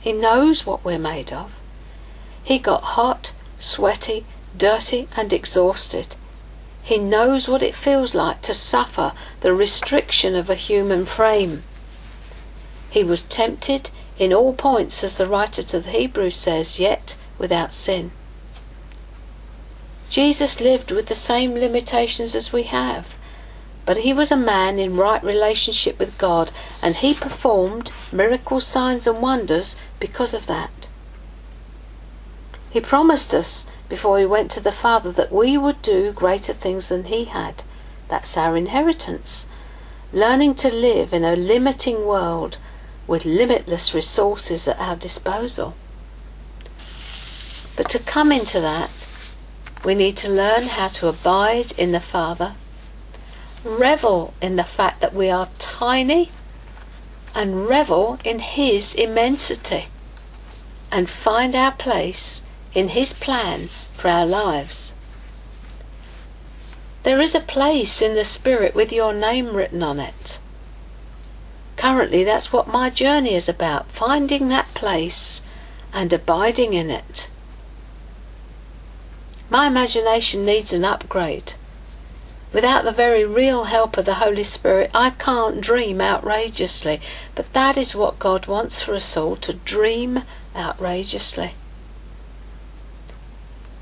He 0.00 0.12
knows 0.12 0.66
what 0.66 0.84
we're 0.84 0.98
made 0.98 1.32
of. 1.32 1.52
He 2.42 2.58
got 2.58 2.82
hot, 2.82 3.32
sweaty, 3.60 4.26
dirty, 4.58 5.06
and 5.16 5.32
exhausted. 5.32 6.16
He 6.82 6.98
knows 6.98 7.48
what 7.48 7.62
it 7.62 7.76
feels 7.76 8.12
like 8.12 8.42
to 8.42 8.52
suffer 8.54 9.12
the 9.40 9.54
restriction 9.54 10.34
of 10.34 10.50
a 10.50 10.56
human 10.56 11.06
frame. 11.06 11.62
He 12.90 13.04
was 13.04 13.22
tempted 13.22 13.90
in 14.18 14.32
all 14.32 14.52
points, 14.52 15.04
as 15.04 15.18
the 15.18 15.28
writer 15.28 15.62
to 15.62 15.78
the 15.78 15.90
Hebrews 15.90 16.34
says, 16.34 16.80
yet 16.80 17.16
without 17.38 17.72
sin. 17.72 18.10
Jesus 20.12 20.60
lived 20.60 20.90
with 20.90 21.06
the 21.06 21.14
same 21.14 21.54
limitations 21.54 22.34
as 22.34 22.52
we 22.52 22.64
have, 22.64 23.16
but 23.86 23.96
he 23.96 24.12
was 24.12 24.30
a 24.30 24.36
man 24.36 24.78
in 24.78 24.94
right 24.94 25.24
relationship 25.24 25.98
with 25.98 26.18
God, 26.18 26.52
and 26.82 26.96
he 26.96 27.14
performed 27.14 27.90
miracles, 28.12 28.66
signs, 28.66 29.06
and 29.06 29.22
wonders 29.22 29.76
because 29.98 30.34
of 30.34 30.44
that. 30.44 30.90
He 32.68 32.78
promised 32.78 33.32
us 33.32 33.66
before 33.88 34.18
he 34.18 34.26
went 34.26 34.50
to 34.50 34.60
the 34.60 34.70
Father 34.70 35.10
that 35.12 35.32
we 35.32 35.56
would 35.56 35.80
do 35.80 36.12
greater 36.12 36.52
things 36.52 36.90
than 36.90 37.04
he 37.04 37.24
had. 37.24 37.62
That's 38.08 38.36
our 38.36 38.54
inheritance. 38.54 39.46
Learning 40.12 40.54
to 40.56 40.70
live 40.70 41.14
in 41.14 41.24
a 41.24 41.34
limiting 41.34 42.04
world 42.04 42.58
with 43.06 43.24
limitless 43.24 43.94
resources 43.94 44.68
at 44.68 44.78
our 44.78 44.96
disposal. 44.96 45.74
But 47.76 47.88
to 47.88 47.98
come 47.98 48.30
into 48.30 48.60
that, 48.60 49.06
we 49.84 49.94
need 49.94 50.16
to 50.18 50.28
learn 50.28 50.64
how 50.64 50.88
to 50.88 51.08
abide 51.08 51.72
in 51.78 51.92
the 51.92 52.00
Father 52.00 52.54
revel 53.64 54.34
in 54.40 54.56
the 54.56 54.64
fact 54.64 55.00
that 55.00 55.14
we 55.14 55.30
are 55.30 55.48
tiny 55.58 56.30
and 57.34 57.68
revel 57.68 58.18
in 58.24 58.40
His 58.40 58.94
immensity 58.94 59.86
and 60.90 61.08
find 61.08 61.54
our 61.54 61.72
place 61.72 62.42
in 62.74 62.88
His 62.88 63.12
plan 63.12 63.68
for 63.96 64.08
our 64.08 64.26
lives. 64.26 64.94
There 67.04 67.20
is 67.20 67.34
a 67.34 67.40
place 67.40 68.00
in 68.02 68.14
the 68.14 68.24
Spirit 68.24 68.74
with 68.74 68.92
your 68.92 69.12
name 69.12 69.54
written 69.54 69.82
on 69.82 69.98
it. 69.98 70.38
Currently, 71.76 72.22
that's 72.22 72.52
what 72.52 72.68
my 72.68 72.90
journey 72.90 73.34
is 73.34 73.48
about 73.48 73.90
finding 73.90 74.48
that 74.48 74.72
place 74.74 75.42
and 75.92 76.12
abiding 76.12 76.74
in 76.74 76.90
it. 76.90 77.28
My 79.52 79.66
imagination 79.66 80.46
needs 80.46 80.72
an 80.72 80.82
upgrade. 80.82 81.52
Without 82.54 82.84
the 82.84 82.90
very 82.90 83.22
real 83.22 83.64
help 83.64 83.98
of 83.98 84.06
the 84.06 84.14
Holy 84.14 84.44
Spirit, 84.44 84.90
I 84.94 85.10
can't 85.10 85.60
dream 85.60 86.00
outrageously. 86.00 87.02
But 87.34 87.52
that 87.52 87.76
is 87.76 87.94
what 87.94 88.18
God 88.18 88.46
wants 88.46 88.80
for 88.80 88.94
us 88.94 89.14
all 89.14 89.36
to 89.36 89.52
dream 89.52 90.22
outrageously. 90.56 91.52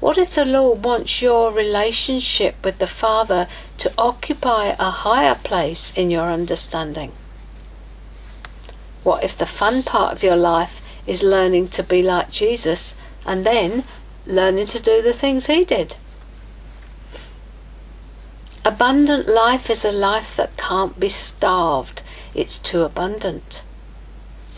What 0.01 0.19
if 0.19 0.35
the 0.35 0.45
Lord 0.45 0.85
wants 0.85 1.23
your 1.23 1.53
relationship 1.53 2.57
with 2.65 2.79
the 2.79 2.89
Father 2.89 3.47
to 3.79 3.93
occupy 3.97 4.75
a 4.77 4.91
higher 4.91 5.37
place 5.37 5.93
in 5.95 6.11
your 6.11 6.33
understanding? 6.33 7.13
What 9.05 9.23
if 9.23 9.39
the 9.39 9.47
fun 9.47 9.85
part 9.85 10.13
of 10.15 10.25
your 10.25 10.35
life 10.35 10.81
is 11.07 11.23
learning 11.23 11.69
to 11.69 11.85
be 11.85 12.03
like 12.03 12.33
Jesus 12.33 12.97
and 13.25 13.47
then 13.47 13.85
learning 14.27 14.67
to 14.67 14.81
do 14.81 15.03
the 15.03 15.13
things 15.13 15.47
he 15.47 15.65
did? 15.65 15.97
Abundant 18.65 19.27
life 19.27 19.71
is 19.71 19.85
a 19.85 19.93
life 19.93 20.37
that 20.37 20.57
can't 20.57 21.01
be 21.01 21.09
starved. 21.09 22.03
It's 22.35 22.59
too 22.59 22.83
abundant. 22.83 23.63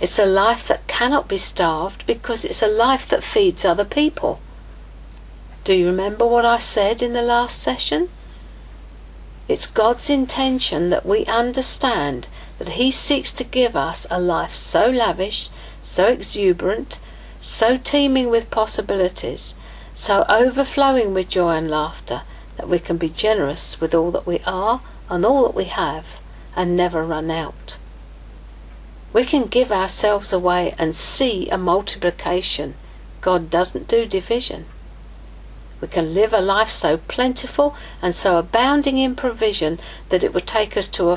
It's 0.01 0.19
a 0.19 0.27
life 0.27 0.67
that 0.67 0.89
cannot 0.89 1.29
be 1.29 1.39
starved 1.39 2.05
because 2.07 2.45
it's 2.45 2.63
a 2.63 2.67
life 2.67 3.07
that 3.09 3.23
feeds 3.23 3.65
other 3.65 3.85
people. 3.85 4.41
Do 5.63 5.75
you 5.75 5.87
remember 5.87 6.27
what 6.27 6.45
I 6.45 6.59
said 6.59 7.03
in 7.03 7.13
the 7.13 7.23
last 7.23 7.63
session? 7.63 8.09
It's 9.47 9.67
God's 9.67 10.11
intention 10.11 10.91
that 10.91 11.07
we 11.07 11.25
understand 11.27 12.27
that 12.59 12.71
He 12.71 12.91
seeks 12.91 13.33
to 13.33 13.45
give 13.45 13.77
us 13.77 14.07
a 14.11 14.21
life 14.21 14.55
so 14.55 14.89
lavish, 14.89 15.51
so 15.81 16.09
exuberant, 16.09 16.99
so 17.43 17.77
teeming 17.77 18.31
with 18.31 18.53
possibilities, 18.53 19.55
so 19.95 20.25
overflowing 20.29 21.13
with 21.13 21.29
joy 21.29 21.57
and 21.57 21.69
laughter 21.69 22.23
that 22.57 22.69
we 22.69 22.79
can 22.79 22.97
be 22.97 23.09
generous 23.09 23.81
with 23.81 23.93
all 23.95 24.13
that 24.13 24.25
we 24.25 24.39
are 24.47 24.81
and 25.11 25.27
all 25.27 25.43
that 25.43 25.55
we 25.55 25.65
have 25.65 26.07
and 26.55 26.77
never 26.77 27.05
run 27.05 27.33
out. 27.33 27.79
We 29.13 29.25
can 29.25 29.47
give 29.47 29.73
ourselves 29.73 30.33
away 30.33 30.75
and 30.79 30.95
see 30.95 31.51
a 31.51 31.59
multiplication. 31.59 32.75
God 33.21 33.51
doesn't 33.51 33.89
do 33.89 34.07
division. 34.07 34.67
We 35.81 35.89
can 35.89 36.15
live 36.15 36.33
a 36.33 36.41
life 36.41 36.71
so 36.71 36.97
plentiful 36.97 37.75
and 38.01 38.15
so 38.15 38.39
abounding 38.39 38.99
in 38.99 39.17
provision 39.17 39.81
that 40.11 40.23
it 40.23 40.33
would 40.33 40.47
take 40.47 40.77
us 40.77 40.87
to 40.89 41.11
a 41.11 41.17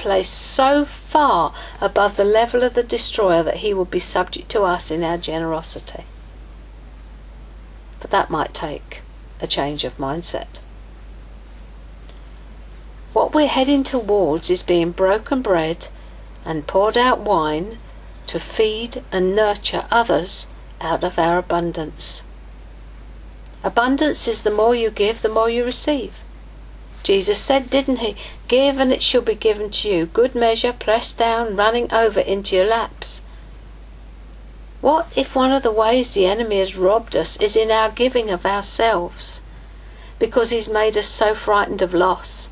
place 0.00 0.30
so 0.30 0.86
far 0.86 1.52
above 1.78 2.16
the 2.16 2.24
level 2.24 2.62
of 2.62 2.72
the 2.72 2.82
destroyer 2.82 3.42
that 3.42 3.58
he 3.58 3.74
would 3.74 3.90
be 3.90 4.00
subject 4.00 4.48
to 4.48 4.62
us 4.62 4.90
in 4.90 5.04
our 5.04 5.18
generosity. 5.18 6.04
But 8.00 8.10
that 8.10 8.30
might 8.30 8.54
take 8.54 9.02
a 9.40 9.46
change 9.46 9.84
of 9.84 9.98
mindset. 9.98 10.58
What 13.12 13.34
we're 13.34 13.46
heading 13.46 13.84
towards 13.84 14.48
is 14.48 14.62
being 14.62 14.92
broken 14.92 15.42
bread 15.42 15.88
and 16.46 16.66
poured 16.66 16.96
out 16.96 17.20
wine 17.20 17.76
to 18.28 18.40
feed 18.40 19.02
and 19.12 19.36
nurture 19.36 19.84
others 19.90 20.48
out 20.80 21.04
of 21.04 21.18
our 21.18 21.36
abundance. 21.36 22.24
Abundance 23.62 24.26
is 24.26 24.44
the 24.44 24.50
more 24.50 24.74
you 24.74 24.90
give, 24.90 25.20
the 25.20 25.28
more 25.28 25.50
you 25.50 25.62
receive. 25.62 26.14
Jesus 27.02 27.38
said, 27.38 27.70
didn't 27.70 27.98
he? 27.98 28.16
Give 28.48 28.78
and 28.78 28.92
it 28.92 29.02
shall 29.02 29.22
be 29.22 29.34
given 29.34 29.70
to 29.70 29.88
you. 29.88 30.06
Good 30.06 30.34
measure, 30.34 30.72
pressed 30.72 31.18
down, 31.18 31.56
running 31.56 31.92
over 31.92 32.20
into 32.20 32.56
your 32.56 32.66
laps. 32.66 33.22
What 34.80 35.08
if 35.16 35.34
one 35.34 35.52
of 35.52 35.62
the 35.62 35.72
ways 35.72 36.14
the 36.14 36.26
enemy 36.26 36.58
has 36.60 36.76
robbed 36.76 37.16
us 37.16 37.36
is 37.40 37.56
in 37.56 37.70
our 37.70 37.90
giving 37.90 38.30
of 38.30 38.46
ourselves? 38.46 39.42
Because 40.18 40.50
he's 40.50 40.68
made 40.68 40.96
us 40.96 41.08
so 41.08 41.34
frightened 41.34 41.82
of 41.82 41.94
loss 41.94 42.50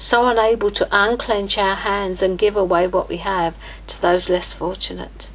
so 0.00 0.26
unable 0.26 0.70
to 0.70 0.88
unclench 0.90 1.58
our 1.58 1.74
hands 1.74 2.22
and 2.22 2.38
give 2.38 2.56
away 2.56 2.86
what 2.86 3.08
we 3.08 3.18
have 3.18 3.54
to 3.86 4.00
those 4.00 4.30
less 4.30 4.50
fortunate. 4.50 5.30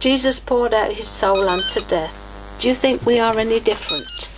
Jesus 0.00 0.40
poured 0.40 0.72
out 0.72 0.92
his 0.92 1.06
soul 1.06 1.48
unto 1.48 1.80
death. 1.86 2.14
Do 2.58 2.68
you 2.68 2.74
think 2.74 3.04
we 3.04 3.18
are 3.18 3.38
any 3.38 3.60
different? 3.60 4.30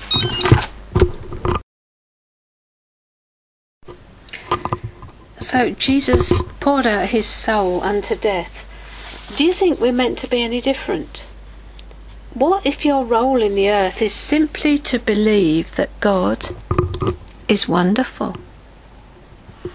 So 5.41 5.71
Jesus 5.71 6.43
poured 6.61 6.87
out 6.87 7.09
his 7.09 7.27
soul 7.27 7.83
unto 7.83 8.15
death. 8.15 8.67
Do 9.37 9.45
you 9.45 9.53
think 9.53 9.81
we're 9.81 9.93
meant 9.93 10.19
to 10.19 10.29
be 10.29 10.43
any 10.43 10.61
different? 10.61 11.27
What 12.35 12.65
if 12.65 12.85
your 12.85 13.05
role 13.05 13.43
in 13.43 13.55
the 13.55 13.71
earth 13.71 14.03
is 14.03 14.13
simply 14.13 14.79
to 14.79 14.99
believe 14.99 15.75
that 15.77 15.99
God 16.01 16.47
is 17.51 17.69
wonderful. 17.69 18.37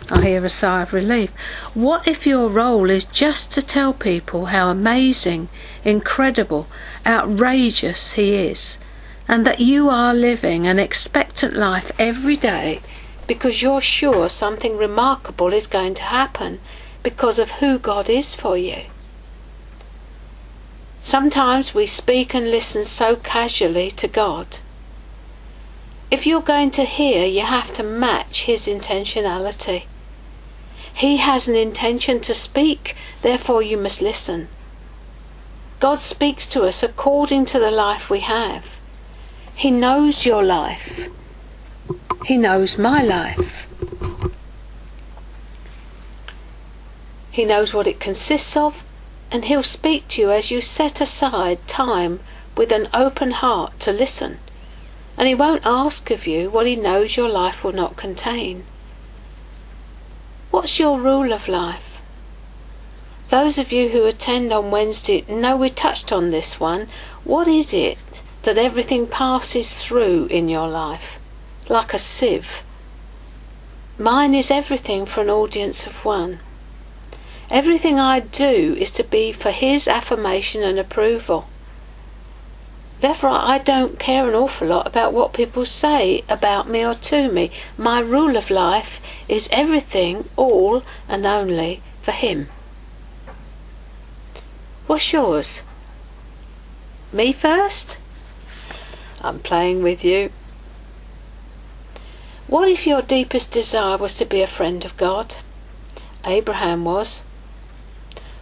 I 0.10 0.22
hear 0.22 0.46
a 0.46 0.50
sigh 0.50 0.84
of 0.84 0.94
relief. 0.94 1.32
What 1.74 2.08
if 2.08 2.26
your 2.26 2.48
role 2.48 2.90
is 2.90 3.04
just 3.04 3.52
to 3.52 3.62
tell 3.62 3.92
people 3.92 4.46
how 4.46 4.70
amazing, 4.70 5.50
incredible, 5.84 6.68
outrageous 7.06 8.14
He 8.14 8.34
is, 8.36 8.78
and 9.28 9.46
that 9.46 9.60
you 9.60 9.90
are 9.90 10.14
living 10.14 10.66
an 10.68 10.80
expectant 10.80 11.54
life 11.54 11.92
every 12.00 12.38
day 12.38 12.82
because 13.28 13.62
you're 13.62 13.82
sure 13.82 14.30
something 14.30 14.78
remarkable 14.78 15.54
is 15.54 15.68
going 15.68 15.94
to 15.96 16.04
happen 16.04 16.60
because 17.04 17.40
of 17.40 17.52
who 17.52 17.80
God 17.80 18.10
is 18.10 18.34
for 18.34 18.58
you? 18.58 18.84
Sometimes 21.04 21.74
we 21.74 21.86
speak 21.86 22.34
and 22.34 22.50
listen 22.50 22.86
so 22.86 23.16
casually 23.16 23.92
to 23.92 24.08
God 24.08 24.58
if 26.12 26.28
you're 26.28 26.42
going 26.42 26.72
to 26.72 26.86
hear, 26.86 27.26
you 27.26 27.42
have 27.42 27.74
to 27.74 27.84
match 27.84 28.44
his 28.44 28.68
intentionality. 28.68 29.84
He 30.94 31.18
has 31.18 31.48
an 31.48 31.56
intention 31.56 32.20
to 32.22 32.36
speak, 32.36 32.96
therefore 33.22 33.62
you 33.62 33.76
must 33.78 34.02
listen. 34.02 34.48
God 35.80 36.00
speaks 36.00 36.48
to 36.48 36.64
us 36.64 36.84
according 36.84 37.46
to 37.46 37.60
the 37.60 37.72
life 37.72 38.10
we 38.10 38.22
have. 38.22 38.66
He 39.56 39.72
knows 39.72 40.26
your 40.26 40.44
life. 40.44 41.10
He 42.26 42.38
knows 42.38 42.78
my 42.78 43.04
life. 43.04 43.68
He 47.32 47.46
knows 47.46 47.74
what 47.74 47.88
it 47.88 48.00
consists 48.00 48.56
of, 48.56 48.84
and 49.32 49.46
He'll 49.46 49.64
speak 49.64 50.08
to 50.10 50.22
you 50.22 50.32
as 50.32 50.52
you 50.52 50.62
set 50.62 51.02
aside 51.02 51.68
time 51.68 52.20
with 52.56 52.72
an 52.72 52.88
open 52.94 53.32
heart 53.32 53.80
to 53.82 53.92
listen 53.92 54.40
and 55.18 55.28
He 55.28 55.36
won't 55.36 55.66
ask 55.66 56.12
of 56.12 56.28
you 56.28 56.50
what 56.50 56.68
He 56.68 56.76
knows 56.76 57.16
your 57.16 57.30
life 57.30 57.64
will 57.64 57.72
not 57.72 57.96
contain. 57.96 58.66
What's 60.52 60.80
your 60.80 61.00
rule 61.00 61.34
of 61.34 61.48
life? 61.48 62.02
Those 63.30 63.58
of 63.58 63.72
you 63.72 63.90
who 63.90 64.06
attend 64.06 64.54
on 64.54 64.72
Wednesday 64.72 65.26
know 65.28 65.58
we 65.58 65.70
touched 65.70 66.12
on 66.12 66.30
this 66.32 66.60
one. 66.60 66.88
What 67.24 67.48
is 67.48 67.74
it 67.74 67.98
that 68.44 68.58
everything 68.58 69.08
passes 69.08 69.84
through 69.84 70.28
in 70.28 70.48
your 70.48 70.68
life? 70.68 71.20
Like 71.68 71.96
a 71.96 72.00
sieve. 72.00 72.64
Mine 73.98 74.36
is 74.36 74.52
everything 74.52 75.06
for 75.08 75.22
an 75.22 75.32
audience 75.32 75.88
of 75.88 76.06
one. 76.06 76.40
Everything 77.50 78.00
I 78.00 78.20
do 78.20 78.76
is 78.78 78.92
to 78.92 79.04
be 79.04 79.32
for 79.32 79.50
His 79.50 79.88
affirmation 79.88 80.62
and 80.62 80.78
approval. 80.78 81.48
Therefore, 83.02 83.32
I 83.32 83.58
don't 83.58 83.98
care 83.98 84.28
an 84.28 84.36
awful 84.36 84.68
lot 84.68 84.86
about 84.86 85.12
what 85.12 85.34
people 85.34 85.66
say 85.66 86.24
about 86.30 86.70
me 86.70 86.86
or 86.86 86.94
to 86.94 87.32
me. 87.32 87.52
My 87.78 88.00
rule 88.00 88.38
of 88.38 88.50
life 88.50 89.02
is 89.28 89.50
everything, 89.52 90.30
all, 90.36 90.84
and 91.08 91.26
only 91.26 91.82
for 92.04 92.12
Him. 92.12 92.48
What's 94.88 95.12
yours? 95.12 95.64
Me 97.12 97.34
first? 97.34 97.98
I'm 99.22 99.40
playing 99.40 99.82
with 99.82 100.04
you. 100.04 100.32
What 102.48 102.70
if 102.70 102.86
your 102.86 103.02
deepest 103.02 103.52
desire 103.52 103.98
was 103.98 104.18
to 104.18 104.26
be 104.26 104.42
a 104.42 104.48
friend 104.48 104.86
of 104.86 104.96
God? 104.98 105.38
Abraham 106.24 106.86
was. 106.86 107.26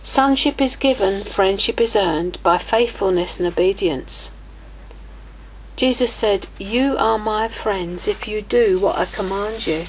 Sonship 0.02 0.60
is 0.62 0.76
given, 0.76 1.24
friendship 1.24 1.80
is 1.80 1.96
earned 1.96 2.38
by 2.44 2.58
faithfulness 2.58 3.40
and 3.40 3.48
obedience. 3.48 4.32
Jesus 5.78 6.12
said, 6.12 6.48
You 6.60 6.98
are 6.98 7.18
my 7.18 7.48
friends 7.48 8.08
if 8.08 8.28
you 8.28 8.42
do 8.42 8.78
what 8.78 8.98
I 8.98 9.06
command 9.06 9.66
you. 9.66 9.86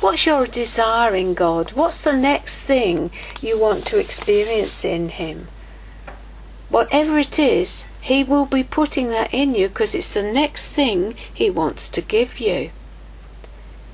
What's 0.00 0.24
your 0.24 0.46
desire 0.46 1.14
in 1.14 1.34
God? 1.34 1.72
What's 1.72 2.02
the 2.02 2.16
next 2.16 2.60
thing 2.60 3.10
you 3.42 3.58
want 3.58 3.84
to 3.88 3.98
experience 3.98 4.82
in 4.86 5.10
Him? 5.10 5.48
Whatever 6.70 7.18
it 7.18 7.38
is, 7.38 7.84
He 8.00 8.24
will 8.24 8.46
be 8.46 8.64
putting 8.64 9.08
that 9.08 9.32
in 9.32 9.54
you 9.54 9.68
because 9.68 9.94
it's 9.94 10.14
the 10.14 10.22
next 10.22 10.68
thing 10.72 11.14
He 11.32 11.50
wants 11.50 11.88
to 11.90 12.00
give 12.00 12.40
you. 12.40 12.70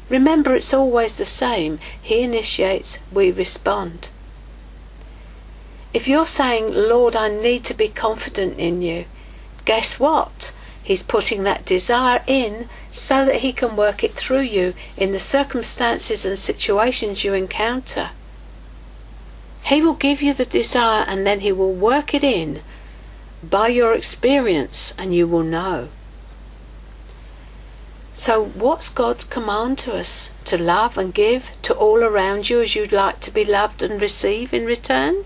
Remember, 0.09 0.55
it's 0.55 0.73
always 0.73 1.19
the 1.19 1.25
same. 1.25 1.81
He 2.01 2.23
initiates, 2.23 3.01
we 3.13 3.33
respond. 3.33 4.11
If 5.93 6.07
you're 6.07 6.27
saying, 6.27 6.73
Lord, 6.73 7.17
I 7.17 7.29
need 7.29 7.65
to 7.65 7.75
be 7.75 7.89
confident 7.89 8.59
in 8.59 8.83
you, 8.83 9.07
guess 9.65 9.99
what? 9.99 10.53
He's 10.83 11.03
putting 11.03 11.43
that 11.43 11.65
desire 11.65 12.23
in 12.29 12.69
so 12.93 13.25
that 13.25 13.41
He 13.41 13.53
can 13.53 13.75
work 13.75 14.05
it 14.05 14.15
through 14.15 14.43
you 14.43 14.75
in 14.97 15.11
the 15.11 15.19
circumstances 15.19 16.25
and 16.25 16.39
situations 16.39 17.25
you 17.25 17.35
encounter. 17.35 18.11
He 19.65 19.83
will 19.83 19.95
give 19.95 20.23
you 20.23 20.33
the 20.33 20.45
desire 20.45 21.05
and 21.09 21.27
then 21.27 21.41
He 21.41 21.51
will 21.51 21.73
work 21.73 22.15
it 22.15 22.23
in 22.23 22.63
by 23.51 23.69
your 23.69 23.95
experience 23.95 24.95
and 24.99 25.15
you 25.15 25.27
will 25.27 25.43
know. 25.43 25.89
So, 28.15 28.43
what's 28.43 28.89
God's 28.89 29.25
command 29.25 29.77
to 29.79 29.95
us? 29.95 30.31
To 30.47 30.57
love 30.57 30.97
and 30.97 31.13
give 31.13 31.51
to 31.63 31.75
all 31.75 32.03
around 32.03 32.49
you 32.49 32.63
as 32.63 32.75
you'd 32.75 32.93
like 32.93 33.21
to 33.21 33.31
be 33.31 33.45
loved 33.45 33.83
and 33.83 34.01
receive 34.01 34.55
in 34.55 34.65
return? 34.65 35.25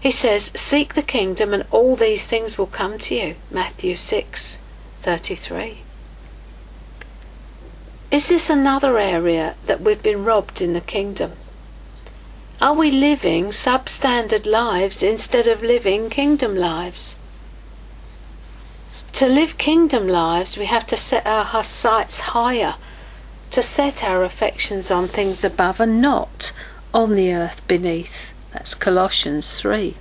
He 0.00 0.10
says, 0.10 0.50
Seek 0.56 0.94
the 0.94 1.02
kingdom 1.02 1.54
and 1.54 1.64
all 1.70 1.94
these 1.94 2.26
things 2.26 2.58
will 2.58 2.66
come 2.66 2.98
to 2.98 3.14
you. 3.14 3.36
Matthew 3.50 3.94
6 3.94 4.60
33. 5.02 5.78
Is 8.10 8.28
this 8.28 8.50
another 8.50 8.98
area 8.98 9.54
that 9.66 9.80
we've 9.80 10.02
been 10.02 10.24
robbed 10.24 10.60
in 10.60 10.72
the 10.72 10.80
kingdom? 10.80 11.32
Are 12.58 12.72
we 12.72 12.90
living 12.90 13.48
substandard 13.48 14.46
lives 14.46 15.02
instead 15.02 15.46
of 15.46 15.62
living 15.62 16.08
kingdom 16.08 16.56
lives? 16.56 17.16
To 19.12 19.26
live 19.26 19.58
kingdom 19.58 20.08
lives, 20.08 20.56
we 20.56 20.64
have 20.64 20.86
to 20.86 20.96
set 20.96 21.26
our 21.26 21.62
sights 21.62 22.20
higher, 22.20 22.76
to 23.50 23.62
set 23.62 24.02
our 24.02 24.24
affections 24.24 24.90
on 24.90 25.06
things 25.06 25.44
above 25.44 25.80
and 25.80 26.00
not 26.00 26.54
on 26.94 27.14
the 27.14 27.30
earth 27.30 27.60
beneath. 27.68 28.32
That's 28.54 28.74
Colossians 28.74 29.60
3. 29.60 29.94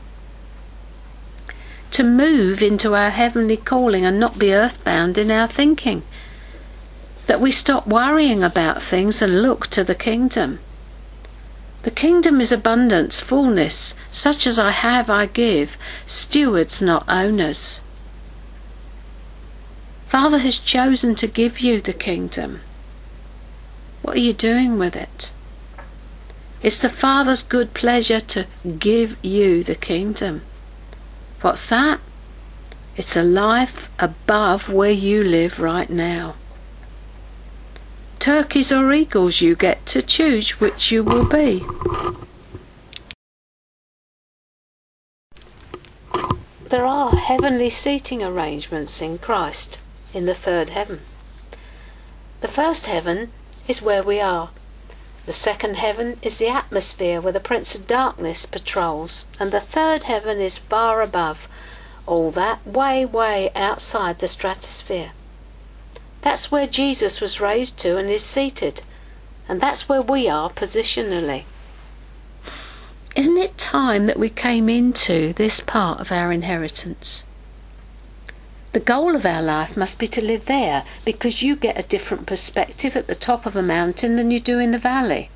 To 1.92 2.04
move 2.04 2.62
into 2.62 2.96
our 2.96 3.10
heavenly 3.10 3.58
calling 3.58 4.06
and 4.06 4.18
not 4.18 4.40
be 4.40 4.54
earthbound 4.54 5.18
in 5.18 5.30
our 5.30 5.48
thinking. 5.48 6.04
That 7.28 7.42
we 7.42 7.52
stop 7.52 7.86
worrying 7.86 8.44
about 8.44 8.82
things 8.82 9.22
and 9.22 9.42
look 9.42 9.68
to 9.68 9.84
the 9.84 9.96
kingdom. 9.96 10.60
The 11.86 11.92
kingdom 11.92 12.42
is 12.42 12.52
abundance, 12.52 13.22
fullness, 13.22 13.94
such 14.10 14.48
as 14.48 14.58
I 14.58 14.72
have 14.72 15.08
I 15.08 15.28
give, 15.28 15.78
stewards, 16.08 16.82
not 16.82 17.06
owners. 17.08 17.82
Father 20.08 20.40
has 20.40 20.58
chosen 20.58 21.14
to 21.14 21.28
give 21.28 21.60
you 21.60 21.80
the 21.80 21.94
kingdom. 21.94 22.62
What 24.02 24.16
are 24.16 24.28
you 24.28 24.34
doing 24.34 24.80
with 24.80 24.96
it? 24.96 25.32
It's 26.64 26.80
the 26.80 26.90
Father's 26.90 27.44
good 27.44 27.76
pleasure 27.76 28.20
to 28.20 28.48
give 28.80 29.24
you 29.24 29.64
the 29.64 29.76
kingdom. 29.76 30.42
What's 31.42 31.68
that? 31.68 32.00
It's 32.98 33.16
a 33.16 33.22
life 33.22 33.92
above 34.00 34.70
where 34.70 34.90
you 34.90 35.24
live 35.24 35.60
right 35.60 35.92
now. 35.92 36.34
Turkeys 38.26 38.72
or 38.72 38.92
eagles, 38.92 39.40
you 39.40 39.56
get 39.56 39.86
to 39.86 40.02
choose 40.02 40.60
which 40.60 40.92
you 40.92 41.04
will 41.04 41.30
be. 41.30 41.64
There 46.70 46.88
are 46.88 47.16
heavenly 47.16 47.70
seating 47.70 48.24
arrangements 48.24 49.00
in 49.00 49.20
Christ 49.20 49.80
in 50.12 50.26
the 50.26 50.34
third 50.34 50.72
heaven. 50.72 51.02
The 52.42 52.48
first 52.48 52.88
heaven 52.88 53.30
is 53.68 53.84
where 53.84 54.02
we 54.02 54.20
are. 54.20 54.50
The 55.28 55.32
second 55.32 55.76
heaven 55.76 56.18
is 56.24 56.40
the 56.40 56.50
atmosphere 56.50 57.22
where 57.22 57.32
the 57.32 57.40
Prince 57.40 57.76
of 57.76 57.86
Darkness 57.86 58.48
patrols. 58.48 59.26
And 59.40 59.52
the 59.52 59.62
third 59.62 60.06
heaven 60.06 60.40
is 60.40 60.58
far 60.58 61.04
above, 61.04 61.48
all 62.08 62.32
that 62.32 62.66
way, 62.66 63.06
way 63.06 63.52
outside 63.54 64.18
the 64.18 64.28
stratosphere. 64.28 65.12
That's 66.26 66.52
where 66.52 66.66
Jesus 66.66 67.22
was 67.22 67.40
raised 67.40 67.78
to 67.82 67.98
and 67.98 68.10
is 68.10 68.24
seated. 68.24 68.82
And 69.48 69.62
that's 69.62 69.88
where 69.88 70.02
we 70.02 70.28
are 70.28 70.50
positionally. 70.50 71.44
Isn't 73.16 73.38
it 73.38 73.60
time 73.60 74.08
that 74.08 74.18
we 74.18 74.30
came 74.30 74.68
into 74.68 75.34
this 75.34 75.60
part 75.60 76.00
of 76.00 76.12
our 76.12 76.32
inheritance? 76.32 77.26
The 78.72 78.80
goal 78.80 79.16
of 79.16 79.24
our 79.24 79.44
life 79.44 79.78
must 79.78 80.00
be 80.00 80.08
to 80.08 80.22
live 80.26 80.46
there 80.46 80.84
because 81.06 81.44
you 81.44 81.56
get 81.56 81.78
a 81.78 81.88
different 81.88 82.26
perspective 82.26 82.96
at 82.96 83.06
the 83.06 83.14
top 83.14 83.46
of 83.46 83.56
a 83.56 83.62
mountain 83.62 84.16
than 84.16 84.32
you 84.32 84.40
do 84.40 84.58
in 84.58 84.72
the 84.72 84.80
valley. 84.80 85.30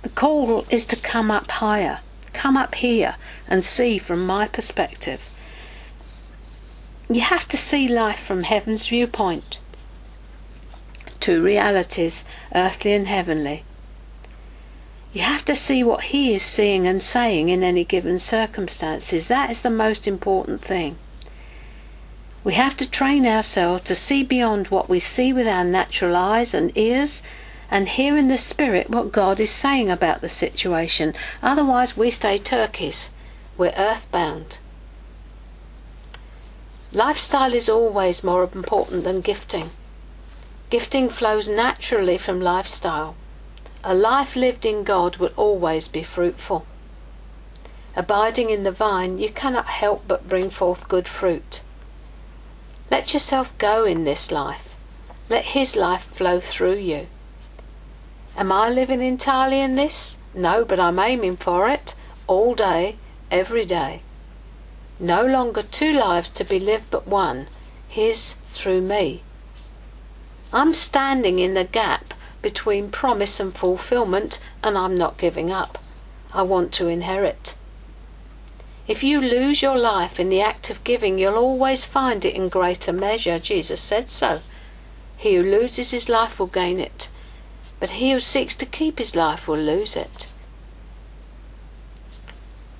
The 0.00 0.08
call 0.08 0.64
is 0.70 0.86
to 0.86 0.96
come 0.96 1.30
up 1.30 1.50
higher, 1.50 2.00
come 2.32 2.56
up 2.56 2.76
here 2.76 3.16
and 3.46 3.62
see 3.62 3.98
from 3.98 4.24
my 4.24 4.48
perspective. 4.48 5.29
You 7.12 7.22
have 7.22 7.48
to 7.48 7.56
see 7.56 7.88
life 7.88 8.20
from 8.20 8.44
heaven's 8.44 8.86
viewpoint. 8.86 9.58
Two 11.18 11.42
realities, 11.42 12.24
earthly 12.54 12.92
and 12.92 13.08
heavenly. 13.08 13.64
You 15.12 15.22
have 15.22 15.44
to 15.46 15.56
see 15.56 15.82
what 15.82 16.04
he 16.04 16.32
is 16.34 16.44
seeing 16.44 16.86
and 16.86 17.02
saying 17.02 17.48
in 17.48 17.64
any 17.64 17.82
given 17.82 18.20
circumstances. 18.20 19.26
That 19.26 19.50
is 19.50 19.62
the 19.62 19.70
most 19.70 20.06
important 20.06 20.62
thing. 20.62 20.98
We 22.44 22.54
have 22.54 22.76
to 22.76 22.88
train 22.88 23.26
ourselves 23.26 23.82
to 23.86 23.96
see 23.96 24.22
beyond 24.22 24.68
what 24.68 24.88
we 24.88 25.00
see 25.00 25.32
with 25.32 25.48
our 25.48 25.64
natural 25.64 26.14
eyes 26.14 26.54
and 26.54 26.70
ears 26.78 27.24
and 27.72 27.88
hear 27.88 28.16
in 28.16 28.28
the 28.28 28.38
spirit 28.38 28.88
what 28.88 29.10
God 29.10 29.40
is 29.40 29.50
saying 29.50 29.90
about 29.90 30.20
the 30.20 30.28
situation. 30.28 31.14
Otherwise, 31.42 31.96
we 31.96 32.12
stay 32.12 32.38
turkeys. 32.38 33.10
We're 33.58 33.74
earthbound. 33.76 34.58
Lifestyle 36.92 37.54
is 37.54 37.68
always 37.68 38.24
more 38.24 38.42
important 38.42 39.04
than 39.04 39.20
gifting. 39.20 39.70
Gifting 40.70 41.08
flows 41.08 41.48
naturally 41.48 42.18
from 42.18 42.40
lifestyle. 42.40 43.14
A 43.84 43.94
life 43.94 44.34
lived 44.34 44.66
in 44.66 44.82
God 44.82 45.18
will 45.18 45.32
always 45.36 45.86
be 45.86 46.02
fruitful. 46.02 46.66
Abiding 47.94 48.50
in 48.50 48.64
the 48.64 48.72
vine, 48.72 49.18
you 49.18 49.30
cannot 49.30 49.66
help 49.66 50.02
but 50.08 50.28
bring 50.28 50.50
forth 50.50 50.88
good 50.88 51.06
fruit. 51.06 51.62
Let 52.90 53.14
yourself 53.14 53.56
go 53.58 53.84
in 53.84 54.02
this 54.02 54.32
life. 54.32 54.74
Let 55.28 55.46
His 55.56 55.76
life 55.76 56.04
flow 56.12 56.40
through 56.40 56.76
you. 56.76 57.06
Am 58.36 58.50
I 58.50 58.68
living 58.68 59.00
entirely 59.00 59.60
in 59.60 59.76
this? 59.76 60.18
No, 60.34 60.64
but 60.64 60.80
I'm 60.80 60.98
aiming 60.98 61.36
for 61.36 61.68
it 61.68 61.94
all 62.26 62.54
day, 62.54 62.96
every 63.30 63.64
day. 63.64 64.02
No 65.02 65.24
longer 65.24 65.62
two 65.62 65.94
lives 65.94 66.28
to 66.28 66.44
be 66.44 66.60
lived 66.60 66.90
but 66.90 67.08
one, 67.08 67.48
His 67.88 68.34
through 68.50 68.82
me. 68.82 69.22
I'm 70.52 70.74
standing 70.74 71.38
in 71.38 71.54
the 71.54 71.64
gap 71.64 72.12
between 72.42 72.90
promise 72.90 73.40
and 73.40 73.56
fulfillment, 73.56 74.40
and 74.62 74.76
I'm 74.76 74.98
not 74.98 75.16
giving 75.16 75.50
up. 75.50 75.78
I 76.34 76.42
want 76.42 76.70
to 76.72 76.88
inherit. 76.88 77.56
If 78.86 79.02
you 79.02 79.22
lose 79.22 79.62
your 79.62 79.78
life 79.78 80.20
in 80.20 80.28
the 80.28 80.42
act 80.42 80.68
of 80.68 80.84
giving, 80.84 81.18
you'll 81.18 81.36
always 81.36 81.84
find 81.84 82.22
it 82.24 82.34
in 82.34 82.50
greater 82.50 82.92
measure. 82.92 83.38
Jesus 83.38 83.80
said 83.80 84.10
so. 84.10 84.40
He 85.16 85.34
who 85.36 85.42
loses 85.42 85.92
his 85.92 86.08
life 86.08 86.38
will 86.38 86.46
gain 86.46 86.78
it, 86.78 87.08
but 87.78 87.90
he 87.90 88.10
who 88.10 88.20
seeks 88.20 88.54
to 88.56 88.66
keep 88.66 88.98
his 88.98 89.16
life 89.16 89.48
will 89.48 89.58
lose 89.58 89.96
it. 89.96 90.26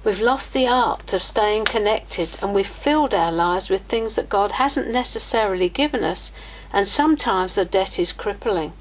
We've 0.02 0.20
lost 0.20 0.54
the 0.54 0.66
art 0.66 1.12
of 1.12 1.22
staying 1.22 1.66
connected 1.66 2.38
and 2.40 2.54
we've 2.54 2.66
filled 2.66 3.12
our 3.12 3.30
lives 3.30 3.68
with 3.68 3.82
things 3.82 4.16
that 4.16 4.30
God 4.30 4.52
hasn't 4.52 4.88
necessarily 4.88 5.68
given 5.68 6.02
us, 6.02 6.32
and 6.72 6.88
sometimes 6.88 7.54
the 7.54 7.66
debt 7.66 7.98
is 7.98 8.12
crippling. 8.12 8.72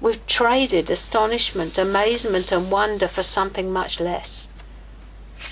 We've 0.00 0.26
traded 0.26 0.90
astonishment, 0.90 1.76
amazement, 1.76 2.50
and 2.50 2.70
wonder 2.70 3.06
for 3.06 3.22
something 3.22 3.70
much 3.70 4.00
less. 4.00 4.48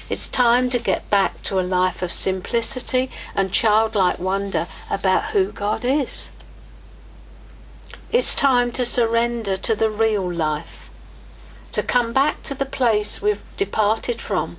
It's 0.09 0.29
time 0.29 0.71
to 0.71 0.79
get 0.79 1.11
back 1.11 1.43
to 1.43 1.61
a 1.61 1.63
life 1.63 2.01
of 2.01 2.11
simplicity 2.11 3.11
and 3.35 3.53
childlike 3.53 4.19
wonder 4.19 4.67
about 4.89 5.33
who 5.33 5.53
God 5.53 5.85
is. 5.85 6.31
It's 8.11 8.35
time 8.35 8.73
to 8.73 8.87
surrender 8.87 9.59
to 9.59 9.75
the 9.75 9.91
real 9.91 10.33
life 10.33 10.80
to 11.73 11.83
come 11.83 12.13
back 12.13 12.43
to 12.43 12.55
the 12.55 12.67
place 12.67 13.23
we've 13.23 13.45
departed 13.57 14.21
from. 14.21 14.59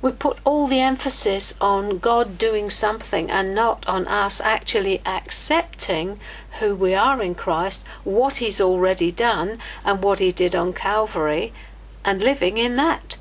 We 0.00 0.12
put 0.12 0.38
all 0.44 0.66
the 0.66 0.80
emphasis 0.80 1.56
on 1.60 1.98
God 1.98 2.36
doing 2.36 2.68
something 2.68 3.30
and 3.30 3.54
not 3.54 3.88
on 3.88 4.06
us 4.06 4.40
actually 4.40 5.00
accepting 5.06 6.20
who 6.60 6.74
we 6.74 6.94
are 6.94 7.22
in 7.22 7.34
Christ, 7.34 7.86
what 8.04 8.36
He's 8.36 8.60
already 8.60 9.10
done, 9.10 9.58
and 9.82 10.02
what 10.02 10.18
He 10.18 10.30
did 10.30 10.54
on 10.54 10.74
Calvary, 10.74 11.52
and 12.04 12.22
living 12.22 12.58
in 12.58 12.76
that. 12.76 13.16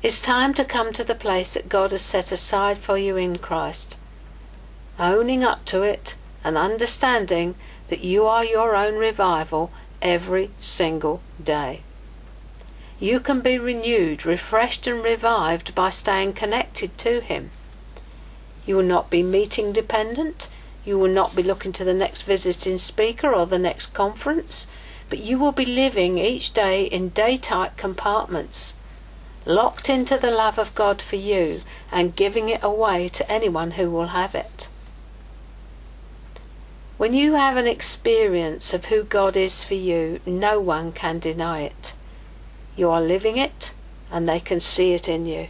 It's 0.00 0.20
time 0.20 0.54
to 0.54 0.64
come 0.64 0.92
to 0.92 1.02
the 1.02 1.16
place 1.16 1.54
that 1.54 1.68
God 1.68 1.90
has 1.90 2.02
set 2.02 2.30
aside 2.30 2.78
for 2.78 2.96
you 2.96 3.16
in 3.16 3.38
Christ, 3.38 3.96
owning 4.96 5.42
up 5.42 5.64
to 5.66 5.82
it 5.82 6.14
and 6.44 6.56
understanding 6.56 7.56
that 7.88 8.04
you 8.04 8.26
are 8.26 8.44
your 8.44 8.76
own 8.76 8.94
revival 8.94 9.72
every 10.02 10.50
single 10.60 11.20
day. 11.42 11.82
You 13.00 13.20
can 13.20 13.40
be 13.40 13.58
renewed, 13.58 14.26
refreshed, 14.26 14.86
and 14.86 15.04
revived 15.04 15.74
by 15.74 15.90
staying 15.90 16.32
connected 16.32 16.98
to 16.98 17.20
Him. 17.20 17.50
You 18.66 18.76
will 18.76 18.84
not 18.84 19.08
be 19.08 19.22
meeting 19.22 19.72
dependent. 19.72 20.48
You 20.84 20.98
will 20.98 21.10
not 21.10 21.36
be 21.36 21.42
looking 21.42 21.72
to 21.74 21.84
the 21.84 21.94
next 21.94 22.22
visiting 22.22 22.76
speaker 22.78 23.32
or 23.32 23.46
the 23.46 23.58
next 23.58 23.94
conference, 23.94 24.66
but 25.08 25.20
you 25.20 25.38
will 25.38 25.52
be 25.52 25.64
living 25.64 26.18
each 26.18 26.52
day 26.52 26.84
in 26.84 27.10
day 27.10 27.36
tight 27.36 27.76
compartments, 27.76 28.74
locked 29.46 29.88
into 29.88 30.18
the 30.18 30.30
love 30.30 30.58
of 30.58 30.74
God 30.74 31.00
for 31.00 31.16
you 31.16 31.62
and 31.92 32.16
giving 32.16 32.48
it 32.48 32.62
away 32.62 33.08
to 33.10 33.30
anyone 33.30 33.72
who 33.72 33.90
will 33.90 34.08
have 34.08 34.34
it. 34.34 34.68
When 36.98 37.14
you 37.14 37.34
have 37.34 37.56
an 37.56 37.68
experience 37.68 38.74
of 38.74 38.86
who 38.86 39.04
God 39.04 39.36
is 39.36 39.62
for 39.62 39.74
you, 39.74 40.18
no 40.26 40.58
one 40.58 40.90
can 40.90 41.20
deny 41.20 41.60
it. 41.60 41.92
You 42.74 42.90
are 42.90 43.00
living 43.00 43.36
it, 43.36 43.72
and 44.10 44.28
they 44.28 44.40
can 44.40 44.58
see 44.58 44.94
it 44.94 45.08
in 45.08 45.24
you. 45.24 45.46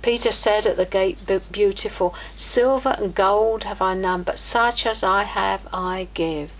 Peter 0.00 0.30
said 0.30 0.66
at 0.66 0.76
the 0.76 0.86
gate 0.86 1.18
beautiful, 1.50 2.14
Silver 2.36 2.94
and 2.96 3.12
gold 3.12 3.64
have 3.64 3.82
I 3.82 3.94
none, 3.94 4.22
but 4.22 4.38
such 4.38 4.86
as 4.86 5.02
I 5.02 5.24
have 5.24 5.66
I 5.72 6.06
give. 6.14 6.52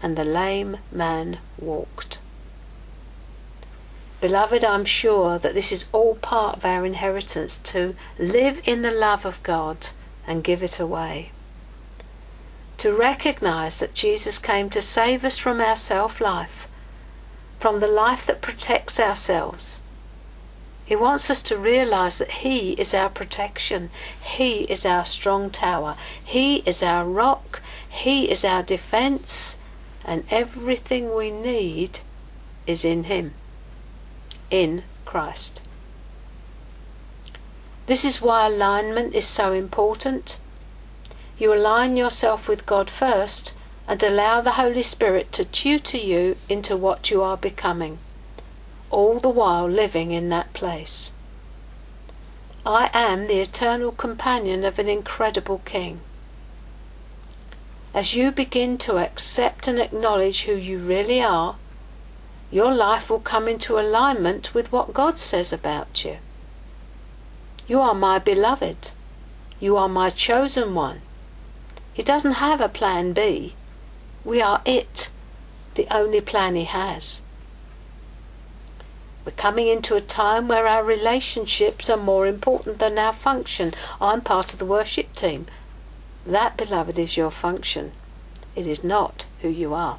And 0.00 0.16
the 0.16 0.24
lame 0.24 0.76
man 0.92 1.38
walked. 1.58 2.18
Beloved, 4.20 4.64
I'm 4.64 4.84
sure 4.84 5.40
that 5.40 5.54
this 5.54 5.72
is 5.72 5.88
all 5.90 6.14
part 6.14 6.58
of 6.58 6.64
our 6.64 6.86
inheritance 6.86 7.58
to 7.58 7.96
live 8.20 8.60
in 8.64 8.82
the 8.82 8.92
love 8.92 9.26
of 9.26 9.42
God 9.42 9.88
and 10.28 10.44
give 10.44 10.62
it 10.62 10.78
away 10.78 11.32
to 12.78 12.92
recognize 12.92 13.78
that 13.78 13.94
Jesus 13.94 14.38
came 14.38 14.68
to 14.70 14.82
save 14.82 15.24
us 15.24 15.38
from 15.38 15.60
our 15.60 15.76
self 15.76 16.20
life, 16.20 16.68
from 17.58 17.80
the 17.80 17.88
life 17.88 18.26
that 18.26 18.42
protects 18.42 19.00
ourselves. 19.00 19.80
He 20.84 20.94
wants 20.94 21.30
us 21.30 21.42
to 21.42 21.56
realize 21.56 22.18
that 22.18 22.30
He 22.30 22.72
is 22.72 22.94
our 22.94 23.08
protection, 23.08 23.90
He 24.22 24.60
is 24.64 24.86
our 24.86 25.04
strong 25.04 25.50
tower, 25.50 25.96
He 26.24 26.58
is 26.58 26.82
our 26.82 27.04
rock, 27.04 27.60
He 27.88 28.30
is 28.30 28.44
our 28.44 28.62
defense, 28.62 29.56
and 30.04 30.24
everything 30.30 31.14
we 31.14 31.30
need 31.30 31.98
is 32.66 32.84
in 32.84 33.04
Him, 33.04 33.34
in 34.50 34.84
Christ. 35.04 35.62
This 37.86 38.04
is 38.04 38.22
why 38.22 38.46
alignment 38.46 39.14
is 39.14 39.26
so 39.26 39.52
important. 39.52 40.38
You 41.38 41.52
align 41.52 41.96
yourself 41.96 42.48
with 42.48 42.64
God 42.64 42.88
first 42.88 43.52
and 43.86 44.02
allow 44.02 44.40
the 44.40 44.52
Holy 44.52 44.82
Spirit 44.82 45.32
to 45.32 45.44
tutor 45.44 45.98
you 45.98 46.36
into 46.48 46.76
what 46.76 47.10
you 47.10 47.22
are 47.22 47.36
becoming, 47.36 47.98
all 48.90 49.20
the 49.20 49.28
while 49.28 49.68
living 49.68 50.12
in 50.12 50.28
that 50.30 50.52
place. 50.54 51.12
I 52.64 52.90
am 52.94 53.26
the 53.26 53.40
eternal 53.40 53.92
companion 53.92 54.64
of 54.64 54.78
an 54.78 54.88
incredible 54.88 55.60
King. 55.64 56.00
As 57.94 58.14
you 58.14 58.32
begin 58.32 58.76
to 58.78 58.98
accept 58.98 59.68
and 59.68 59.78
acknowledge 59.78 60.44
who 60.44 60.54
you 60.54 60.78
really 60.78 61.22
are, 61.22 61.56
your 62.50 62.74
life 62.74 63.08
will 63.08 63.20
come 63.20 63.46
into 63.46 63.78
alignment 63.78 64.54
with 64.54 64.72
what 64.72 64.94
God 64.94 65.18
says 65.18 65.52
about 65.52 66.04
you. 66.04 66.16
You 67.68 67.80
are 67.80 67.94
my 67.94 68.18
beloved. 68.18 68.90
You 69.60 69.76
are 69.76 69.88
my 69.88 70.10
chosen 70.10 70.74
one. 70.74 71.02
He 71.96 72.02
doesn't 72.02 72.44
have 72.44 72.60
a 72.60 72.68
plan 72.68 73.14
B. 73.14 73.54
We 74.22 74.42
are 74.42 74.60
it, 74.66 75.08
the 75.76 75.86
only 75.90 76.20
plan 76.20 76.54
he 76.54 76.64
has. 76.64 77.22
We're 79.24 79.32
coming 79.32 79.68
into 79.68 79.96
a 79.96 80.02
time 80.02 80.46
where 80.46 80.66
our 80.66 80.84
relationships 80.84 81.88
are 81.88 81.96
more 81.96 82.26
important 82.26 82.80
than 82.80 82.98
our 82.98 83.14
function. 83.14 83.72
I'm 83.98 84.20
part 84.20 84.52
of 84.52 84.58
the 84.58 84.66
worship 84.66 85.14
team. 85.14 85.46
That, 86.26 86.58
beloved, 86.58 86.98
is 86.98 87.16
your 87.16 87.30
function. 87.30 87.92
It 88.54 88.66
is 88.66 88.84
not 88.84 89.24
who 89.40 89.48
you 89.48 89.72
are. 89.72 89.96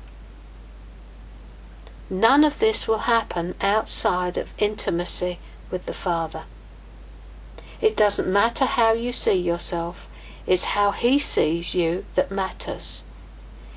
None 2.11 2.43
of 2.43 2.59
this 2.59 2.87
will 2.87 3.09
happen 3.09 3.55
outside 3.59 4.37
of 4.37 4.53
intimacy 4.59 5.39
with 5.71 5.87
the 5.87 5.95
Father. 5.95 6.43
It 7.81 7.97
doesn't 7.97 8.31
matter 8.31 8.65
how 8.65 8.93
you 8.93 9.11
see 9.11 9.41
yourself. 9.41 10.07
It's 10.47 10.73
how 10.75 10.91
he 10.91 11.19
sees 11.19 11.75
you 11.75 12.05
that 12.15 12.31
matters. 12.31 13.03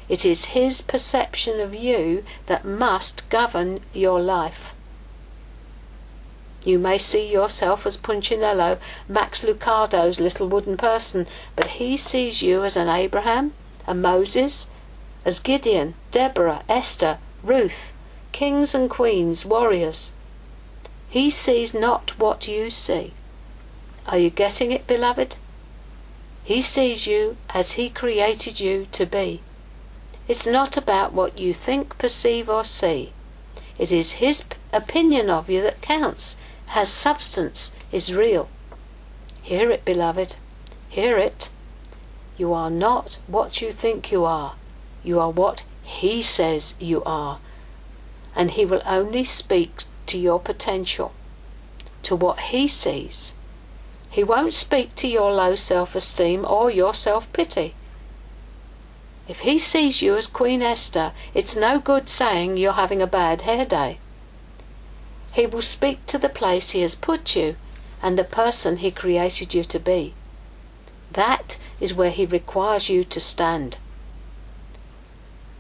It 0.09 0.25
is 0.25 0.57
his 0.57 0.81
perception 0.81 1.61
of 1.61 1.75
you 1.75 2.25
that 2.47 2.65
must 2.65 3.29
govern 3.29 3.81
your 3.93 4.21
life. 4.21 4.73
You 6.63 6.79
may 6.79 6.99
see 6.99 7.31
yourself 7.31 7.87
as 7.87 7.97
Punchinello, 7.97 8.79
Max 9.09 9.43
Lucado's 9.43 10.21
little 10.21 10.47
wooden 10.47 10.77
person, 10.77 11.27
but 11.57 11.79
he 11.79 11.97
sees 11.97 12.43
you 12.43 12.63
as 12.63 12.77
an 12.77 12.89
Abraham, 12.89 13.53
a 13.87 13.95
Moses, 13.95 14.69
as 15.25 15.41
Gideon, 15.41 15.95
Deborah, 16.11 16.63
Esther, 16.69 17.19
Ruth, 17.43 17.93
kings 18.33 18.75
and 18.75 18.91
queens, 18.91 19.45
warriors. 19.45 20.13
He 21.09 21.31
sees 21.31 21.75
not 21.75 22.19
what 22.19 22.47
you 22.47 22.71
see. 22.71 23.13
Are 24.07 24.19
you 24.19 24.31
getting 24.31 24.71
it, 24.71 24.87
beloved? 24.87 25.37
He 26.43 26.63
sees 26.63 27.07
you 27.07 27.37
as 27.51 27.73
He 27.73 27.91
created 27.91 28.61
you 28.61 28.87
to 28.93 29.07
be. 29.07 29.43
It's 30.27 30.47
not 30.47 30.77
about 30.77 31.13
what 31.13 31.39
you 31.39 31.53
think, 31.53 31.99
perceive, 31.99 32.49
or 32.49 32.65
see. 32.65 33.13
It 33.79 33.91
is 33.93 34.13
His 34.13 34.45
opinion 34.73 35.31
of 35.31 35.51
you 35.51 35.63
that 35.63 35.83
counts, 35.83 36.37
has 36.67 36.89
substance, 36.89 37.73
is 37.93 38.15
real. 38.15 38.49
Hear 39.43 39.71
it, 39.71 39.85
beloved. 39.85 40.37
Hear 40.89 41.19
it. 41.19 41.51
You 42.37 42.53
are 42.53 42.71
not 42.71 43.19
what 43.27 43.61
you 43.61 43.73
think 43.73 44.13
you 44.13 44.25
are. 44.25 44.55
You 45.03 45.19
are 45.21 45.31
what 45.31 45.63
He 45.83 46.23
says 46.23 46.75
you 46.81 47.03
are. 47.05 47.39
And 48.37 48.53
He 48.53 48.65
will 48.65 48.83
only 48.87 49.25
speak 49.25 49.85
to 50.07 50.19
your 50.19 50.41
potential, 50.41 51.13
to 52.03 52.17
what 52.17 52.39
He 52.41 52.69
sees. 52.69 53.35
He 54.11 54.25
won't 54.25 54.55
speak 54.55 54.97
to 54.97 55.09
your 55.09 55.33
low 55.33 55.55
self 55.55 55.95
esteem 55.95 56.45
or 56.45 56.71
your 56.71 56.93
self 56.95 57.33
pity. 57.33 57.75
If 59.29 59.41
he 59.41 59.61
sees 59.61 60.03
you 60.03 60.17
as 60.17 60.27
Queen 60.27 60.61
Esther, 60.61 61.13
it's 61.35 61.55
no 61.55 61.79
good 61.79 62.09
saying 62.09 62.57
you're 62.57 62.73
having 62.73 63.01
a 63.01 63.07
bad 63.07 63.43
hair 63.43 63.65
day. 63.65 63.99
He 65.33 65.47
will 65.47 65.63
speak 65.63 66.05
to 66.07 66.19
the 66.19 66.29
place 66.29 66.71
he 66.71 66.83
has 66.83 66.97
put 66.97 67.37
you 67.37 67.55
and 68.03 68.19
the 68.19 68.25
person 68.25 68.79
he 68.79 68.91
created 68.91 69.55
you 69.55 69.63
to 69.63 69.79
be. 69.79 70.15
That 71.13 71.59
is 71.79 71.95
where 71.95 72.11
he 72.11 72.27
requires 72.27 72.89
you 72.89 73.05
to 73.05 73.21
stand. 73.21 73.79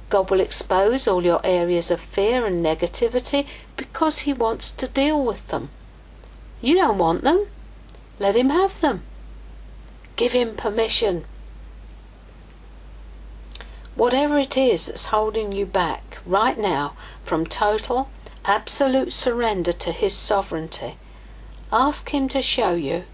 God 0.09 0.28
will 0.28 0.40
expose 0.40 1.07
all 1.07 1.24
your 1.24 1.40
areas 1.44 1.92
of 1.92 2.01
fear 2.01 2.44
and 2.44 2.64
negativity 2.64 3.46
because 3.76 4.20
he 4.20 4.32
wants 4.32 4.72
to 4.72 4.88
deal 4.88 5.24
with 5.24 5.46
them. 5.48 5.70
You 6.61 6.74
don't 6.74 6.98
want 6.98 7.22
them. 7.22 7.46
Let 8.20 8.36
him 8.36 8.50
have 8.50 8.80
them. 8.80 9.02
Give 10.14 10.30
him 10.30 10.54
permission. 10.54 11.24
Whatever 13.96 14.38
it 14.38 14.56
is 14.56 14.86
that's 14.86 15.06
holding 15.06 15.50
you 15.50 15.66
back 15.66 16.18
right 16.24 16.56
now 16.56 16.94
from 17.24 17.44
total 17.44 18.08
absolute 18.44 19.12
surrender 19.12 19.72
to 19.72 19.92
His 19.92 20.14
sovereignty. 20.14 20.96
Ask 21.72 22.10
Him 22.10 22.28
to 22.28 22.42
show 22.42 22.72
you, 22.72 23.04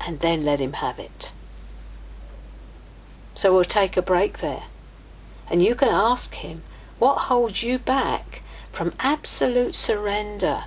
and 0.00 0.20
then 0.20 0.44
let 0.44 0.60
Him 0.60 0.74
have 0.74 0.98
it. 0.98 1.32
So 3.34 3.52
we'll 3.52 3.64
take 3.64 3.96
a 3.96 4.02
break 4.02 4.38
there. 4.38 4.64
And 5.50 5.62
you 5.62 5.74
can 5.74 5.88
ask 5.88 6.34
Him 6.34 6.62
what 6.98 7.22
holds 7.22 7.62
you 7.62 7.78
back 7.78 8.42
from 8.72 8.94
absolute 9.00 9.74
surrender 9.74 10.64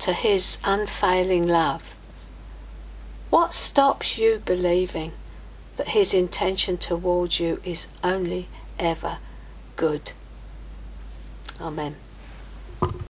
to 0.00 0.12
His 0.12 0.58
unfailing 0.64 1.46
love. 1.46 1.82
What 3.30 3.54
stops 3.54 4.18
you 4.18 4.42
believing 4.44 5.12
that 5.76 5.88
His 5.88 6.12
intention 6.12 6.76
towards 6.76 7.38
you 7.38 7.60
is 7.64 7.88
only 8.02 8.48
ever 8.78 9.18
good? 9.76 10.12
Amen. 11.60 11.94